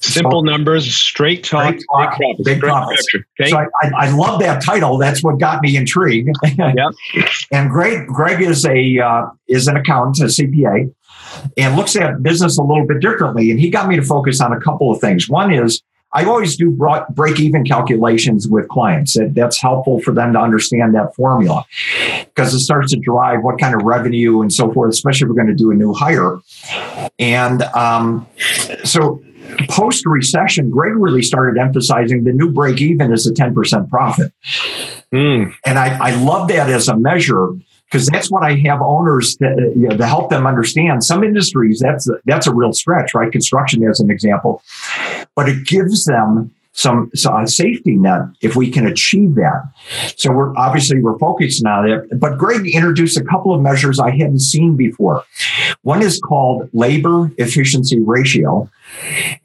Simple 0.00 0.42
so, 0.44 0.50
numbers, 0.50 0.94
straight 0.94 1.42
talk, 1.42 1.74
talk 1.90 2.18
big 2.18 2.26
profits. 2.26 2.44
Big 2.44 2.60
profits. 2.60 3.06
Okay? 3.40 3.50
So 3.50 3.56
I, 3.56 3.66
I, 3.82 3.90
I, 4.06 4.10
love 4.10 4.40
that 4.40 4.62
title. 4.62 4.98
That's 4.98 5.22
what 5.22 5.40
got 5.40 5.62
me 5.62 5.76
intrigued. 5.76 6.36
yep. 6.56 6.92
and 7.52 7.70
Greg, 7.70 8.06
Greg 8.06 8.42
is 8.42 8.64
a 8.66 8.98
uh, 8.98 9.26
is 9.48 9.66
an 9.68 9.76
accountant, 9.76 10.18
a 10.20 10.24
CPA, 10.24 10.92
and 11.56 11.76
looks 11.76 11.96
at 11.96 12.22
business 12.22 12.58
a 12.58 12.62
little 12.62 12.86
bit 12.86 13.00
differently. 13.00 13.50
And 13.50 13.60
he 13.60 13.70
got 13.70 13.88
me 13.88 13.96
to 13.96 14.02
focus 14.02 14.40
on 14.40 14.52
a 14.52 14.60
couple 14.60 14.90
of 14.90 15.00
things. 15.00 15.28
One 15.28 15.52
is 15.52 15.82
I 16.12 16.24
always 16.24 16.56
do 16.56 16.70
break 17.10 17.40
even 17.40 17.64
calculations 17.64 18.48
with 18.48 18.68
clients. 18.68 19.18
That's 19.32 19.60
helpful 19.60 20.00
for 20.00 20.12
them 20.12 20.32
to 20.32 20.40
understand 20.40 20.94
that 20.94 21.14
formula 21.14 21.66
because 22.24 22.54
it 22.54 22.60
starts 22.60 22.92
to 22.92 22.98
drive 22.98 23.42
what 23.42 23.58
kind 23.58 23.74
of 23.74 23.82
revenue 23.82 24.40
and 24.40 24.52
so 24.52 24.72
forth, 24.72 24.90
especially 24.90 25.26
if 25.26 25.28
we're 25.28 25.34
going 25.34 25.48
to 25.48 25.54
do 25.54 25.70
a 25.70 25.74
new 25.74 25.92
hire. 25.92 26.38
And 27.18 27.62
um, 27.62 28.26
so 28.84 29.22
post 29.68 30.06
recession, 30.06 30.70
Greg 30.70 30.94
really 30.96 31.22
started 31.22 31.60
emphasizing 31.60 32.24
the 32.24 32.32
new 32.32 32.50
break 32.50 32.80
even 32.80 33.12
is 33.12 33.26
a 33.26 33.32
10% 33.32 33.90
profit. 33.90 34.32
Mm. 35.12 35.54
And 35.64 35.78
I, 35.78 35.98
I 35.98 36.10
love 36.14 36.48
that 36.48 36.70
as 36.70 36.88
a 36.88 36.96
measure 36.96 37.50
because 37.90 38.06
that's 38.06 38.30
what 38.30 38.42
I 38.42 38.56
have 38.66 38.82
owners 38.82 39.36
to, 39.36 39.72
you 39.76 39.88
know, 39.88 39.96
to 39.96 40.06
help 40.06 40.30
them 40.30 40.46
understand. 40.46 41.04
Some 41.04 41.22
industries 41.22 41.80
that's 41.80 42.08
a, 42.08 42.14
that's 42.24 42.46
a 42.46 42.54
real 42.54 42.72
stretch, 42.72 43.14
right? 43.14 43.30
Construction 43.30 43.86
as 43.88 44.00
an 44.00 44.10
example, 44.10 44.62
but 45.34 45.48
it 45.48 45.66
gives 45.66 46.04
them 46.04 46.52
some, 46.72 47.10
some 47.14 47.46
safety 47.46 47.96
net 47.96 48.20
if 48.42 48.54
we 48.54 48.70
can 48.70 48.86
achieve 48.86 49.34
that. 49.36 49.62
So 50.16 50.30
we're 50.30 50.54
obviously 50.56 51.00
we're 51.00 51.18
focusing 51.18 51.66
on 51.66 51.88
it. 51.88 52.20
But 52.20 52.36
Greg 52.36 52.66
introduced 52.66 53.16
a 53.16 53.24
couple 53.24 53.54
of 53.54 53.62
measures 53.62 53.98
I 53.98 54.10
hadn't 54.10 54.40
seen 54.40 54.76
before. 54.76 55.24
One 55.82 56.02
is 56.02 56.20
called 56.20 56.68
labor 56.74 57.30
efficiency 57.38 58.00
ratio, 58.00 58.68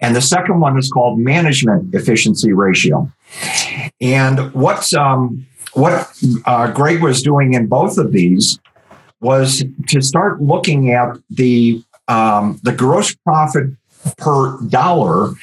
and 0.01 0.15
the 0.15 0.21
second 0.21 0.59
one 0.59 0.77
is 0.77 0.91
called 0.91 1.19
management 1.19 1.95
efficiency 1.95 2.51
ratio. 2.51 3.09
And 4.01 4.53
what's 4.53 4.93
um, 4.93 5.47
what 5.73 6.11
uh, 6.45 6.71
Greg 6.71 7.01
was 7.01 7.21
doing 7.21 7.53
in 7.53 7.67
both 7.67 7.97
of 7.97 8.11
these 8.11 8.59
was 9.21 9.63
to 9.87 10.01
start 10.01 10.41
looking 10.41 10.91
at 10.91 11.15
the 11.29 11.83
um, 12.07 12.59
the 12.63 12.73
gross 12.73 13.15
profit 13.15 13.69
per 14.17 14.59
dollar 14.67 15.33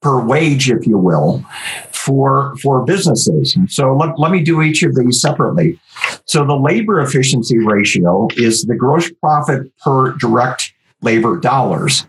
per 0.00 0.20
wage, 0.24 0.70
if 0.70 0.86
you 0.86 0.98
will, 0.98 1.44
for 1.92 2.56
for 2.62 2.84
businesses. 2.84 3.56
So 3.68 3.94
let, 3.94 4.18
let 4.18 4.32
me 4.32 4.42
do 4.42 4.62
each 4.62 4.82
of 4.82 4.94
these 4.94 5.20
separately. 5.20 5.78
So 6.24 6.44
the 6.44 6.56
labor 6.56 7.00
efficiency 7.00 7.58
ratio 7.58 8.28
is 8.36 8.64
the 8.64 8.74
gross 8.74 9.10
profit 9.20 9.70
per 9.78 10.12
direct 10.12 10.72
labor 11.02 11.38
dollars. 11.38 12.06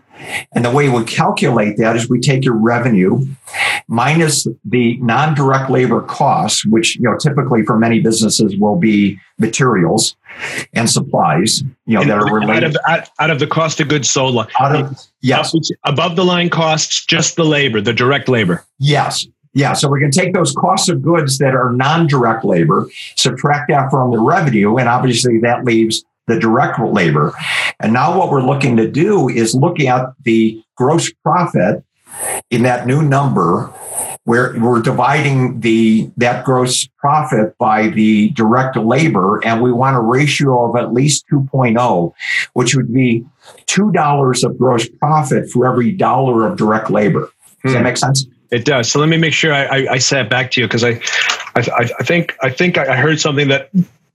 And 0.52 0.64
the 0.64 0.70
way 0.70 0.88
we 0.88 1.04
calculate 1.04 1.76
that 1.78 1.96
is 1.96 2.08
we 2.08 2.20
take 2.20 2.44
your 2.44 2.56
revenue 2.56 3.26
minus 3.88 4.46
the 4.64 4.96
non-direct 4.98 5.70
labor 5.70 6.02
costs, 6.02 6.64
which 6.66 6.96
you 6.96 7.02
know 7.02 7.16
typically 7.16 7.62
for 7.64 7.78
many 7.78 8.00
businesses 8.00 8.56
will 8.56 8.76
be 8.76 9.18
materials 9.38 10.16
and 10.72 10.88
supplies, 10.88 11.62
you 11.86 11.94
know, 11.94 12.02
and 12.02 12.10
that 12.10 12.18
are 12.18 12.34
related 12.34 12.64
out 12.64 12.70
of, 12.70 12.76
out, 12.88 13.10
out 13.18 13.30
of 13.30 13.38
the 13.38 13.46
cost 13.46 13.80
of 13.80 13.88
goods 13.88 14.10
sold. 14.10 14.36
Out 14.36 14.74
of, 14.74 14.92
uh, 14.92 14.94
yes, 15.20 15.54
above 15.84 16.16
the 16.16 16.24
line 16.24 16.50
costs, 16.50 17.04
just 17.06 17.36
the 17.36 17.44
labor, 17.44 17.80
the 17.80 17.92
direct 17.92 18.28
labor. 18.28 18.64
Yes, 18.78 19.26
yeah, 19.54 19.72
so 19.72 19.88
we 19.88 20.00
can 20.00 20.10
take 20.10 20.34
those 20.34 20.52
costs 20.52 20.88
of 20.88 21.02
goods 21.02 21.38
that 21.38 21.54
are 21.54 21.72
non-direct 21.72 22.44
labor, 22.44 22.88
subtract 23.16 23.68
that 23.70 23.90
from 23.90 24.12
the 24.12 24.20
revenue, 24.20 24.76
and 24.76 24.88
obviously 24.88 25.38
that 25.40 25.64
leaves 25.64 26.04
the 26.28 26.38
direct 26.38 26.78
labor. 26.78 27.32
And 27.80 27.92
now 27.92 28.16
what 28.16 28.30
we're 28.30 28.42
looking 28.42 28.76
to 28.76 28.88
do 28.88 29.28
is 29.28 29.54
look 29.54 29.80
at 29.80 30.12
the 30.22 30.62
gross 30.76 31.12
profit 31.24 31.84
in 32.50 32.62
that 32.62 32.86
new 32.86 33.02
number 33.02 33.72
where 34.24 34.54
we're 34.60 34.82
dividing 34.82 35.60
the 35.60 36.10
that 36.18 36.44
gross 36.44 36.86
profit 36.98 37.56
by 37.56 37.88
the 37.88 38.28
direct 38.30 38.76
labor 38.76 39.42
and 39.44 39.62
we 39.62 39.72
want 39.72 39.96
a 39.96 40.00
ratio 40.00 40.68
of 40.68 40.76
at 40.76 40.92
least 40.92 41.24
2.0 41.32 42.12
which 42.52 42.74
would 42.74 42.92
be 42.92 43.24
$2 43.66 44.44
of 44.44 44.58
gross 44.58 44.86
profit 44.86 45.48
for 45.48 45.66
every 45.66 45.92
dollar 45.92 46.46
of 46.46 46.58
direct 46.58 46.90
labor 46.90 47.30
does 47.62 47.72
hmm. 47.72 47.78
that 47.78 47.82
make 47.82 47.96
sense 47.96 48.26
it 48.50 48.66
does 48.66 48.90
so 48.90 49.00
let 49.00 49.08
me 49.08 49.16
make 49.16 49.32
sure 49.32 49.52
i, 49.52 49.64
I, 49.64 49.92
I 49.92 49.98
say 49.98 50.20
it 50.20 50.28
back 50.28 50.50
to 50.52 50.60
you 50.60 50.66
because 50.66 50.84
I, 50.84 51.00
I 51.56 51.88
i 51.98 52.02
think 52.02 52.36
i 52.42 52.50
think 52.50 52.76
i 52.76 52.96
heard 52.96 53.20
something 53.20 53.48
that 53.48 53.70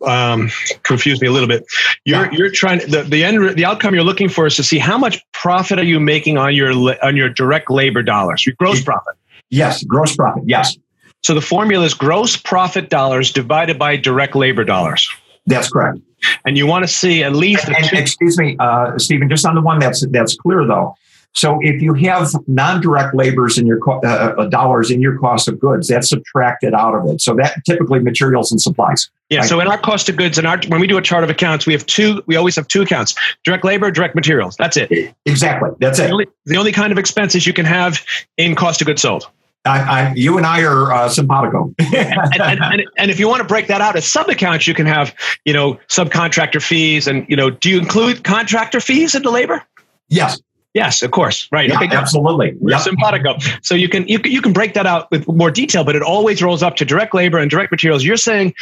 um, 0.06 0.50
confused 0.84 1.22
me 1.22 1.28
a 1.28 1.32
little 1.32 1.48
bit. 1.48 1.66
You're 2.06 2.26
yeah. 2.26 2.32
you're 2.32 2.52
trying 2.52 2.80
the 2.90 3.04
the 3.04 3.24
end 3.24 3.56
the 3.56 3.66
outcome 3.66 3.94
you're 3.96 4.04
looking 4.04 4.30
for 4.30 4.46
is 4.46 4.56
to 4.58 4.64
see 4.64 4.78
how 4.78 4.98
much 4.98 5.20
profit 5.32 5.80
are 5.80 5.86
you 5.86 6.00
making 6.00 6.38
on 6.38 6.56
your 6.56 6.72
on 7.06 7.16
your 7.16 7.30
direct 7.30 7.70
labor 7.70 8.04
dollars, 8.04 8.46
your 8.46 8.56
gross 8.58 8.82
profit. 8.82 9.16
Yes, 9.50 9.84
gross 9.84 10.16
profit. 10.16 10.44
Yes. 10.48 10.78
So 11.24 11.34
the 11.34 11.42
formula 11.42 11.86
is 11.86 11.94
gross 11.94 12.36
profit 12.36 12.90
dollars 12.90 13.32
divided 13.32 13.80
by 13.80 13.96
direct 13.96 14.36
labor 14.36 14.64
dollars. 14.64 15.10
That's 15.46 15.70
correct. 15.70 16.00
And 16.46 16.58
you 16.58 16.68
want 16.68 16.84
to 16.84 16.88
see 16.88 17.24
at 17.24 17.34
least. 17.34 17.68
And, 17.68 17.76
and, 17.76 17.94
excuse 17.94 18.38
me, 18.38 18.56
uh, 18.60 18.98
Stephen, 18.98 19.30
just 19.30 19.46
on 19.46 19.56
the 19.56 19.62
one 19.62 19.80
that's 19.80 20.06
that's 20.08 20.36
clear 20.36 20.66
though. 20.66 20.96
So 21.34 21.60
if 21.62 21.82
you 21.82 21.94
have 21.96 22.32
non-direct 22.48 23.16
labors 23.16 23.58
in 23.58 23.66
your 23.66 23.80
uh, 23.88 24.08
uh, 24.08 24.46
dollars 24.48 24.92
in 24.92 25.02
your 25.02 25.18
cost 25.18 25.48
of 25.48 25.60
goods, 25.60 25.88
that's 25.88 26.10
subtracted 26.10 26.74
out 26.74 26.96
of 26.96 27.08
it. 27.08 27.22
So 27.22 27.36
that 27.36 27.56
typically 27.66 28.00
materials 28.00 28.52
and 28.52 28.62
supplies. 28.62 29.10
Yeah. 29.30 29.40
Right? 29.40 29.50
So 29.50 29.60
in 29.60 29.68
our 29.68 29.80
cost 29.80 30.10
of 30.10 30.16
goods, 30.16 30.38
and 30.38 30.46
our 30.46 30.60
when 30.68 30.80
we 30.80 30.88
do 30.88 30.98
a 30.98 31.02
chart 31.02 31.24
of 31.24 31.30
accounts, 31.30 31.66
we 31.66 31.74
have 31.74 31.86
two. 31.86 32.22
We 32.28 32.36
always 32.36 32.56
have 32.56 32.68
two 32.68 32.84
accounts: 32.84 33.16
direct 33.44 33.66
labor, 33.66 33.90
direct 33.90 34.16
materials. 34.16 34.56
That's 34.58 34.78
it. 34.78 35.16
Exactly. 35.26 35.72
That's 35.80 35.98
the 35.98 36.06
it. 36.06 36.12
Only, 36.12 36.28
the 36.46 36.58
only 36.58 36.72
kind 36.72 36.92
of 36.92 36.98
expenses 36.98 37.48
you 37.48 37.54
can 37.54 37.66
have 37.66 38.06
in 38.38 38.56
cost 38.56 38.82
of 38.82 38.88
goods 38.88 39.02
sold. 39.02 39.28
I, 39.66 39.80
I, 39.80 40.14
you 40.14 40.38
and 40.38 40.46
I 40.46 40.62
are 40.64 40.92
uh, 40.92 41.08
simpatico. 41.08 41.74
and, 41.80 42.42
and, 42.42 42.60
and, 42.62 42.84
and, 42.98 43.10
if 43.10 43.18
you 43.18 43.30
want 43.30 43.42
to 43.42 43.48
break 43.48 43.68
that 43.68 43.80
out 43.80 43.96
as 43.96 44.06
sub 44.06 44.28
accounts, 44.28 44.68
you 44.68 44.74
can 44.74 44.86
have, 44.86 45.16
you 45.46 45.54
know, 45.54 45.76
subcontractor 45.88 46.62
fees. 46.62 47.08
And, 47.08 47.26
you 47.30 47.38
know, 47.38 47.50
do 47.50 47.70
you 47.70 47.80
include 47.80 48.26
contractor 48.26 48.82
fees 48.82 49.16
into 49.16 49.30
labor? 49.30 49.64
Yes. 50.10 50.42
Yes, 50.74 51.04
of 51.04 51.12
course. 51.12 51.48
Right. 51.52 51.70
Yeah, 51.70 51.76
okay, 51.76 51.96
absolutely. 51.96 52.58
Yep. 52.62 52.82
Simpatico. 52.82 53.38
So 53.62 53.76
you 53.76 53.88
can 53.88 54.08
you 54.08 54.20
can 54.20 54.32
you 54.32 54.42
can 54.42 54.54
break 54.54 54.74
that 54.74 54.88
out 54.88 55.10
with 55.12 55.28
more 55.28 55.52
detail, 55.52 55.84
but 55.84 55.96
it 55.96 56.02
always 56.02 56.42
rolls 56.42 56.64
up 56.64 56.76
to 56.78 56.86
direct 56.86 57.14
labor 57.14 57.38
and 57.38 57.50
direct 57.50 57.72
materials. 57.72 58.04
You're 58.04 58.18
saying 58.18 58.56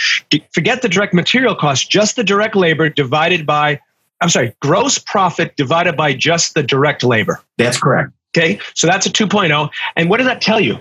forget 0.53 0.81
the 0.81 0.89
direct 0.89 1.13
material 1.13 1.55
cost, 1.55 1.89
just 1.89 2.17
the 2.17 2.23
direct 2.23 2.55
labor 2.55 2.89
divided 2.89 3.45
by 3.45 3.79
I'm 4.19 4.29
sorry, 4.29 4.53
gross 4.59 4.97
profit 4.97 5.55
divided 5.55 5.97
by 5.97 6.13
just 6.13 6.53
the 6.53 6.63
direct 6.63 7.03
labor. 7.03 7.41
That's 7.57 7.79
correct. 7.79 8.11
Okay. 8.37 8.59
So 8.75 8.87
that's 8.87 9.05
a 9.05 9.09
2.0. 9.09 9.69
And 9.95 10.09
what 10.09 10.17
does 10.17 10.27
that 10.27 10.41
tell 10.41 10.59
you? 10.59 10.77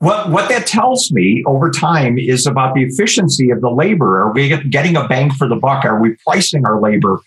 What, 0.00 0.30
what 0.30 0.50
that 0.50 0.66
tells 0.66 1.10
me 1.10 1.42
over 1.46 1.70
time 1.70 2.18
is 2.18 2.46
about 2.46 2.74
the 2.74 2.82
efficiency 2.82 3.50
of 3.50 3.62
the 3.62 3.70
labor. 3.70 4.22
Are 4.22 4.32
we 4.32 4.54
getting 4.68 4.94
a 4.94 5.08
bang 5.08 5.30
for 5.30 5.48
the 5.48 5.56
buck? 5.56 5.86
Are 5.86 5.98
we 5.98 6.16
pricing 6.26 6.66
our 6.66 6.78
labor 6.80 7.20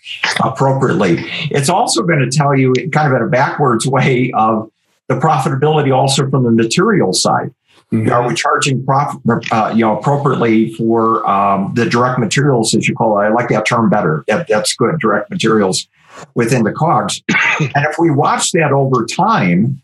appropriately? 0.44 1.16
It's 1.50 1.68
also 1.68 2.02
going 2.02 2.20
to 2.20 2.30
tell 2.30 2.56
you, 2.56 2.72
kind 2.92 3.12
of 3.12 3.20
in 3.20 3.26
a 3.26 3.28
backwards 3.28 3.86
way, 3.88 4.30
of 4.36 4.70
the 5.08 5.16
profitability 5.16 5.92
also 5.92 6.30
from 6.30 6.44
the 6.44 6.52
material 6.52 7.12
side. 7.12 7.52
Mm-hmm. 7.92 8.12
Are 8.12 8.28
we 8.28 8.34
charging 8.34 8.84
profit, 8.84 9.20
uh, 9.52 9.72
you 9.74 9.80
know, 9.80 9.98
appropriately 9.98 10.72
for 10.74 11.28
um, 11.28 11.72
the 11.74 11.86
direct 11.86 12.20
materials, 12.20 12.72
as 12.72 12.86
you 12.86 12.94
call 12.94 13.18
it? 13.18 13.24
I 13.24 13.28
like 13.30 13.48
that 13.48 13.66
term 13.66 13.90
better. 13.90 14.24
That, 14.28 14.46
that's 14.46 14.76
good, 14.76 14.96
direct 15.00 15.28
materials 15.28 15.88
within 16.34 16.62
the 16.62 16.70
COGS. 16.70 17.20
and 17.60 17.72
if 17.74 17.96
we 17.98 18.12
watch 18.12 18.52
that 18.52 18.70
over 18.70 19.06
time, 19.06 19.82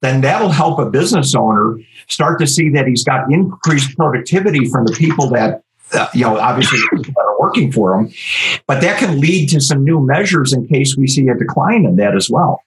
then 0.00 0.20
that'll 0.20 0.50
help 0.50 0.78
a 0.78 0.90
business 0.90 1.34
owner 1.34 1.78
start 2.08 2.38
to 2.40 2.46
see 2.46 2.68
that 2.70 2.86
he's 2.86 3.04
got 3.04 3.30
increased 3.32 3.96
productivity 3.96 4.68
from 4.68 4.84
the 4.84 4.92
people 4.92 5.28
that 5.30 5.62
uh, 5.92 6.08
you 6.14 6.22
know 6.22 6.38
obviously 6.38 6.78
that 6.92 7.14
are 7.16 7.40
working 7.40 7.70
for 7.70 7.94
him 7.94 8.12
but 8.66 8.80
that 8.80 8.98
can 8.98 9.20
lead 9.20 9.48
to 9.48 9.60
some 9.60 9.84
new 9.84 10.00
measures 10.00 10.52
in 10.52 10.66
case 10.66 10.96
we 10.96 11.06
see 11.06 11.28
a 11.28 11.34
decline 11.34 11.84
in 11.84 11.96
that 11.96 12.14
as 12.16 12.28
well 12.30 12.62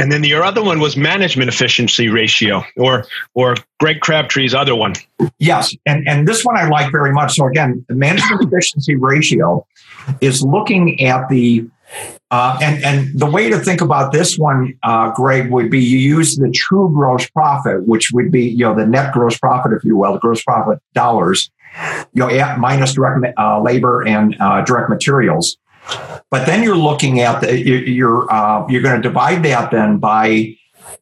and 0.00 0.10
then 0.10 0.24
your 0.24 0.42
other 0.42 0.62
one 0.62 0.80
was 0.80 0.96
management 0.96 1.48
efficiency 1.48 2.08
ratio, 2.08 2.64
or 2.76 3.04
or 3.34 3.54
Greg 3.78 4.00
Crabtree's 4.00 4.54
other 4.54 4.74
one. 4.74 4.94
Yes, 5.38 5.74
and 5.86 6.08
and 6.08 6.26
this 6.26 6.44
one 6.44 6.56
I 6.56 6.68
like 6.68 6.90
very 6.90 7.12
much. 7.12 7.36
So 7.36 7.46
again, 7.46 7.84
the 7.88 7.94
management 7.94 8.42
efficiency 8.52 8.96
ratio 8.96 9.66
is 10.20 10.42
looking 10.42 11.02
at 11.02 11.28
the 11.28 11.68
uh, 12.30 12.58
and 12.62 12.84
and 12.84 13.18
the 13.18 13.26
way 13.26 13.50
to 13.50 13.58
think 13.58 13.80
about 13.80 14.12
this 14.12 14.38
one, 14.38 14.78
uh, 14.82 15.10
Greg, 15.12 15.50
would 15.50 15.70
be 15.70 15.80
you 15.80 15.98
use 15.98 16.36
the 16.36 16.50
true 16.50 16.90
gross 16.94 17.28
profit, 17.30 17.86
which 17.86 18.10
would 18.12 18.30
be 18.30 18.48
you 18.48 18.64
know 18.64 18.74
the 18.74 18.86
net 18.86 19.12
gross 19.12 19.36
profit, 19.38 19.72
if 19.72 19.84
you 19.84 19.96
will, 19.96 20.12
the 20.12 20.18
gross 20.18 20.42
profit 20.42 20.78
dollars, 20.94 21.50
you 22.14 22.26
know, 22.26 22.56
minus 22.56 22.94
direct 22.94 23.26
uh, 23.38 23.60
labor 23.60 24.06
and 24.06 24.36
uh, 24.40 24.62
direct 24.62 24.88
materials. 24.88 25.58
But 26.30 26.46
then 26.46 26.62
you're 26.62 26.76
looking 26.76 27.20
at 27.20 27.40
the, 27.40 27.58
you're 27.58 28.32
uh, 28.32 28.66
you're 28.68 28.82
going 28.82 29.00
to 29.00 29.08
divide 29.08 29.42
that 29.44 29.70
then 29.70 29.98
by 29.98 30.56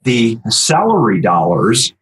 the 0.04 0.38
salary 0.48 1.20
dollars 1.20 1.92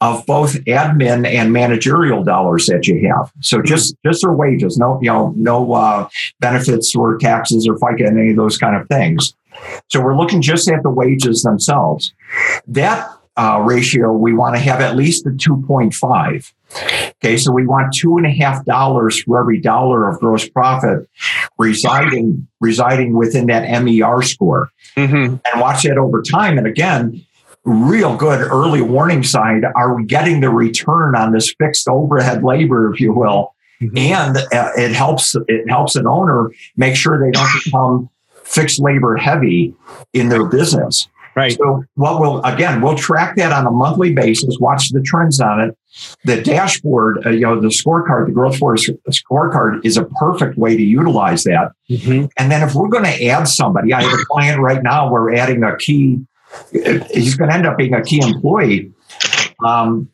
of 0.00 0.24
both 0.26 0.54
admin 0.64 1.26
and 1.26 1.52
managerial 1.52 2.22
dollars 2.22 2.66
that 2.66 2.86
you 2.86 3.08
have. 3.08 3.32
So 3.40 3.62
just 3.62 3.96
just 4.04 4.22
their 4.22 4.32
wages, 4.32 4.76
no 4.78 4.98
you 5.00 5.10
know 5.10 5.32
no 5.36 5.72
uh, 5.72 6.08
benefits 6.40 6.94
or 6.94 7.18
taxes 7.18 7.66
or 7.68 7.76
FICA 7.76 8.06
and 8.06 8.18
any 8.18 8.30
of 8.30 8.36
those 8.36 8.58
kind 8.58 8.76
of 8.76 8.88
things. 8.88 9.34
So 9.88 10.00
we're 10.00 10.16
looking 10.16 10.42
just 10.42 10.68
at 10.70 10.82
the 10.82 10.90
wages 10.90 11.42
themselves. 11.42 12.12
That 12.66 13.10
uh, 13.36 13.62
ratio, 13.64 14.12
we 14.12 14.32
want 14.32 14.54
to 14.54 14.60
have 14.60 14.80
at 14.80 14.96
least 14.96 15.26
a 15.26 15.30
2.5. 15.30 16.52
Okay, 17.22 17.36
so 17.36 17.52
we 17.52 17.66
want 17.66 17.94
two 17.94 18.16
and 18.16 18.26
a 18.26 18.30
half 18.30 18.64
dollars 18.64 19.22
for 19.22 19.38
every 19.38 19.60
dollar 19.60 20.08
of 20.08 20.18
gross 20.18 20.48
profit 20.48 21.08
residing 21.58 22.46
residing 22.60 23.14
within 23.14 23.46
that 23.46 23.82
MER 23.82 24.22
score, 24.22 24.70
mm-hmm. 24.96 25.14
and 25.14 25.60
watch 25.60 25.84
that 25.84 25.96
over 25.96 26.22
time. 26.22 26.58
And 26.58 26.66
again, 26.66 27.24
real 27.66 28.16
good 28.16 28.40
early 28.40 28.80
warning 28.80 29.22
sign: 29.22 29.64
Are 29.74 29.94
we 29.94 30.04
getting 30.04 30.40
the 30.40 30.50
return 30.50 31.14
on 31.16 31.32
this 31.32 31.54
fixed 31.58 31.88
overhead 31.88 32.42
labor, 32.42 32.92
if 32.92 33.00
you 33.00 33.12
will? 33.12 33.54
Mm-hmm. 33.80 33.98
And 33.98 34.36
uh, 34.38 34.70
it 34.76 34.92
helps 34.92 35.36
it 35.48 35.68
helps 35.68 35.96
an 35.96 36.06
owner 36.06 36.50
make 36.76 36.96
sure 36.96 37.22
they 37.22 37.30
don't 37.30 37.64
become 37.64 38.08
fixed 38.44 38.80
labor 38.80 39.16
heavy 39.16 39.74
in 40.12 40.28
their 40.28 40.46
business. 40.46 41.08
Right. 41.34 41.52
So 41.52 41.84
what 41.96 42.18
we'll 42.18 42.42
again 42.44 42.80
we'll 42.80 42.96
track 42.96 43.36
that 43.36 43.52
on 43.52 43.66
a 43.66 43.70
monthly 43.70 44.14
basis, 44.14 44.56
watch 44.58 44.88
the 44.90 45.02
trends 45.02 45.38
on 45.38 45.60
it. 45.60 45.76
The 46.24 46.40
dashboard, 46.40 47.26
uh, 47.26 47.30
you 47.30 47.40
know, 47.40 47.60
the 47.60 47.68
scorecard, 47.68 48.26
the 48.26 48.32
growth 48.32 48.56
force 48.56 48.88
scorecard 49.10 49.84
is 49.84 49.98
a 49.98 50.04
perfect 50.04 50.56
way 50.56 50.76
to 50.76 50.82
utilize 50.82 51.44
that. 51.44 51.72
Mm-hmm. 51.90 52.26
And 52.38 52.50
then 52.50 52.66
if 52.66 52.74
we're 52.74 52.88
going 52.88 53.04
to 53.04 53.26
add 53.26 53.48
somebody, 53.48 53.92
I 53.92 54.02
have 54.02 54.12
a 54.12 54.24
client 54.24 54.62
right 54.62 54.82
now. 54.82 55.10
We're 55.10 55.34
adding 55.34 55.62
a 55.62 55.76
key. 55.76 56.20
He's 56.72 57.36
going 57.36 57.50
to 57.50 57.56
end 57.56 57.66
up 57.66 57.78
being 57.78 57.94
a 57.94 58.02
key 58.02 58.20
employee. 58.22 58.92
Um, 59.64 60.08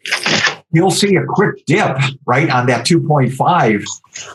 you'll 0.73 0.91
see 0.91 1.17
a 1.17 1.25
quick 1.27 1.65
dip 1.67 1.97
right 2.27 2.49
on 2.49 2.67
that 2.67 2.87
2.5 2.87 3.85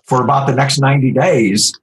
for 0.04 0.22
about 0.22 0.48
the 0.48 0.56
next 0.56 0.80
90 0.80 1.12
days 1.12 1.74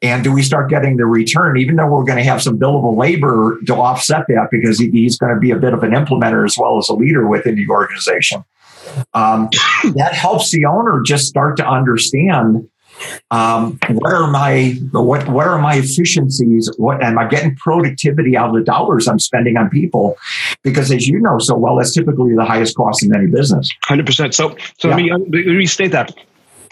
and 0.00 0.22
do 0.22 0.32
we 0.32 0.42
start 0.42 0.70
getting 0.70 0.96
the 0.96 1.06
return, 1.06 1.56
even 1.56 1.76
though 1.76 1.86
we're 1.86 2.04
going 2.04 2.18
to 2.18 2.24
have 2.24 2.42
some 2.42 2.58
billable 2.58 2.96
labor 2.96 3.58
to 3.66 3.74
offset 3.74 4.26
that 4.28 4.48
because 4.50 4.78
he's 4.78 5.18
going 5.18 5.34
to 5.34 5.40
be 5.40 5.50
a 5.50 5.56
bit 5.56 5.72
of 5.72 5.82
an 5.82 5.90
implementer 5.90 6.44
as 6.44 6.56
well 6.58 6.78
as 6.78 6.88
a 6.88 6.94
leader 6.94 7.26
within 7.26 7.56
the 7.56 7.68
organization? 7.68 8.44
Um, 9.14 9.48
that 9.94 10.12
helps 10.12 10.50
the 10.50 10.66
owner 10.66 11.00
just 11.02 11.26
start 11.26 11.56
to 11.56 11.66
understand 11.66 12.68
um, 13.30 13.78
what 13.90 14.12
are 14.12 14.30
my 14.30 14.72
what 14.92 15.28
what 15.28 15.46
are 15.46 15.58
my 15.58 15.76
efficiencies? 15.76 16.70
What 16.76 17.02
am 17.02 17.18
I 17.18 17.26
getting 17.26 17.56
productivity 17.56 18.36
out 18.36 18.50
of 18.50 18.54
the 18.54 18.62
dollars 18.62 19.08
I'm 19.08 19.18
spending 19.18 19.56
on 19.56 19.70
people? 19.70 20.16
Because 20.62 20.90
as 20.90 21.08
you 21.08 21.20
know 21.20 21.38
so 21.38 21.56
well, 21.56 21.76
that's 21.76 21.94
typically 21.94 22.34
the 22.34 22.44
highest 22.44 22.76
cost 22.76 23.04
in 23.04 23.14
any 23.14 23.26
business. 23.26 23.70
Hundred 23.84 24.06
percent. 24.06 24.34
So 24.34 24.56
so 24.78 24.88
yeah. 24.88 24.96
let 24.96 25.02
me 25.02 25.12
let 25.12 25.30
me 25.30 25.56
restate 25.56 25.92
that 25.92 26.12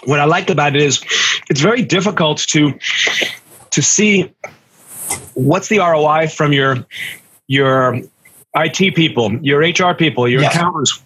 what 0.04 0.20
I 0.20 0.24
like 0.24 0.50
about 0.50 0.76
it 0.76 0.82
is 0.82 1.02
it's 1.48 1.60
very 1.60 1.82
difficult 1.82 2.38
to 2.48 2.78
to 3.70 3.82
see 3.82 4.32
what's 5.34 5.68
the 5.68 5.78
ROI 5.78 6.28
from 6.28 6.52
your 6.52 6.86
your 7.46 8.00
IT 8.54 8.94
people, 8.94 9.32
your 9.42 9.60
HR 9.60 9.94
people, 9.94 10.28
your 10.28 10.42
yes. 10.42 10.54
accountants, 10.54 11.02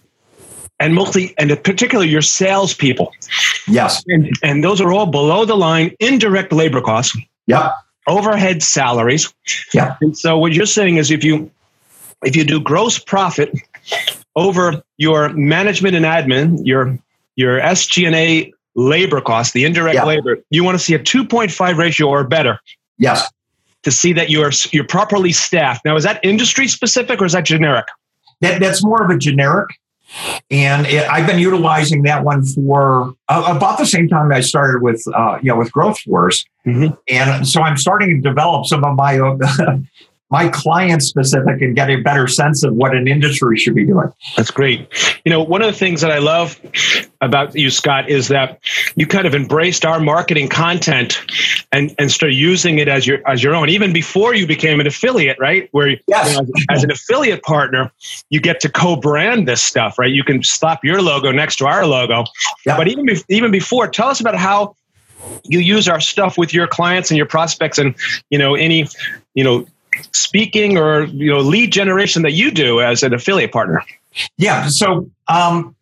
and 0.79 0.93
multi 0.93 1.33
and 1.37 1.51
particularly 1.63 2.09
your 2.09 2.21
salespeople. 2.21 3.11
Yes, 3.67 4.03
and, 4.07 4.31
and 4.43 4.63
those 4.63 4.81
are 4.81 4.91
all 4.91 5.05
below 5.05 5.45
the 5.45 5.55
line 5.55 5.95
indirect 5.99 6.51
labor 6.51 6.81
costs. 6.81 7.17
Yeah, 7.47 7.71
overhead 8.07 8.63
salaries. 8.63 9.33
Yeah, 9.73 9.97
and 10.01 10.17
so 10.17 10.37
what 10.37 10.53
you're 10.53 10.65
saying 10.65 10.97
is 10.97 11.11
if 11.11 11.23
you 11.23 11.51
if 12.23 12.35
you 12.35 12.43
do 12.43 12.59
gross 12.59 12.99
profit 12.99 13.53
over 14.35 14.83
your 14.97 15.29
management 15.29 15.95
and 15.95 16.05
admin, 16.05 16.59
your 16.63 16.97
your 17.35 17.59
SG&A 17.59 18.53
labor 18.75 19.21
costs, 19.21 19.53
the 19.53 19.65
indirect 19.65 20.05
labor, 20.05 20.37
you 20.49 20.63
want 20.63 20.77
to 20.77 20.83
see 20.83 20.93
a 20.93 20.99
2.5 20.99 21.77
ratio 21.77 22.07
or 22.07 22.23
better. 22.23 22.59
Yes. 22.97 23.29
To 23.83 23.91
see 23.91 24.13
that 24.13 24.29
you're 24.29 24.51
you're 24.71 24.87
properly 24.87 25.31
staffed. 25.31 25.85
Now, 25.85 25.95
is 25.95 26.03
that 26.03 26.19
industry 26.23 26.67
specific 26.67 27.21
or 27.21 27.25
is 27.25 27.33
that 27.33 27.45
generic? 27.45 27.85
That, 28.41 28.59
that's 28.59 28.83
more 28.83 29.03
of 29.03 29.09
a 29.09 29.17
generic. 29.17 29.69
And 30.51 30.85
it, 30.85 31.09
I've 31.09 31.27
been 31.27 31.39
utilizing 31.39 32.03
that 32.03 32.23
one 32.23 32.45
for 32.45 33.15
uh, 33.27 33.53
about 33.55 33.77
the 33.77 33.85
same 33.85 34.07
time 34.07 34.31
I 34.31 34.41
started 34.41 34.81
with, 34.81 35.03
uh, 35.13 35.39
you 35.41 35.51
know, 35.51 35.57
with 35.57 35.71
Growth 35.71 35.99
Force. 35.99 36.45
Mm-hmm. 36.65 36.93
And 37.09 37.47
so 37.47 37.61
I'm 37.61 37.77
starting 37.77 38.21
to 38.21 38.29
develop 38.29 38.65
some 38.65 38.83
of 38.83 38.95
my 38.95 39.17
my 40.31 40.49
client 40.49 41.03
specific 41.03 41.61
and 41.61 41.75
get 41.75 41.89
a 41.89 41.97
better 41.97 42.27
sense 42.27 42.63
of 42.63 42.73
what 42.73 42.95
an 42.95 43.07
industry 43.07 43.57
should 43.57 43.75
be 43.75 43.85
doing. 43.85 44.11
That's 44.35 44.49
great. 44.49 44.87
You 45.23 45.29
know, 45.29 45.43
one 45.43 45.61
of 45.61 45.67
the 45.67 45.77
things 45.77 46.01
that 46.01 46.11
I 46.11 46.17
love 46.17 46.59
about 47.21 47.55
you, 47.55 47.69
Scott, 47.69 48.09
is 48.09 48.29
that 48.29 48.59
you 48.95 49.05
kind 49.05 49.27
of 49.27 49.35
embraced 49.35 49.85
our 49.85 49.99
marketing 49.99 50.49
content 50.49 51.21
and, 51.71 51.93
and 51.99 52.11
started 52.11 52.35
using 52.35 52.79
it 52.79 52.87
as 52.87 53.05
your 53.05 53.19
as 53.27 53.43
your 53.43 53.53
own, 53.53 53.69
even 53.69 53.93
before 53.93 54.33
you 54.33 54.47
became 54.47 54.79
an 54.79 54.87
affiliate, 54.87 55.37
right? 55.39 55.69
Where 55.71 55.95
yes. 56.07 56.31
You 56.31 56.37
know, 56.37 56.39
as, 56.41 56.65
as, 56.77 56.83
an 56.83 56.91
affiliate 56.91 57.43
partner, 57.43 57.91
you 58.29 58.39
get 58.39 58.59
to 58.61 58.69
co-brand 58.69 59.47
this 59.47 59.61
stuff, 59.61 59.99
right? 59.99 60.11
You 60.11 60.23
can 60.23 60.43
slap 60.43 60.83
your 60.83 61.01
logo 61.01 61.31
next 61.31 61.57
to 61.57 61.67
our 61.67 61.85
logo. 61.85 62.23
Yep. 62.65 62.77
But 62.77 62.87
even 62.87 63.05
be, 63.05 63.21
even 63.29 63.51
before, 63.51 63.87
tell 63.87 64.07
us 64.07 64.19
about 64.19 64.35
how 64.35 64.75
you 65.43 65.59
use 65.59 65.87
our 65.87 65.99
stuff 65.99 66.37
with 66.37 66.53
your 66.53 66.67
clients 66.67 67.11
and 67.11 67.17
your 67.17 67.25
prospects 67.25 67.77
and 67.77 67.95
you 68.29 68.37
know 68.37 68.55
any 68.55 68.87
you 69.33 69.43
know 69.43 69.65
speaking 70.13 70.77
or 70.77 71.05
you 71.05 71.31
know 71.31 71.39
lead 71.39 71.71
generation 71.71 72.21
that 72.23 72.33
you 72.33 72.51
do 72.51 72.81
as 72.81 73.03
an 73.03 73.13
affiliate 73.13 73.51
partner? 73.51 73.83
Yeah. 74.37 74.67
So, 74.69 75.09
um, 75.27 75.75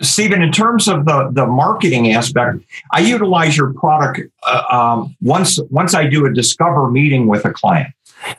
Stephen, 0.00 0.42
in 0.42 0.52
terms 0.52 0.88
of 0.88 1.04
the 1.04 1.30
the 1.32 1.46
marketing 1.46 2.12
aspect, 2.12 2.58
I 2.92 3.00
utilize 3.00 3.56
your 3.56 3.72
product 3.74 4.20
uh, 4.46 4.62
um, 4.70 5.16
once 5.20 5.58
once 5.70 5.94
I 5.94 6.06
do 6.06 6.26
a 6.26 6.32
discover 6.32 6.90
meeting 6.90 7.26
with 7.26 7.44
a 7.44 7.52
client. 7.52 7.92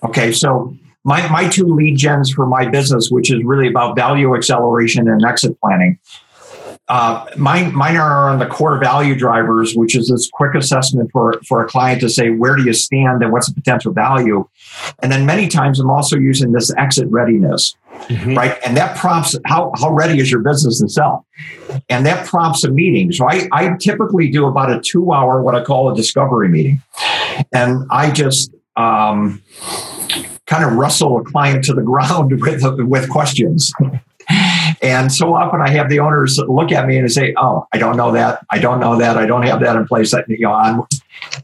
Okay, 0.03 0.31
so 0.31 0.75
my 1.03 1.27
my 1.29 1.47
two 1.47 1.65
lead 1.65 1.97
gens 1.97 2.31
for 2.31 2.45
my 2.45 2.67
business, 2.67 3.09
which 3.09 3.31
is 3.31 3.43
really 3.43 3.67
about 3.67 3.95
value 3.95 4.35
acceleration 4.35 5.07
and 5.07 5.23
exit 5.23 5.59
planning. 5.61 5.99
Uh, 6.87 7.25
mine, 7.35 7.73
mine 7.73 7.97
are 7.97 8.29
on 8.29 8.37
the 8.37 8.45
core 8.45 8.77
value 8.77 9.15
drivers, 9.15 9.75
which 9.75 9.95
is 9.95 10.09
this 10.09 10.29
quick 10.31 10.53
assessment 10.53 11.09
for, 11.11 11.41
for 11.47 11.63
a 11.63 11.67
client 11.67 11.99
to 12.01 12.09
say, 12.09 12.29
where 12.29 12.55
do 12.55 12.63
you 12.63 12.73
stand 12.73 13.23
and 13.23 13.31
what's 13.31 13.47
the 13.47 13.53
potential 13.55 13.91
value? 13.91 14.47
And 14.99 15.11
then 15.11 15.25
many 15.25 15.47
times 15.47 15.79
I'm 15.79 15.89
also 15.89 16.15
using 16.15 16.51
this 16.51 16.71
exit 16.77 17.07
readiness, 17.09 17.75
mm-hmm. 18.03 18.35
right? 18.35 18.57
And 18.63 18.77
that 18.77 18.95
prompts 18.97 19.35
how, 19.45 19.71
how 19.75 19.91
ready 19.91 20.19
is 20.19 20.29
your 20.29 20.41
business 20.41 20.79
to 20.81 20.89
sell? 20.89 21.25
And 21.89 22.05
that 22.05 22.27
prompts 22.27 22.63
a 22.63 22.69
meeting. 22.69 23.11
So 23.11 23.27
I, 23.27 23.47
I 23.51 23.75
typically 23.79 24.29
do 24.29 24.45
about 24.45 24.71
a 24.71 24.79
two 24.79 25.11
hour, 25.11 25.41
what 25.41 25.55
I 25.55 25.63
call 25.63 25.91
a 25.91 25.95
discovery 25.95 26.49
meeting. 26.49 26.83
And 27.51 27.85
I 27.89 28.11
just, 28.11 28.51
um, 28.77 29.41
kind 30.45 30.63
of 30.63 30.73
wrestle 30.73 31.17
a 31.17 31.23
client 31.23 31.63
to 31.65 31.73
the 31.73 31.81
ground 31.81 32.39
with, 32.39 32.63
with 32.87 33.09
questions. 33.09 33.73
And 34.85 35.11
so 35.11 35.33
often 35.33 35.61
I 35.61 35.69
have 35.69 35.89
the 35.89 35.99
owners 35.99 36.37
look 36.47 36.71
at 36.71 36.87
me 36.87 36.97
and 36.97 37.11
say, 37.11 37.33
"Oh, 37.37 37.65
I 37.73 37.77
don't 37.77 37.97
know 37.97 38.11
that. 38.11 38.45
I 38.51 38.59
don't 38.59 38.79
know 38.79 38.97
that. 38.97 39.17
I 39.17 39.25
don't 39.25 39.43
have 39.43 39.59
that 39.61 39.75
in 39.75 39.87
place." 39.87 40.13
You 40.27 40.39
know, 40.39 40.51
on 40.51 40.87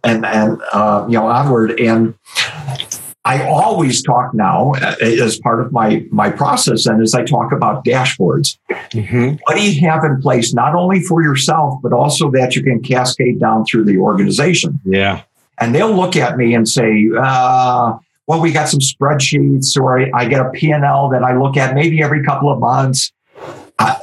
and 0.03 0.25
and 0.25 0.61
uh, 0.71 1.05
you 1.07 1.17
know 1.17 1.27
onward. 1.27 1.79
And 1.79 2.13
I 3.25 3.43
always 3.47 4.01
talk 4.03 4.33
now 4.33 4.73
uh, 4.75 4.95
as 5.01 5.39
part 5.39 5.61
of 5.61 5.71
my 5.71 6.05
my 6.11 6.29
process, 6.29 6.85
and 6.85 7.01
as 7.01 7.15
I 7.15 7.23
talk 7.23 7.51
about 7.51 7.83
dashboards, 7.83 8.57
mm-hmm. 8.69 9.35
what 9.43 9.57
do 9.57 9.69
you 9.69 9.87
have 9.87 10.03
in 10.03 10.21
place 10.21 10.53
not 10.53 10.75
only 10.75 11.01
for 11.01 11.23
yourself 11.23 11.79
but 11.81 11.93
also 11.93 12.29
that 12.31 12.55
you 12.55 12.63
can 12.63 12.81
cascade 12.81 13.39
down 13.39 13.65
through 13.65 13.85
the 13.85 13.97
organization? 13.97 14.79
Yeah. 14.85 15.23
And 15.59 15.75
they'll 15.75 15.93
look 15.95 16.15
at 16.15 16.37
me 16.37 16.55
and 16.55 16.67
say, 16.67 17.09
uh, 17.15 17.93
well, 18.25 18.41
we 18.41 18.51
got 18.51 18.69
some 18.69 18.79
spreadsheets, 18.79 19.77
or 19.77 19.99
I, 19.99 20.09
I 20.15 20.25
get 20.27 20.39
a 20.43 20.49
P&L 20.49 21.09
that 21.09 21.23
I 21.23 21.37
look 21.37 21.57
at 21.57 21.75
maybe 21.75 22.01
every 22.01 22.23
couple 22.23 22.51
of 22.51 22.59
months. 22.59 23.11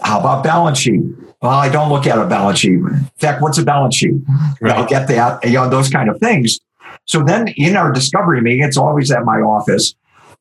How 0.02 0.20
about 0.20 0.44
balance 0.44 0.78
sheet? 0.78 1.02
Well, 1.40 1.52
I 1.52 1.68
don't 1.68 1.90
look 1.90 2.06
at 2.06 2.18
a 2.18 2.26
balance 2.26 2.58
sheet. 2.58 2.72
In 2.72 3.10
fact, 3.18 3.40
what's 3.40 3.58
a 3.58 3.62
balance 3.62 3.96
sheet? 3.96 4.14
Right. 4.60 4.74
I'll 4.74 4.86
get 4.86 5.06
that, 5.08 5.44
you 5.44 5.52
know, 5.52 5.68
those 5.68 5.88
kind 5.88 6.08
of 6.08 6.18
things. 6.18 6.58
So 7.04 7.22
then 7.22 7.48
in 7.56 7.76
our 7.76 7.92
discovery 7.92 8.40
meeting, 8.40 8.64
it's 8.64 8.76
always 8.76 9.10
at 9.10 9.24
my 9.24 9.38
office. 9.38 9.94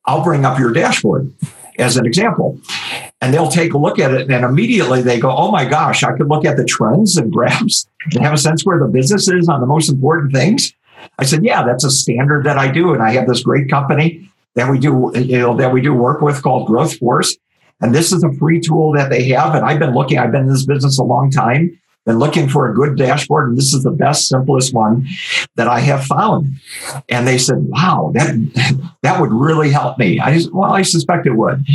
I'll 0.06 0.24
bring 0.24 0.44
up 0.44 0.58
your 0.58 0.72
dashboard 0.72 1.32
as 1.78 1.96
an 1.96 2.06
example. 2.06 2.60
And 3.20 3.32
they'll 3.32 3.50
take 3.50 3.74
a 3.74 3.78
look 3.78 3.98
at 3.98 4.12
it 4.12 4.30
and 4.30 4.44
immediately 4.44 5.02
they 5.02 5.18
go, 5.18 5.30
oh 5.30 5.50
my 5.50 5.64
gosh, 5.64 6.02
I 6.02 6.16
could 6.16 6.28
look 6.28 6.44
at 6.44 6.56
the 6.56 6.64
trends 6.64 7.16
and 7.16 7.32
graphs 7.32 7.86
and 8.12 8.22
have 8.24 8.34
a 8.34 8.38
sense 8.38 8.64
where 8.64 8.78
the 8.78 8.86
business 8.86 9.28
is 9.28 9.48
on 9.48 9.60
the 9.60 9.66
most 9.66 9.88
important 9.88 10.32
things. 10.32 10.72
I 11.18 11.24
said, 11.24 11.44
yeah, 11.44 11.64
that's 11.64 11.84
a 11.84 11.90
standard 11.90 12.44
that 12.44 12.58
I 12.58 12.70
do. 12.70 12.92
And 12.92 13.02
I 13.02 13.12
have 13.12 13.26
this 13.26 13.42
great 13.42 13.70
company 13.70 14.30
that 14.54 14.70
we 14.70 14.78
do, 14.78 15.12
you 15.14 15.38
know, 15.38 15.56
that 15.56 15.72
we 15.72 15.80
do 15.80 15.94
work 15.94 16.20
with 16.20 16.42
called 16.42 16.66
Growth 16.66 16.98
Force. 16.98 17.36
And 17.80 17.94
this 17.94 18.12
is 18.12 18.22
a 18.24 18.32
free 18.32 18.60
tool 18.60 18.92
that 18.94 19.10
they 19.10 19.24
have. 19.28 19.54
And 19.54 19.64
I've 19.64 19.78
been 19.78 19.94
looking, 19.94 20.18
I've 20.18 20.32
been 20.32 20.42
in 20.42 20.48
this 20.48 20.66
business 20.66 20.98
a 20.98 21.04
long 21.04 21.30
time, 21.30 21.78
been 22.06 22.18
looking 22.18 22.48
for 22.48 22.70
a 22.70 22.74
good 22.74 22.96
dashboard. 22.96 23.50
And 23.50 23.58
this 23.58 23.74
is 23.74 23.82
the 23.82 23.90
best, 23.90 24.28
simplest 24.28 24.74
one 24.74 25.06
that 25.56 25.68
I 25.68 25.80
have 25.80 26.04
found. 26.04 26.54
And 27.08 27.28
they 27.28 27.38
said, 27.38 27.58
wow, 27.58 28.10
that, 28.14 28.94
that 29.02 29.20
would 29.20 29.32
really 29.32 29.70
help 29.70 29.98
me. 29.98 30.18
I 30.18 30.38
said, 30.38 30.52
well, 30.52 30.72
I 30.72 30.82
suspect 30.82 31.26
it 31.26 31.34
would. 31.34 31.66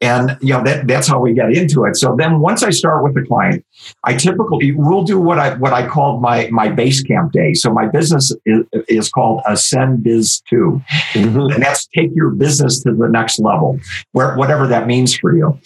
And, 0.00 0.36
you 0.40 0.52
know, 0.52 0.64
that, 0.64 0.88
that's 0.88 1.06
how 1.06 1.20
we 1.20 1.32
get 1.34 1.52
into 1.52 1.84
it. 1.84 1.96
So 1.96 2.16
then 2.18 2.40
once 2.40 2.62
I 2.62 2.70
start 2.70 3.04
with 3.04 3.14
the 3.14 3.22
client, 3.22 3.64
I 4.04 4.14
typically 4.14 4.72
we'll 4.72 5.04
do 5.04 5.18
what 5.18 5.38
I 5.38 5.54
what 5.54 5.72
I 5.72 5.86
called 5.86 6.22
my 6.22 6.48
my 6.50 6.68
base 6.68 7.02
camp 7.02 7.32
day. 7.32 7.54
So 7.54 7.72
my 7.72 7.86
business 7.86 8.34
is, 8.44 8.64
is 8.88 9.08
called 9.08 9.42
ascendBIZ2 9.48 10.42
mm-hmm. 10.52 11.52
and 11.52 11.62
that's 11.62 11.86
take 11.86 12.10
your 12.14 12.30
business 12.30 12.82
to 12.82 12.94
the 12.94 13.08
next 13.08 13.38
level, 13.38 13.78
where 14.12 14.36
whatever 14.36 14.66
that 14.66 14.86
means 14.86 15.16
for 15.16 15.36
you. 15.36 15.58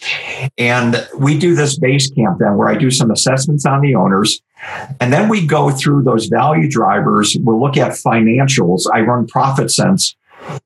And 0.58 1.06
we 1.18 1.38
do 1.38 1.54
this 1.54 1.78
base 1.78 2.10
camp 2.10 2.38
then, 2.38 2.56
where 2.56 2.68
I 2.68 2.76
do 2.76 2.90
some 2.90 3.10
assessments 3.10 3.66
on 3.66 3.80
the 3.80 3.94
owners, 3.94 4.40
and 5.00 5.12
then 5.12 5.28
we 5.28 5.46
go 5.46 5.70
through 5.70 6.02
those 6.02 6.26
value 6.26 6.68
drivers. 6.68 7.36
We'll 7.40 7.60
look 7.60 7.76
at 7.76 7.92
financials. 7.92 8.82
I 8.92 9.00
run 9.00 9.26
Profit 9.26 9.70
Sense 9.70 10.16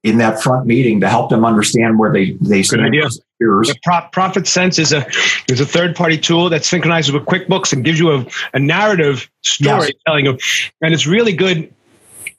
in 0.02 0.18
that 0.18 0.42
front 0.42 0.66
meeting 0.66 1.00
to 1.00 1.08
help 1.08 1.30
them 1.30 1.44
understand 1.44 1.98
where 1.98 2.12
they 2.12 2.32
they 2.40 2.62
Good 2.62 2.80
idea. 2.80 3.08
The 3.40 3.76
Pro- 3.82 4.08
ProfitCents 4.12 4.78
is 4.78 4.92
a 4.92 5.06
is 5.52 5.60
a 5.60 5.66
third 5.66 5.96
party 5.96 6.16
tool 6.16 6.48
that 6.50 6.64
synchronizes 6.64 7.12
with 7.12 7.24
QuickBooks 7.24 7.72
and 7.72 7.84
gives 7.84 7.98
you 7.98 8.12
a, 8.12 8.26
a 8.54 8.58
narrative 8.58 9.28
storytelling 9.42 10.26
yes. 10.26 10.34
of, 10.34 10.40
and 10.80 10.94
it's 10.94 11.06
really 11.06 11.32
good 11.32 11.72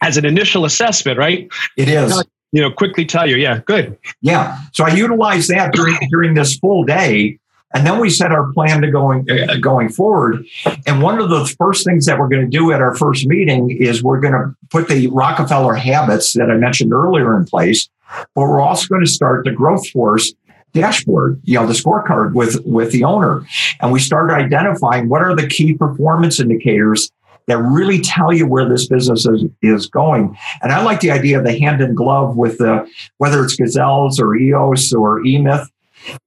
as 0.02 0.18
an 0.18 0.26
initial 0.26 0.66
assessment, 0.66 1.18
right? 1.18 1.50
It 1.78 1.90
is. 1.90 2.24
You 2.52 2.62
know, 2.62 2.72
quickly 2.72 3.06
tell 3.06 3.28
you, 3.28 3.36
yeah, 3.36 3.60
good. 3.66 3.98
Yeah. 4.22 4.58
So 4.72 4.86
I 4.86 4.94
utilize 4.94 5.48
that 5.48 5.74
during 5.74 5.98
during 6.10 6.34
this 6.36 6.58
full 6.58 6.86
day 6.86 7.40
and 7.76 7.86
then 7.86 8.00
we 8.00 8.10
set 8.10 8.32
our 8.32 8.52
plan 8.54 8.82
to 8.82 8.90
going 8.90 9.30
uh, 9.30 9.58
going 9.58 9.90
forward. 9.90 10.46
And 10.88 11.02
one 11.02 11.20
of 11.20 11.30
the 11.30 11.46
first 11.60 11.86
things 11.86 12.06
that 12.06 12.18
we're 12.18 12.30
going 12.30 12.50
to 12.50 12.58
do 12.58 12.72
at 12.72 12.82
our 12.82 12.96
first 12.96 13.28
meeting 13.28 13.70
is 13.70 14.02
we're 14.02 14.22
going 14.22 14.34
to 14.34 14.56
put 14.70 14.88
the 14.88 15.08
Rockefeller 15.08 15.76
habits 15.76 16.34
that 16.34 16.50
I 16.50 16.56
mentioned 16.56 16.94
earlier 16.94 17.38
in 17.38 17.46
place. 17.46 17.90
But 18.34 18.44
we're 18.44 18.62
also 18.62 18.88
going 18.88 19.04
to 19.04 19.12
start 19.12 19.44
the 19.44 19.52
GrowthForce 19.52 20.34
dashboard, 20.72 21.42
you 21.44 21.56
know, 21.56 21.68
the 21.68 21.74
scorecard 21.74 22.34
with 22.34 22.66
with 22.66 22.94
the 22.94 23.04
owner, 23.04 23.46
and 23.82 23.92
we 23.92 24.00
start 24.00 24.32
identifying 24.32 25.10
what 25.10 25.22
are 25.22 25.36
the 25.36 25.48
key 25.48 25.74
performance 25.74 26.40
indicators 26.40 27.12
that 27.48 27.58
really 27.58 28.00
tell 28.00 28.34
you 28.34 28.48
where 28.48 28.68
this 28.68 28.88
business 28.88 29.26
is, 29.26 29.44
is 29.62 29.86
going. 29.88 30.36
And 30.64 30.72
I 30.72 30.82
like 30.82 31.02
the 31.02 31.12
idea 31.12 31.38
of 31.38 31.44
the 31.44 31.58
hand 31.60 31.82
in 31.82 31.94
glove 31.94 32.38
with 32.38 32.58
the 32.58 32.90
whether 33.18 33.44
it's 33.44 33.56
Gazelles 33.56 34.20
or 34.20 34.36
EOS 34.36 34.94
or 34.94 35.22
eMyth 35.22 35.68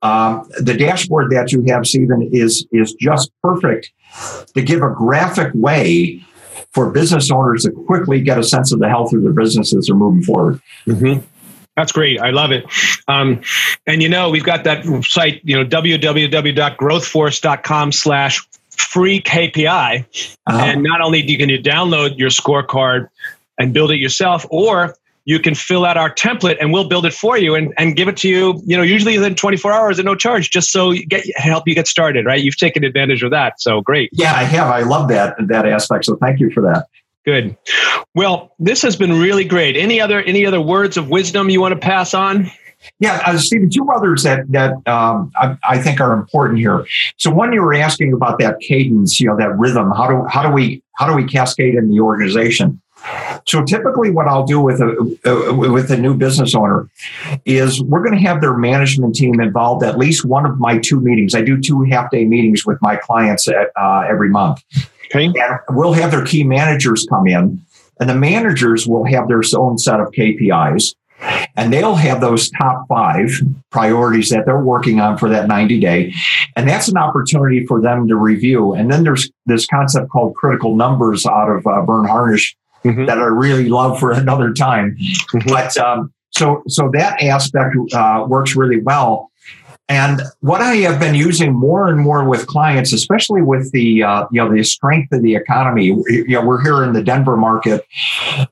um, 0.03 0.49
the 0.59 0.75
dashboard 0.75 1.31
that 1.33 1.53
you 1.53 1.65
have, 1.69 1.87
Stephen, 1.87 2.29
is 2.33 2.67
is 2.73 2.95
just 2.95 3.31
perfect 3.43 3.93
to 4.55 4.63
give 4.63 4.83
a 4.83 4.91
graphic 4.91 5.53
way 5.55 6.23
for 6.73 6.91
business 6.91 7.31
owners 7.31 7.63
to 7.65 7.71
quickly 7.71 8.21
get 8.21 8.39
a 8.39 8.45
sense 8.45 8.73
of 8.73 8.79
the 8.79 8.89
health 8.89 9.13
of 9.13 9.23
their 9.23 9.33
businesses 9.33 9.87
they're 9.87 9.97
moving 9.97 10.23
forward. 10.23 10.61
Mm-hmm. 10.87 11.21
That's 11.77 11.93
great. 11.93 12.19
I 12.21 12.31
love 12.31 12.51
it. 12.51 12.65
Um, 13.07 13.43
and 13.87 14.03
you 14.03 14.09
know, 14.09 14.31
we've 14.31 14.43
got 14.43 14.65
that 14.65 14.85
site, 15.05 15.41
you 15.45 15.55
know, 15.57 15.65
www.growthforce.com 15.65 17.93
slash 17.93 18.45
free 18.71 19.21
KPI. 19.21 20.05
Uh-huh. 20.47 20.59
And 20.59 20.83
not 20.83 21.01
only 21.01 21.23
do 21.23 21.31
you 21.33 21.39
can 21.39 21.49
you 21.49 21.63
download 21.63 22.19
your 22.19 22.31
scorecard 22.31 23.09
and 23.59 23.73
build 23.73 23.93
it 23.93 23.99
yourself, 23.99 24.45
or 24.51 24.97
you 25.29 25.39
can 25.39 25.55
fill 25.55 25.85
out 25.85 25.99
our 25.99 26.13
template 26.13 26.57
and 26.59 26.73
we'll 26.73 26.89
build 26.89 27.05
it 27.05 27.13
for 27.13 27.37
you 27.37 27.55
and, 27.55 27.75
and 27.77 27.97
give 27.97 28.09
it 28.09 28.17
to 28.17 28.31
you, 28.31 28.63
you 28.65 28.75
know, 28.75 28.83
usually 28.83 29.19
within 29.19 29.35
24 29.35 29.71
hours 29.75 29.99
at 29.99 30.07
no 30.07 30.15
charge, 30.15 30.49
just 30.51 30.73
so 30.73 30.91
you 30.91 31.05
get 31.05 31.23
help 31.37 31.69
you 31.69 31.75
get 31.75 31.87
started, 31.87 32.25
right? 32.25 32.43
You've 32.43 32.57
taken 32.57 32.83
advantage 32.83 33.23
of 33.23 33.31
that. 33.31 33.61
So 33.61 33.83
great. 33.83 34.09
Yeah, 34.15 34.33
I 34.33 34.45
have. 34.45 34.69
I 34.69 34.81
love 34.81 35.09
that 35.09 35.37
that 35.39 35.67
aspect. 35.67 36.07
So 36.07 36.17
thank 36.17 36.41
you 36.41 36.51
for 36.51 36.63
that. 36.63 36.87
Good. 37.27 37.59
Well, 38.15 38.55
this 38.59 38.81
has 38.81 38.97
been 38.97 39.21
really 39.21 39.45
great. 39.45 39.77
Any 39.77 40.01
other 40.01 40.23
any 40.23 40.47
other 40.47 40.63
words 40.63 40.97
of 40.97 41.11
wisdom 41.11 41.51
you 41.51 41.61
want 41.61 41.75
to 41.75 41.79
pass 41.79 42.15
on? 42.15 42.51
Yeah, 42.99 43.21
uh, 43.27 43.37
Stephen, 43.37 43.69
two 43.69 43.87
others 43.95 44.23
that 44.23 44.51
that 44.51 44.73
um, 44.87 45.31
I, 45.37 45.59
I, 45.69 45.79
think 45.79 46.01
are 46.01 46.15
important 46.15 46.59
here. 46.59 46.87
So 47.19 47.31
one, 47.31 47.53
you 47.53 47.61
were 47.61 47.75
asking 47.75 48.15
about 48.15 48.39
that 48.39 48.61
cadence, 48.61 49.21
you 49.21 49.27
know, 49.27 49.37
that 49.37 49.59
rhythm. 49.59 49.91
How 49.91 50.07
do 50.07 50.25
how 50.27 50.43
do 50.43 50.55
we 50.55 50.83
how 50.97 51.07
do 51.07 51.15
we 51.15 51.25
cascade 51.25 51.75
in 51.75 51.91
the 51.91 52.01
organization? 52.01 52.81
So 53.47 53.65
typically, 53.65 54.11
what 54.11 54.27
I'll 54.27 54.45
do 54.45 54.61
with 54.61 54.81
a 54.81 54.91
uh, 55.25 55.55
with 55.55 55.91
a 55.91 55.97
new 55.97 56.15
business 56.15 56.55
owner 56.55 56.89
is 57.45 57.83
we're 57.83 58.03
going 58.03 58.15
to 58.15 58.21
have 58.21 58.41
their 58.41 58.57
management 58.57 59.15
team 59.15 59.41
involved 59.41 59.83
at 59.85 59.99
least 59.99 60.25
one 60.25 60.45
of 60.45 60.59
my 60.59 60.79
two 60.79 61.01
meetings. 61.01 61.35
I 61.35 61.43
do 61.43 61.61
two 61.61 61.83
half 61.83 62.11
day 62.11 62.25
meetings 62.25 62.67
with 62.67 62.79
my 62.83 62.97
clients 62.97 63.49
at, 63.49 63.71
uh, 63.77 64.05
every 64.09 64.29
month, 64.29 64.63
okay. 65.07 65.27
and 65.27 65.61
we'll 65.71 65.95
have 65.95 66.11
their 66.11 66.25
key 66.25 66.45
managers 66.45 67.07
come 67.09 67.27
in, 67.27 67.65
and 68.01 68.11
the 68.11 68.15
managers 68.15 68.87
will 68.87 69.05
have 69.05 69.29
their 69.29 69.43
own 69.57 69.79
set 69.79 70.01
of 70.01 70.09
KPIs. 70.09 70.95
And 71.57 71.73
they'll 71.73 71.97
have 71.97 72.21
those 72.21 72.49
top 72.51 72.87
five 72.89 73.29
priorities 73.71 74.29
that 74.29 74.47
they're 74.47 74.63
working 74.63 75.01
on 75.01 75.19
for 75.19 75.29
that 75.29 75.49
90 75.49 75.81
day. 75.81 76.13
And 76.55 76.69
that's 76.69 76.87
an 76.87 76.97
opportunity 76.97 77.67
for 77.67 77.81
them 77.81 78.07
to 78.07 78.15
review. 78.15 78.73
And 78.73 78.89
then 78.89 79.03
there's 79.03 79.29
this 79.45 79.67
concept 79.67 80.11
called 80.11 80.37
critical 80.37 80.77
numbers 80.77 81.27
out 81.27 81.51
of 81.51 81.67
uh, 81.67 81.83
Verne 81.83 82.07
Harnish 82.07 82.57
mm-hmm. 82.85 83.07
that 83.07 83.19
I 83.19 83.25
really 83.25 83.69
love 83.69 83.99
for 83.99 84.13
another 84.13 84.53
time. 84.53 84.97
Mm-hmm. 84.99 85.49
But 85.49 85.77
um, 85.77 86.13
so 86.31 86.63
so 86.69 86.91
that 86.95 87.23
aspect 87.23 87.77
uh, 87.93 88.25
works 88.29 88.57
really 88.57 88.81
well. 88.81 89.31
And 89.91 90.21
what 90.41 90.61
I 90.61 90.75
have 90.77 91.01
been 91.01 91.15
using 91.15 91.55
more 91.55 91.89
and 91.89 91.99
more 91.99 92.29
with 92.29 92.47
clients, 92.47 92.93
especially 92.93 93.41
with 93.41 93.73
the 93.73 94.03
uh, 94.03 94.27
you 94.31 94.43
know 94.43 94.55
the 94.55 94.63
strength 94.63 95.13
of 95.13 95.23
the 95.23 95.35
economy, 95.35 95.87
you 95.87 96.29
know 96.29 96.45
we're 96.45 96.63
here 96.63 96.85
in 96.85 96.93
the 96.93 97.03
Denver 97.03 97.39
market, 97.39 97.87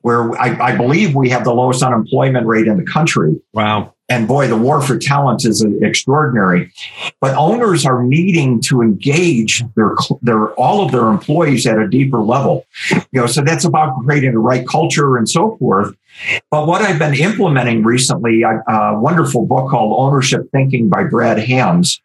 where 0.01 0.31
I, 0.41 0.71
I 0.71 0.75
believe 0.75 1.13
we 1.13 1.29
have 1.29 1.43
the 1.43 1.53
lowest 1.53 1.83
unemployment 1.83 2.47
rate 2.47 2.65
in 2.65 2.77
the 2.77 2.83
country. 2.83 3.39
Wow! 3.53 3.93
And 4.09 4.27
boy, 4.27 4.47
the 4.47 4.55
war 4.55 4.81
for 4.81 4.97
talent 4.97 5.45
is 5.45 5.65
extraordinary. 5.81 6.71
But 7.19 7.35
owners 7.35 7.85
are 7.85 8.03
needing 8.03 8.61
to 8.63 8.81
engage 8.81 9.63
their 9.75 9.95
their 10.21 10.49
all 10.51 10.85
of 10.85 10.91
their 10.91 11.07
employees 11.07 11.67
at 11.67 11.77
a 11.77 11.87
deeper 11.87 12.19
level. 12.19 12.65
You 12.91 13.21
know, 13.21 13.27
so 13.27 13.41
that's 13.41 13.65
about 13.65 13.95
creating 14.03 14.31
the 14.31 14.39
right 14.39 14.65
culture 14.67 15.17
and 15.17 15.27
so 15.27 15.57
forth. 15.57 15.95
But 16.49 16.67
what 16.67 16.81
I've 16.81 16.99
been 16.99 17.13
implementing 17.13 17.83
recently, 17.83 18.43
a, 18.43 18.63
a 18.71 18.99
wonderful 18.99 19.45
book 19.45 19.69
called 19.69 19.93
Ownership 19.99 20.49
Thinking 20.51 20.89
by 20.89 21.03
Brad 21.03 21.37
Hams. 21.37 22.01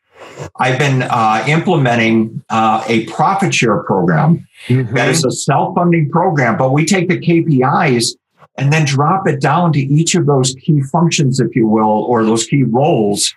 I've 0.57 0.79
been 0.79 1.03
uh, 1.03 1.45
implementing 1.49 2.45
uh, 2.49 2.85
a 2.87 3.07
profit 3.07 3.55
share 3.55 3.83
program 3.83 4.47
mm-hmm. 4.67 4.95
that 4.95 5.09
is 5.09 5.25
a 5.25 5.31
self 5.31 5.75
funding 5.75 6.11
program, 6.11 6.57
but 6.57 6.73
we 6.73 6.85
take 6.85 7.09
the 7.09 7.19
KPIs 7.19 8.17
and 8.57 8.73
then 8.73 8.85
drop 8.85 9.27
it 9.27 9.41
down 9.41 9.73
to 9.73 9.81
each 9.81 10.15
of 10.15 10.27
those 10.27 10.55
key 10.55 10.83
functions, 10.83 11.41
if 11.41 11.57
you 11.57 11.67
will, 11.67 12.05
or 12.05 12.25
those 12.25 12.45
key 12.47 12.65
roles 12.65 13.35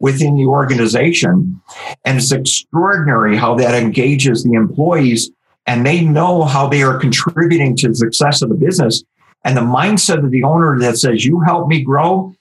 within 0.00 0.34
the 0.36 0.46
organization. 0.46 1.60
And 2.04 2.18
it's 2.18 2.32
extraordinary 2.32 3.36
how 3.36 3.54
that 3.56 3.74
engages 3.74 4.44
the 4.44 4.52
employees 4.52 5.30
and 5.66 5.84
they 5.84 6.04
know 6.04 6.44
how 6.44 6.68
they 6.68 6.82
are 6.82 6.98
contributing 6.98 7.76
to 7.76 7.88
the 7.88 7.94
success 7.94 8.42
of 8.42 8.48
the 8.48 8.54
business. 8.54 9.02
And 9.44 9.56
the 9.56 9.62
mindset 9.62 10.24
of 10.24 10.30
the 10.30 10.42
owner 10.42 10.78
that 10.80 10.98
says, 10.98 11.24
you 11.24 11.40
help 11.40 11.68
me 11.68 11.80
grow, 11.82 12.34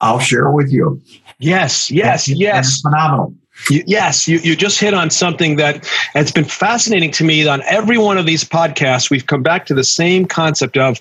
I'll 0.00 0.18
share 0.18 0.50
with 0.50 0.72
you. 0.72 1.00
Yes, 1.38 1.90
yes, 1.90 2.26
that's, 2.26 2.28
yes. 2.28 2.54
That's 2.54 2.80
phenomenal. 2.80 3.34
You, 3.70 3.82
yes, 3.86 4.28
you, 4.28 4.38
you 4.38 4.56
just 4.56 4.78
hit 4.78 4.94
on 4.94 5.10
something 5.10 5.56
that 5.56 5.86
has 6.14 6.30
been 6.32 6.44
fascinating 6.44 7.10
to 7.12 7.24
me 7.24 7.46
on 7.46 7.62
every 7.62 7.98
one 7.98 8.18
of 8.18 8.26
these 8.26 8.44
podcasts. 8.44 9.10
We've 9.10 9.26
come 9.26 9.42
back 9.42 9.66
to 9.66 9.74
the 9.74 9.84
same 9.84 10.26
concept 10.26 10.76
of 10.76 11.00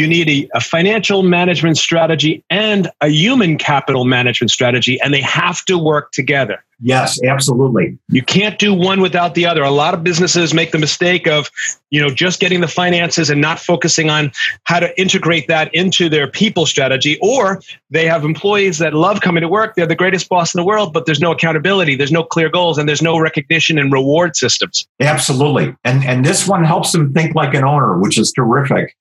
you 0.00 0.06
need 0.06 0.30
a, 0.30 0.56
a, 0.56 0.60
financial 0.60 1.22
management 1.22 1.76
strategy 1.76 2.42
and 2.48 2.90
a 3.02 3.08
human 3.08 3.58
capital 3.58 4.06
management 4.06 4.50
strategy, 4.50 4.98
and 5.02 5.12
they 5.12 5.20
have 5.20 5.62
to 5.66 5.76
work 5.76 6.10
together. 6.12 6.64
Yes, 6.82 7.22
absolutely. 7.22 7.98
You 8.08 8.22
can't 8.22 8.58
do 8.58 8.72
one 8.72 9.02
without 9.02 9.34
the 9.34 9.44
other. 9.44 9.62
A 9.62 9.70
lot 9.70 9.92
of 9.92 10.02
businesses 10.02 10.54
make 10.54 10.72
the 10.72 10.78
mistake 10.78 11.26
of, 11.26 11.50
you 11.90 12.00
know, 12.00 12.08
just 12.08 12.40
getting 12.40 12.62
the 12.62 12.68
finances 12.68 13.28
and 13.28 13.42
not 13.42 13.58
focusing 13.58 14.08
on 14.08 14.32
how 14.64 14.80
to 14.80 14.98
integrate 14.98 15.46
that 15.48 15.74
into 15.74 16.08
their 16.08 16.26
people 16.26 16.64
strategy. 16.64 17.18
Or 17.20 17.60
they 17.90 18.06
have 18.06 18.24
employees 18.24 18.78
that 18.78 18.94
love 18.94 19.20
coming 19.20 19.42
to 19.42 19.48
work. 19.48 19.74
They're 19.74 19.84
the 19.84 19.94
greatest 19.94 20.30
boss 20.30 20.54
in 20.54 20.58
the 20.58 20.64
world, 20.64 20.94
but 20.94 21.04
there's 21.04 21.20
no 21.20 21.32
accountability, 21.32 21.96
there's 21.96 22.12
no 22.12 22.24
clear 22.24 22.48
goals, 22.48 22.78
and 22.78 22.88
there's 22.88 23.02
no 23.02 23.18
recognition 23.18 23.78
and 23.78 23.92
reward 23.92 24.34
systems. 24.34 24.88
Absolutely. 25.00 25.76
And 25.84 26.02
and 26.06 26.24
this 26.24 26.48
one 26.48 26.64
helps 26.64 26.92
them 26.92 27.12
think 27.12 27.34
like 27.34 27.52
an 27.52 27.64
owner, 27.64 27.98
which 27.98 28.18
is 28.18 28.32
terrific 28.32 28.96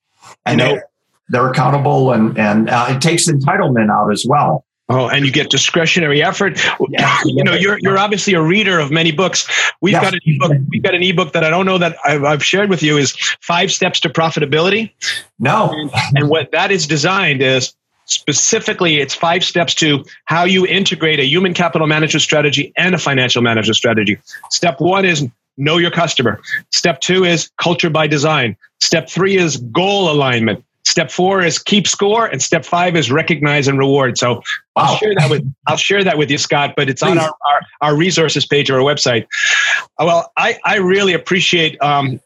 and 0.45 0.81
they're 1.30 1.48
accountable 1.48 2.12
and 2.12 2.38
and 2.38 2.70
uh, 2.70 2.88
it 2.89 3.02
takes 3.02 3.28
entitlement 3.28 3.89
out 3.89 4.12
as 4.12 4.26
well. 4.28 4.65
Oh, 4.92 5.08
and 5.08 5.24
you 5.24 5.32
get 5.32 5.52
discretionary 5.52 6.24
effort. 6.24 6.60
Yeah. 6.90 7.19
You 7.23 7.44
know, 7.44 7.54
you're 7.54 7.77
you're 7.80 8.00
obviously 8.00 8.34
a 8.34 8.42
reader 8.42 8.80
of 8.80 8.90
many 8.90 9.12
books. 9.12 9.48
We've 9.82 9.92
yes. 9.92 10.02
got 10.02 10.13
an 10.15 10.19
ebook. 10.25 10.52
We've 10.69 10.82
got 10.82 10.96
an 10.96 11.04
ebook 11.04 11.34
that 11.34 11.44
I 11.44 11.52
don't 11.52 11.67
know 11.67 11.77
that 11.77 11.96
I've, 12.04 12.23
I've 12.23 12.44
shared 12.44 12.71
with 12.71 12.82
you 12.82 12.98
is 12.98 13.12
Five 13.40 13.71
Steps 13.71 14.00
to 14.00 14.10
Profitability. 14.10 14.92
No, 15.38 15.69
and, 15.71 15.92
and 16.15 16.30
what 16.30 16.52
that 16.54 16.71
is 16.71 16.88
designed 16.88 17.44
is 17.44 17.73
specifically 18.06 19.00
it's 19.00 19.13
five 19.13 19.44
steps 19.44 19.75
to 19.75 20.04
how 20.25 20.44
you 20.44 20.65
integrate 20.65 21.19
a 21.19 21.25
human 21.25 21.54
capital 21.54 21.86
management 21.86 22.23
strategy 22.23 22.73
and 22.75 22.96
a 22.96 22.98
financial 22.98 23.44
management 23.44 23.75
strategy. 23.75 24.17
Step 24.50 24.82
one 24.82 25.06
is 25.06 25.27
know 25.58 25.77
your 25.77 25.92
customer. 25.92 26.42
Step 26.71 27.00
two 27.00 27.25
is 27.25 27.52
culture 27.62 27.92
by 27.92 28.08
design. 28.08 28.58
Step 28.80 29.08
three 29.08 29.38
is 29.38 29.58
goal 29.58 30.12
alignment. 30.12 30.65
Step 30.90 31.12
four 31.12 31.44
is 31.44 31.60
keep 31.60 31.87
score, 31.87 32.25
and 32.25 32.42
step 32.42 32.65
five 32.65 32.96
is 32.96 33.12
recognize 33.12 33.67
and 33.67 33.77
reward. 33.77 34.17
So 34.17 34.35
wow. 34.35 34.42
I'll 34.75 34.96
share 34.98 35.13
that 35.15 35.29
with 35.29 35.54
I'll 35.67 35.77
share 35.77 36.04
that 36.04 36.17
with 36.17 36.31
you, 36.31 36.40
Scott. 36.40 36.73
But 36.75 36.90
it's 36.90 37.04
Please. 37.04 37.12
on 37.12 37.19
our, 37.19 37.29
our, 37.29 37.62
our 37.81 37.96
resources 37.96 38.46
page 38.46 38.71
or 38.71 38.79
our 38.79 38.81
website. 38.81 39.27
Well, 40.00 40.31
I, 40.35 40.58
I 40.65 40.77
really 40.77 41.13
appreciate 41.13 41.79
um, 41.81 42.19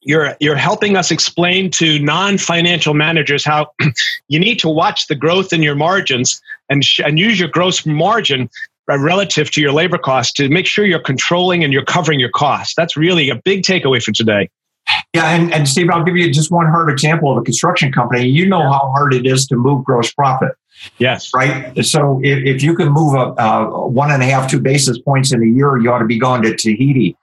you're 0.00 0.34
you're 0.40 0.56
helping 0.56 0.96
us 0.96 1.10
explain 1.10 1.70
to 1.72 1.98
non-financial 1.98 2.94
managers 2.94 3.44
how 3.44 3.70
you 4.28 4.40
need 4.40 4.58
to 4.60 4.68
watch 4.68 5.08
the 5.08 5.14
growth 5.14 5.52
in 5.52 5.62
your 5.62 5.74
margins 5.74 6.40
and 6.70 6.82
sh- 6.82 7.00
and 7.04 7.18
use 7.18 7.38
your 7.38 7.50
gross 7.50 7.84
margin 7.84 8.48
relative 8.88 9.50
to 9.52 9.60
your 9.60 9.72
labor 9.72 9.98
costs 9.98 10.32
to 10.32 10.48
make 10.48 10.66
sure 10.66 10.84
you're 10.84 10.98
controlling 10.98 11.62
and 11.62 11.72
you're 11.72 11.84
covering 11.84 12.18
your 12.18 12.30
costs. 12.30 12.74
That's 12.74 12.96
really 12.96 13.28
a 13.28 13.36
big 13.36 13.62
takeaway 13.62 14.02
for 14.02 14.10
today. 14.10 14.48
Yeah, 15.14 15.34
and, 15.34 15.52
and 15.52 15.68
Steve, 15.68 15.90
I'll 15.90 16.04
give 16.04 16.16
you 16.16 16.32
just 16.32 16.50
one 16.50 16.66
hard 16.66 16.90
example 16.90 17.32
of 17.32 17.38
a 17.38 17.42
construction 17.42 17.92
company. 17.92 18.26
You 18.26 18.46
know 18.46 18.62
how 18.62 18.92
hard 18.94 19.12
it 19.12 19.26
is 19.26 19.46
to 19.48 19.56
move 19.56 19.84
gross 19.84 20.12
profit. 20.12 20.52
Yes. 20.98 21.30
Right. 21.34 21.84
So 21.84 22.20
if, 22.22 22.44
if 22.44 22.62
you 22.62 22.74
can 22.74 22.88
move 22.88 23.14
a, 23.14 23.34
a, 23.42 23.88
one 23.88 24.10
and 24.10 24.22
a 24.22 24.26
half, 24.26 24.50
two 24.50 24.60
basis 24.60 24.98
points 24.98 25.32
in 25.32 25.42
a 25.42 25.46
year, 25.46 25.76
you 25.78 25.90
ought 25.90 25.98
to 25.98 26.06
be 26.06 26.18
going 26.18 26.42
to 26.42 26.56
Tahiti. 26.56 27.16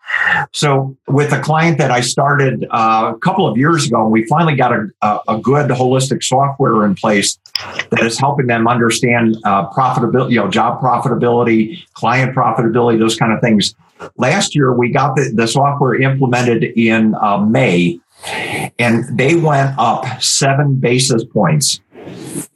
So 0.54 0.96
with 1.08 1.32
a 1.32 1.40
client 1.40 1.78
that 1.80 1.90
I 1.90 2.02
started 2.02 2.68
uh, 2.70 3.14
a 3.16 3.20
couple 3.20 3.48
of 3.48 3.58
years 3.58 3.88
ago, 3.88 4.04
and 4.04 4.12
we 4.12 4.26
finally 4.26 4.56
got 4.56 4.74
a, 4.74 4.90
a, 5.02 5.20
a, 5.30 5.38
good 5.40 5.70
holistic 5.72 6.24
software 6.24 6.86
in 6.86 6.94
place 6.94 7.40
that 7.90 8.02
is 8.02 8.20
helping 8.20 8.48
them 8.48 8.68
understand 8.68 9.38
uh, 9.44 9.70
profitability, 9.70 10.32
you 10.32 10.40
know, 10.40 10.50
job 10.50 10.80
profitability, 10.82 11.84
client 11.94 12.36
profitability, 12.36 13.00
those 13.00 13.16
kind 13.16 13.34
of 13.34 13.42
things. 13.42 13.74
Last 14.18 14.56
year, 14.56 14.74
we 14.74 14.92
got 14.92 15.16
the, 15.16 15.32
the 15.34 15.48
software 15.48 16.00
implemented 16.00 16.64
in 16.64 17.16
uh, 17.16 17.38
May, 17.38 18.00
and 18.80 19.06
they 19.18 19.36
went 19.36 19.78
up 19.78 20.22
seven 20.22 20.76
basis 20.76 21.24
points 21.24 21.82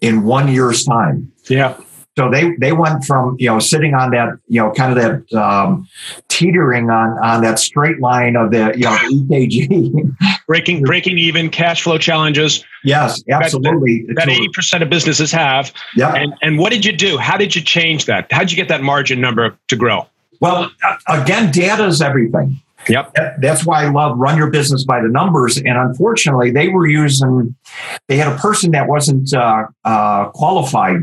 in 0.01 0.23
one 0.23 0.51
year's 0.51 0.83
time. 0.83 1.31
Yeah. 1.49 1.77
So 2.17 2.29
they 2.29 2.55
they 2.57 2.73
went 2.73 3.05
from 3.05 3.37
you 3.39 3.47
know 3.47 3.59
sitting 3.59 3.93
on 3.93 4.11
that 4.11 4.37
you 4.49 4.61
know 4.61 4.71
kind 4.73 4.97
of 4.97 5.01
that 5.29 5.41
um, 5.41 5.87
teetering 6.27 6.89
on 6.89 7.17
on 7.23 7.41
that 7.43 7.57
straight 7.57 8.01
line 8.01 8.35
of 8.35 8.51
the 8.51 8.73
you 8.75 8.83
know 8.83 8.95
the 8.95 9.25
EKG 9.29 10.15
breaking 10.47 10.83
breaking 10.83 11.17
even 11.17 11.49
cash 11.49 11.81
flow 11.81 11.97
challenges. 11.97 12.65
Yes, 12.83 13.23
absolutely. 13.31 14.05
That 14.15 14.27
eighty 14.27 14.49
percent 14.49 14.83
of 14.83 14.89
businesses 14.89 15.31
have. 15.31 15.73
Yeah. 15.95 16.13
And 16.13 16.33
and 16.41 16.59
what 16.59 16.73
did 16.73 16.83
you 16.83 16.91
do? 16.91 17.17
How 17.17 17.37
did 17.37 17.55
you 17.55 17.61
change 17.61 18.05
that? 18.05 18.29
How 18.29 18.39
did 18.39 18.51
you 18.51 18.57
get 18.57 18.67
that 18.67 18.83
margin 18.83 19.21
number 19.21 19.57
to 19.69 19.75
grow? 19.77 20.05
Well, 20.41 20.71
again, 21.07 21.51
data 21.51 21.85
is 21.85 22.01
everything. 22.01 22.61
Yep. 22.89 23.15
That's 23.39 23.65
why 23.65 23.85
I 23.85 23.89
love 23.89 24.17
run 24.17 24.37
your 24.37 24.49
business 24.49 24.83
by 24.83 25.01
the 25.01 25.07
numbers. 25.07 25.57
And 25.57 25.77
unfortunately, 25.77 26.51
they 26.51 26.67
were 26.67 26.87
using, 26.87 27.55
they 28.07 28.17
had 28.17 28.27
a 28.27 28.35
person 28.37 28.71
that 28.71 28.87
wasn't 28.87 29.33
uh, 29.33 29.67
uh, 29.85 30.29
qualified 30.29 31.01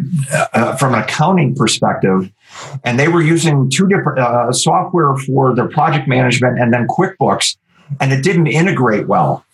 uh, 0.52 0.76
from 0.76 0.94
an 0.94 1.00
accounting 1.00 1.54
perspective. 1.54 2.30
And 2.84 2.98
they 2.98 3.08
were 3.08 3.22
using 3.22 3.70
two 3.70 3.86
different 3.86 4.18
uh, 4.18 4.52
software 4.52 5.16
for 5.18 5.54
their 5.54 5.68
project 5.68 6.08
management 6.08 6.58
and 6.58 6.72
then 6.72 6.86
QuickBooks 6.88 7.56
and 8.00 8.12
it 8.12 8.22
didn't 8.22 8.46
integrate 8.46 9.06
well. 9.06 9.44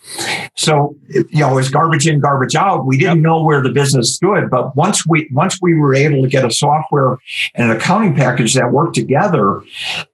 So, 0.55 0.95
you 1.07 1.39
know, 1.39 1.51
it 1.51 1.55
was 1.55 1.69
garbage 1.69 2.07
in, 2.07 2.19
garbage 2.19 2.55
out. 2.55 2.85
We 2.85 2.97
didn't 2.97 3.21
know 3.21 3.43
where 3.43 3.61
the 3.61 3.71
business 3.71 4.15
stood, 4.15 4.49
but 4.49 4.75
once 4.75 5.05
we 5.05 5.27
once 5.31 5.59
we 5.61 5.75
were 5.75 5.95
able 5.95 6.21
to 6.21 6.29
get 6.29 6.45
a 6.45 6.51
software 6.51 7.17
and 7.55 7.71
an 7.71 7.77
accounting 7.77 8.15
package 8.15 8.53
that 8.53 8.71
worked 8.71 8.95
together, 8.95 9.61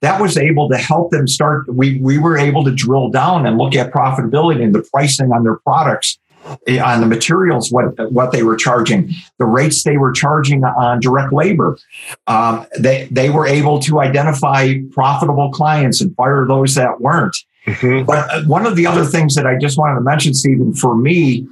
that 0.00 0.20
was 0.20 0.38
able 0.38 0.68
to 0.70 0.76
help 0.76 1.10
them 1.10 1.28
start. 1.28 1.72
We 1.72 1.98
we 1.98 2.18
were 2.18 2.38
able 2.38 2.64
to 2.64 2.72
drill 2.72 3.10
down 3.10 3.46
and 3.46 3.58
look 3.58 3.74
at 3.74 3.92
profitability 3.92 4.62
and 4.62 4.74
the 4.74 4.82
pricing 4.92 5.30
on 5.32 5.44
their 5.44 5.56
products 5.56 6.18
eh, 6.66 6.80
on 6.80 7.00
the 7.00 7.06
materials 7.06 7.70
what 7.70 8.12
what 8.12 8.32
they 8.32 8.42
were 8.42 8.56
charging 8.56 9.12
the 9.38 9.44
rates 9.44 9.84
they 9.84 9.96
were 9.96 10.12
charging 10.12 10.64
on 10.64 11.00
direct 11.00 11.32
labor 11.32 11.78
um, 12.26 12.66
they 12.78 13.06
they 13.10 13.30
were 13.30 13.46
able 13.46 13.78
to 13.78 14.00
identify 14.00 14.74
profitable 14.90 15.50
clients 15.52 16.00
and 16.00 16.14
fire 16.16 16.44
those 16.46 16.74
that 16.74 17.00
weren't 17.00 17.36
Mm-hmm. 17.66 18.04
But 18.04 18.30
uh, 18.30 18.42
one 18.44 18.66
of 18.66 18.74
the 18.74 18.86
other 18.86 19.04
things 19.04 19.34
that 19.36 19.46
I 19.46 19.56
just 19.56 19.78
wanted 19.78 19.94
to 19.94 20.00
mention, 20.00 20.34
Stephen, 20.34 20.74
for 20.74 20.96
me, 20.96 21.46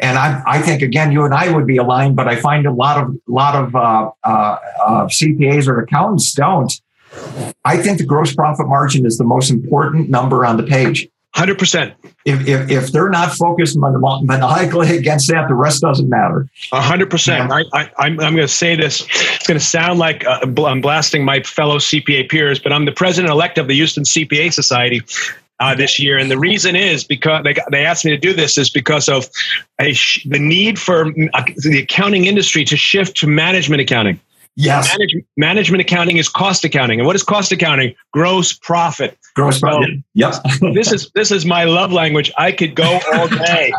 and 0.00 0.18
I, 0.18 0.42
I 0.46 0.62
think 0.62 0.80
again, 0.80 1.12
you 1.12 1.24
and 1.24 1.34
I 1.34 1.50
would 1.50 1.66
be 1.66 1.76
aligned, 1.76 2.16
but 2.16 2.28
I 2.28 2.36
find 2.36 2.66
a 2.66 2.72
lot 2.72 3.02
of 3.02 3.14
lot 3.26 3.54
of 3.54 3.74
uh, 3.74 4.10
uh, 4.24 4.28
uh, 4.28 5.06
CPAs 5.06 5.68
or 5.68 5.80
accountants 5.80 6.32
don't. 6.32 6.72
I 7.64 7.76
think 7.76 7.98
the 7.98 8.06
gross 8.06 8.34
profit 8.34 8.68
margin 8.68 9.04
is 9.04 9.18
the 9.18 9.24
most 9.24 9.50
important 9.50 10.08
number 10.08 10.46
on 10.46 10.56
the 10.56 10.62
page. 10.62 11.08
Hundred 11.32 11.58
percent. 11.58 11.94
If, 12.24 12.48
if 12.48 12.70
if 12.70 12.92
they're 12.92 13.08
not 13.08 13.32
focused 13.32 13.76
maniacally 13.78 14.96
against 14.96 15.28
that, 15.28 15.46
the 15.46 15.54
rest 15.54 15.80
doesn't 15.80 16.08
matter. 16.08 16.48
hundred 16.72 17.08
percent. 17.08 17.52
I, 17.52 17.62
I 17.72 17.90
I'm 17.98 18.18
I'm 18.18 18.34
going 18.34 18.38
to 18.38 18.48
say 18.48 18.74
this. 18.74 19.06
It's 19.10 19.46
going 19.46 19.58
to 19.58 19.64
sound 19.64 20.00
like 20.00 20.26
uh, 20.26 20.40
I'm 20.66 20.80
blasting 20.80 21.24
my 21.24 21.40
fellow 21.44 21.78
CPA 21.78 22.28
peers, 22.28 22.58
but 22.58 22.72
I'm 22.72 22.84
the 22.84 22.92
president 22.92 23.30
elect 23.30 23.58
of 23.58 23.68
the 23.68 23.74
Houston 23.74 24.02
CPA 24.02 24.52
Society, 24.52 25.02
uh, 25.60 25.74
this 25.74 25.98
year, 25.98 26.18
and 26.18 26.30
the 26.30 26.38
reason 26.38 26.74
is 26.74 27.04
because 27.04 27.44
they 27.44 27.54
they 27.70 27.84
asked 27.84 28.04
me 28.04 28.10
to 28.10 28.18
do 28.18 28.32
this 28.32 28.58
is 28.58 28.70
because 28.70 29.08
of 29.08 29.28
sh- 29.92 30.26
the 30.28 30.38
need 30.38 30.78
for 30.78 31.06
uh, 31.34 31.44
the 31.56 31.80
accounting 31.82 32.24
industry 32.24 32.64
to 32.64 32.76
shift 32.76 33.16
to 33.18 33.26
management 33.26 33.80
accounting. 33.80 34.18
Yes. 34.56 34.88
Manage, 34.88 35.24
management 35.36 35.80
accounting 35.80 36.16
is 36.16 36.28
cost 36.28 36.64
accounting. 36.64 36.98
And 37.00 37.06
what 37.06 37.16
is 37.16 37.22
cost 37.22 37.52
accounting? 37.52 37.94
Gross 38.12 38.52
profit. 38.52 39.16
Gross 39.34 39.60
profit. 39.60 39.90
So, 39.90 40.02
yep. 40.14 40.34
this 40.74 40.92
is 40.92 41.10
this 41.14 41.30
is 41.30 41.46
my 41.46 41.64
love 41.64 41.92
language. 41.92 42.32
I 42.36 42.52
could 42.52 42.74
go 42.74 42.98
all 43.14 43.28
day. 43.28 43.72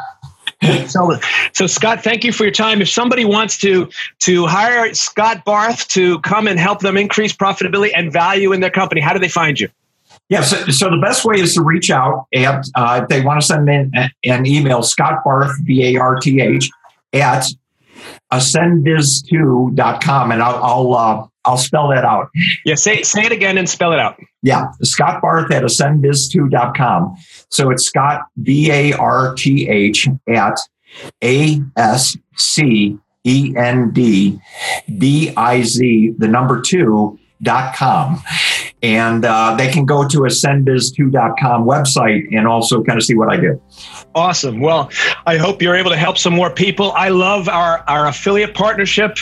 so, 0.88 1.20
so 1.54 1.68
Scott, 1.68 2.04
thank 2.04 2.24
you 2.24 2.32
for 2.32 2.44
your 2.44 2.54
time. 2.54 2.82
If 2.82 2.90
somebody 2.90 3.26
wants 3.26 3.58
to 3.60 3.90
to 4.20 4.46
hire 4.48 4.94
Scott 4.94 5.44
Barth 5.46 5.88
to 5.90 6.20
come 6.22 6.48
and 6.48 6.60
help 6.60 6.80
them 6.80 6.98
increase 6.98 7.34
profitability 7.34 7.92
and 7.96 8.12
value 8.12 8.54
in 8.54 8.62
their 8.62 8.70
company, 8.70 9.02
how 9.02 9.14
do 9.14 9.20
they 9.20 9.30
find 9.30 9.60
you? 9.60 9.70
Yeah, 10.32 10.42
so, 10.44 10.66
so, 10.68 10.90
the 10.90 10.98
best 10.98 11.26
way 11.26 11.42
is 11.42 11.56
to 11.56 11.62
reach 11.62 11.92
out 11.92 12.26
at, 12.34 12.66
uh, 12.76 13.02
if 13.04 13.10
they 13.10 13.22
want 13.22 13.42
to 13.42 13.46
send 13.46 13.66
me 13.66 13.76
an, 13.76 13.92
an 14.24 14.46
email, 14.46 14.82
Scott 14.82 15.26
Barth, 15.26 15.52
B 15.66 15.84
A 15.84 16.00
R 16.00 16.16
T 16.22 16.40
H, 16.40 16.70
at 17.12 17.46
ascendbiz2.com, 18.32 20.32
and 20.32 20.42
I'll, 20.42 20.64
I'll, 20.64 20.94
uh, 20.94 21.28
I'll 21.44 21.58
spell 21.58 21.90
that 21.90 22.06
out. 22.06 22.30
Yeah, 22.64 22.76
say, 22.76 23.04
say 23.04 23.26
it 23.26 23.34
again 23.34 23.58
and 23.58 23.70
spell 23.70 23.92
it 23.92 24.00
out. 24.00 24.22
Yeah, 24.42 24.72
Scott 24.84 25.22
Barth 25.22 25.52
at 25.52 25.64
ascendbiz2.com. 25.64 27.18
So 27.50 27.70
it's 27.70 27.84
Scott, 27.84 28.22
B 28.42 28.72
A 28.72 28.94
R 28.94 29.36
T 29.36 29.68
H, 29.68 30.08
at 30.30 30.58
A 31.22 31.62
S 31.76 32.16
C 32.38 32.98
E 33.26 33.54
N 33.58 33.92
D 33.92 34.40
B 34.98 35.34
I 35.36 35.62
Z, 35.64 36.16
the 36.18 36.30
number 36.30 36.62
two, 36.62 37.20
dot 37.44 37.76
com 37.76 38.22
and 38.84 39.26
uh, 39.26 39.56
they 39.56 39.70
can 39.70 39.86
go 39.86 40.08
to 40.08 40.20
ascendbiz2.com 40.20 41.66
website 41.66 42.28
and 42.36 42.48
also 42.48 42.84
kind 42.84 42.98
of 42.98 43.06
see 43.06 43.16
what 43.16 43.32
I 43.32 43.38
do. 43.40 43.62
Awesome. 44.16 44.60
Well, 44.60 44.90
I 45.26 45.38
hope 45.38 45.62
you're 45.62 45.76
able 45.76 45.92
to 45.92 45.98
help 45.98 46.18
some 46.18 46.34
more 46.34 46.50
people. 46.50 46.92
I 46.94 47.10
love 47.10 47.48
our, 47.48 47.84
our 47.88 48.08
affiliate 48.08 48.56
partnership, 48.56 49.18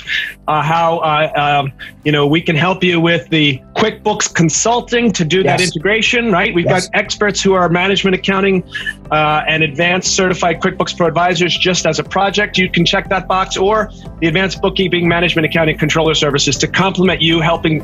uh, 0.47 0.64
how 0.64 0.99
uh, 0.99 1.64
um, 1.66 1.74
you 2.03 2.12
know 2.12 2.26
we 2.26 2.41
can 2.41 2.55
help 2.55 2.84
you 2.84 3.01
with 3.01 3.28
the 3.30 3.62
QuickBooks 3.76 4.34
consulting 4.34 5.12
to 5.12 5.26
do 5.26 5.41
yes. 5.41 5.60
that 5.60 5.64
integration. 5.64 6.32
Right? 6.32 6.53
We've 6.53 6.66
yes. 6.66 6.88
got 6.88 6.97
experts 6.97 7.41
who 7.41 7.53
are 7.53 7.68
management 7.70 8.16
accounting 8.16 8.64
uh, 9.12 9.43
and 9.47 9.62
advanced 9.62 10.16
certified 10.16 10.62
QuickBooks 10.62 10.95
Pro 10.95 11.07
advisors. 11.07 11.55
Just 11.55 11.86
as 11.86 11.99
a 11.99 12.03
project, 12.03 12.57
you 12.57 12.70
can 12.70 12.86
check 12.86 13.10
that 13.10 13.28
box, 13.28 13.57
or 13.57 13.91
the 14.22 14.28
advanced 14.28 14.62
bookkeeping, 14.62 15.07
management 15.07 15.45
accounting, 15.45 15.78
controller 15.78 16.14
services 16.14 16.57
to 16.57 16.68
complement 16.68 17.22
you, 17.22 17.41
helping 17.41 17.82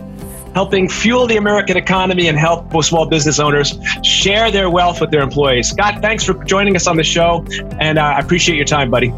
helping 0.55 0.89
fuel 0.89 1.27
the 1.27 1.37
American 1.37 1.77
economy 1.77 2.27
and 2.27 2.37
help 2.37 2.71
small 2.83 3.05
business 3.05 3.39
owners 3.39 3.77
share 4.03 4.49
their 4.49 4.69
wealth 4.69 5.01
with 5.01 5.11
their 5.11 5.21
employees. 5.21 5.69
Scott, 5.69 6.01
thanks 6.01 6.23
for 6.23 6.33
joining 6.45 6.75
us 6.75 6.87
on 6.87 6.95
the 6.95 7.03
show, 7.03 7.45
and 7.79 7.99
uh, 7.99 8.03
I 8.03 8.19
appreciate 8.19 8.55
your 8.55 8.65
time, 8.65 8.89
buddy. 8.89 9.13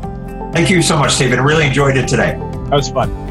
Thank 0.51 0.69
you 0.69 0.81
so 0.81 0.97
much, 0.97 1.11
Stephen. 1.11 1.39
Really 1.41 1.65
enjoyed 1.65 1.95
it 1.95 2.07
today. 2.07 2.33
That 2.69 2.71
was 2.71 2.89
fun. 2.89 3.26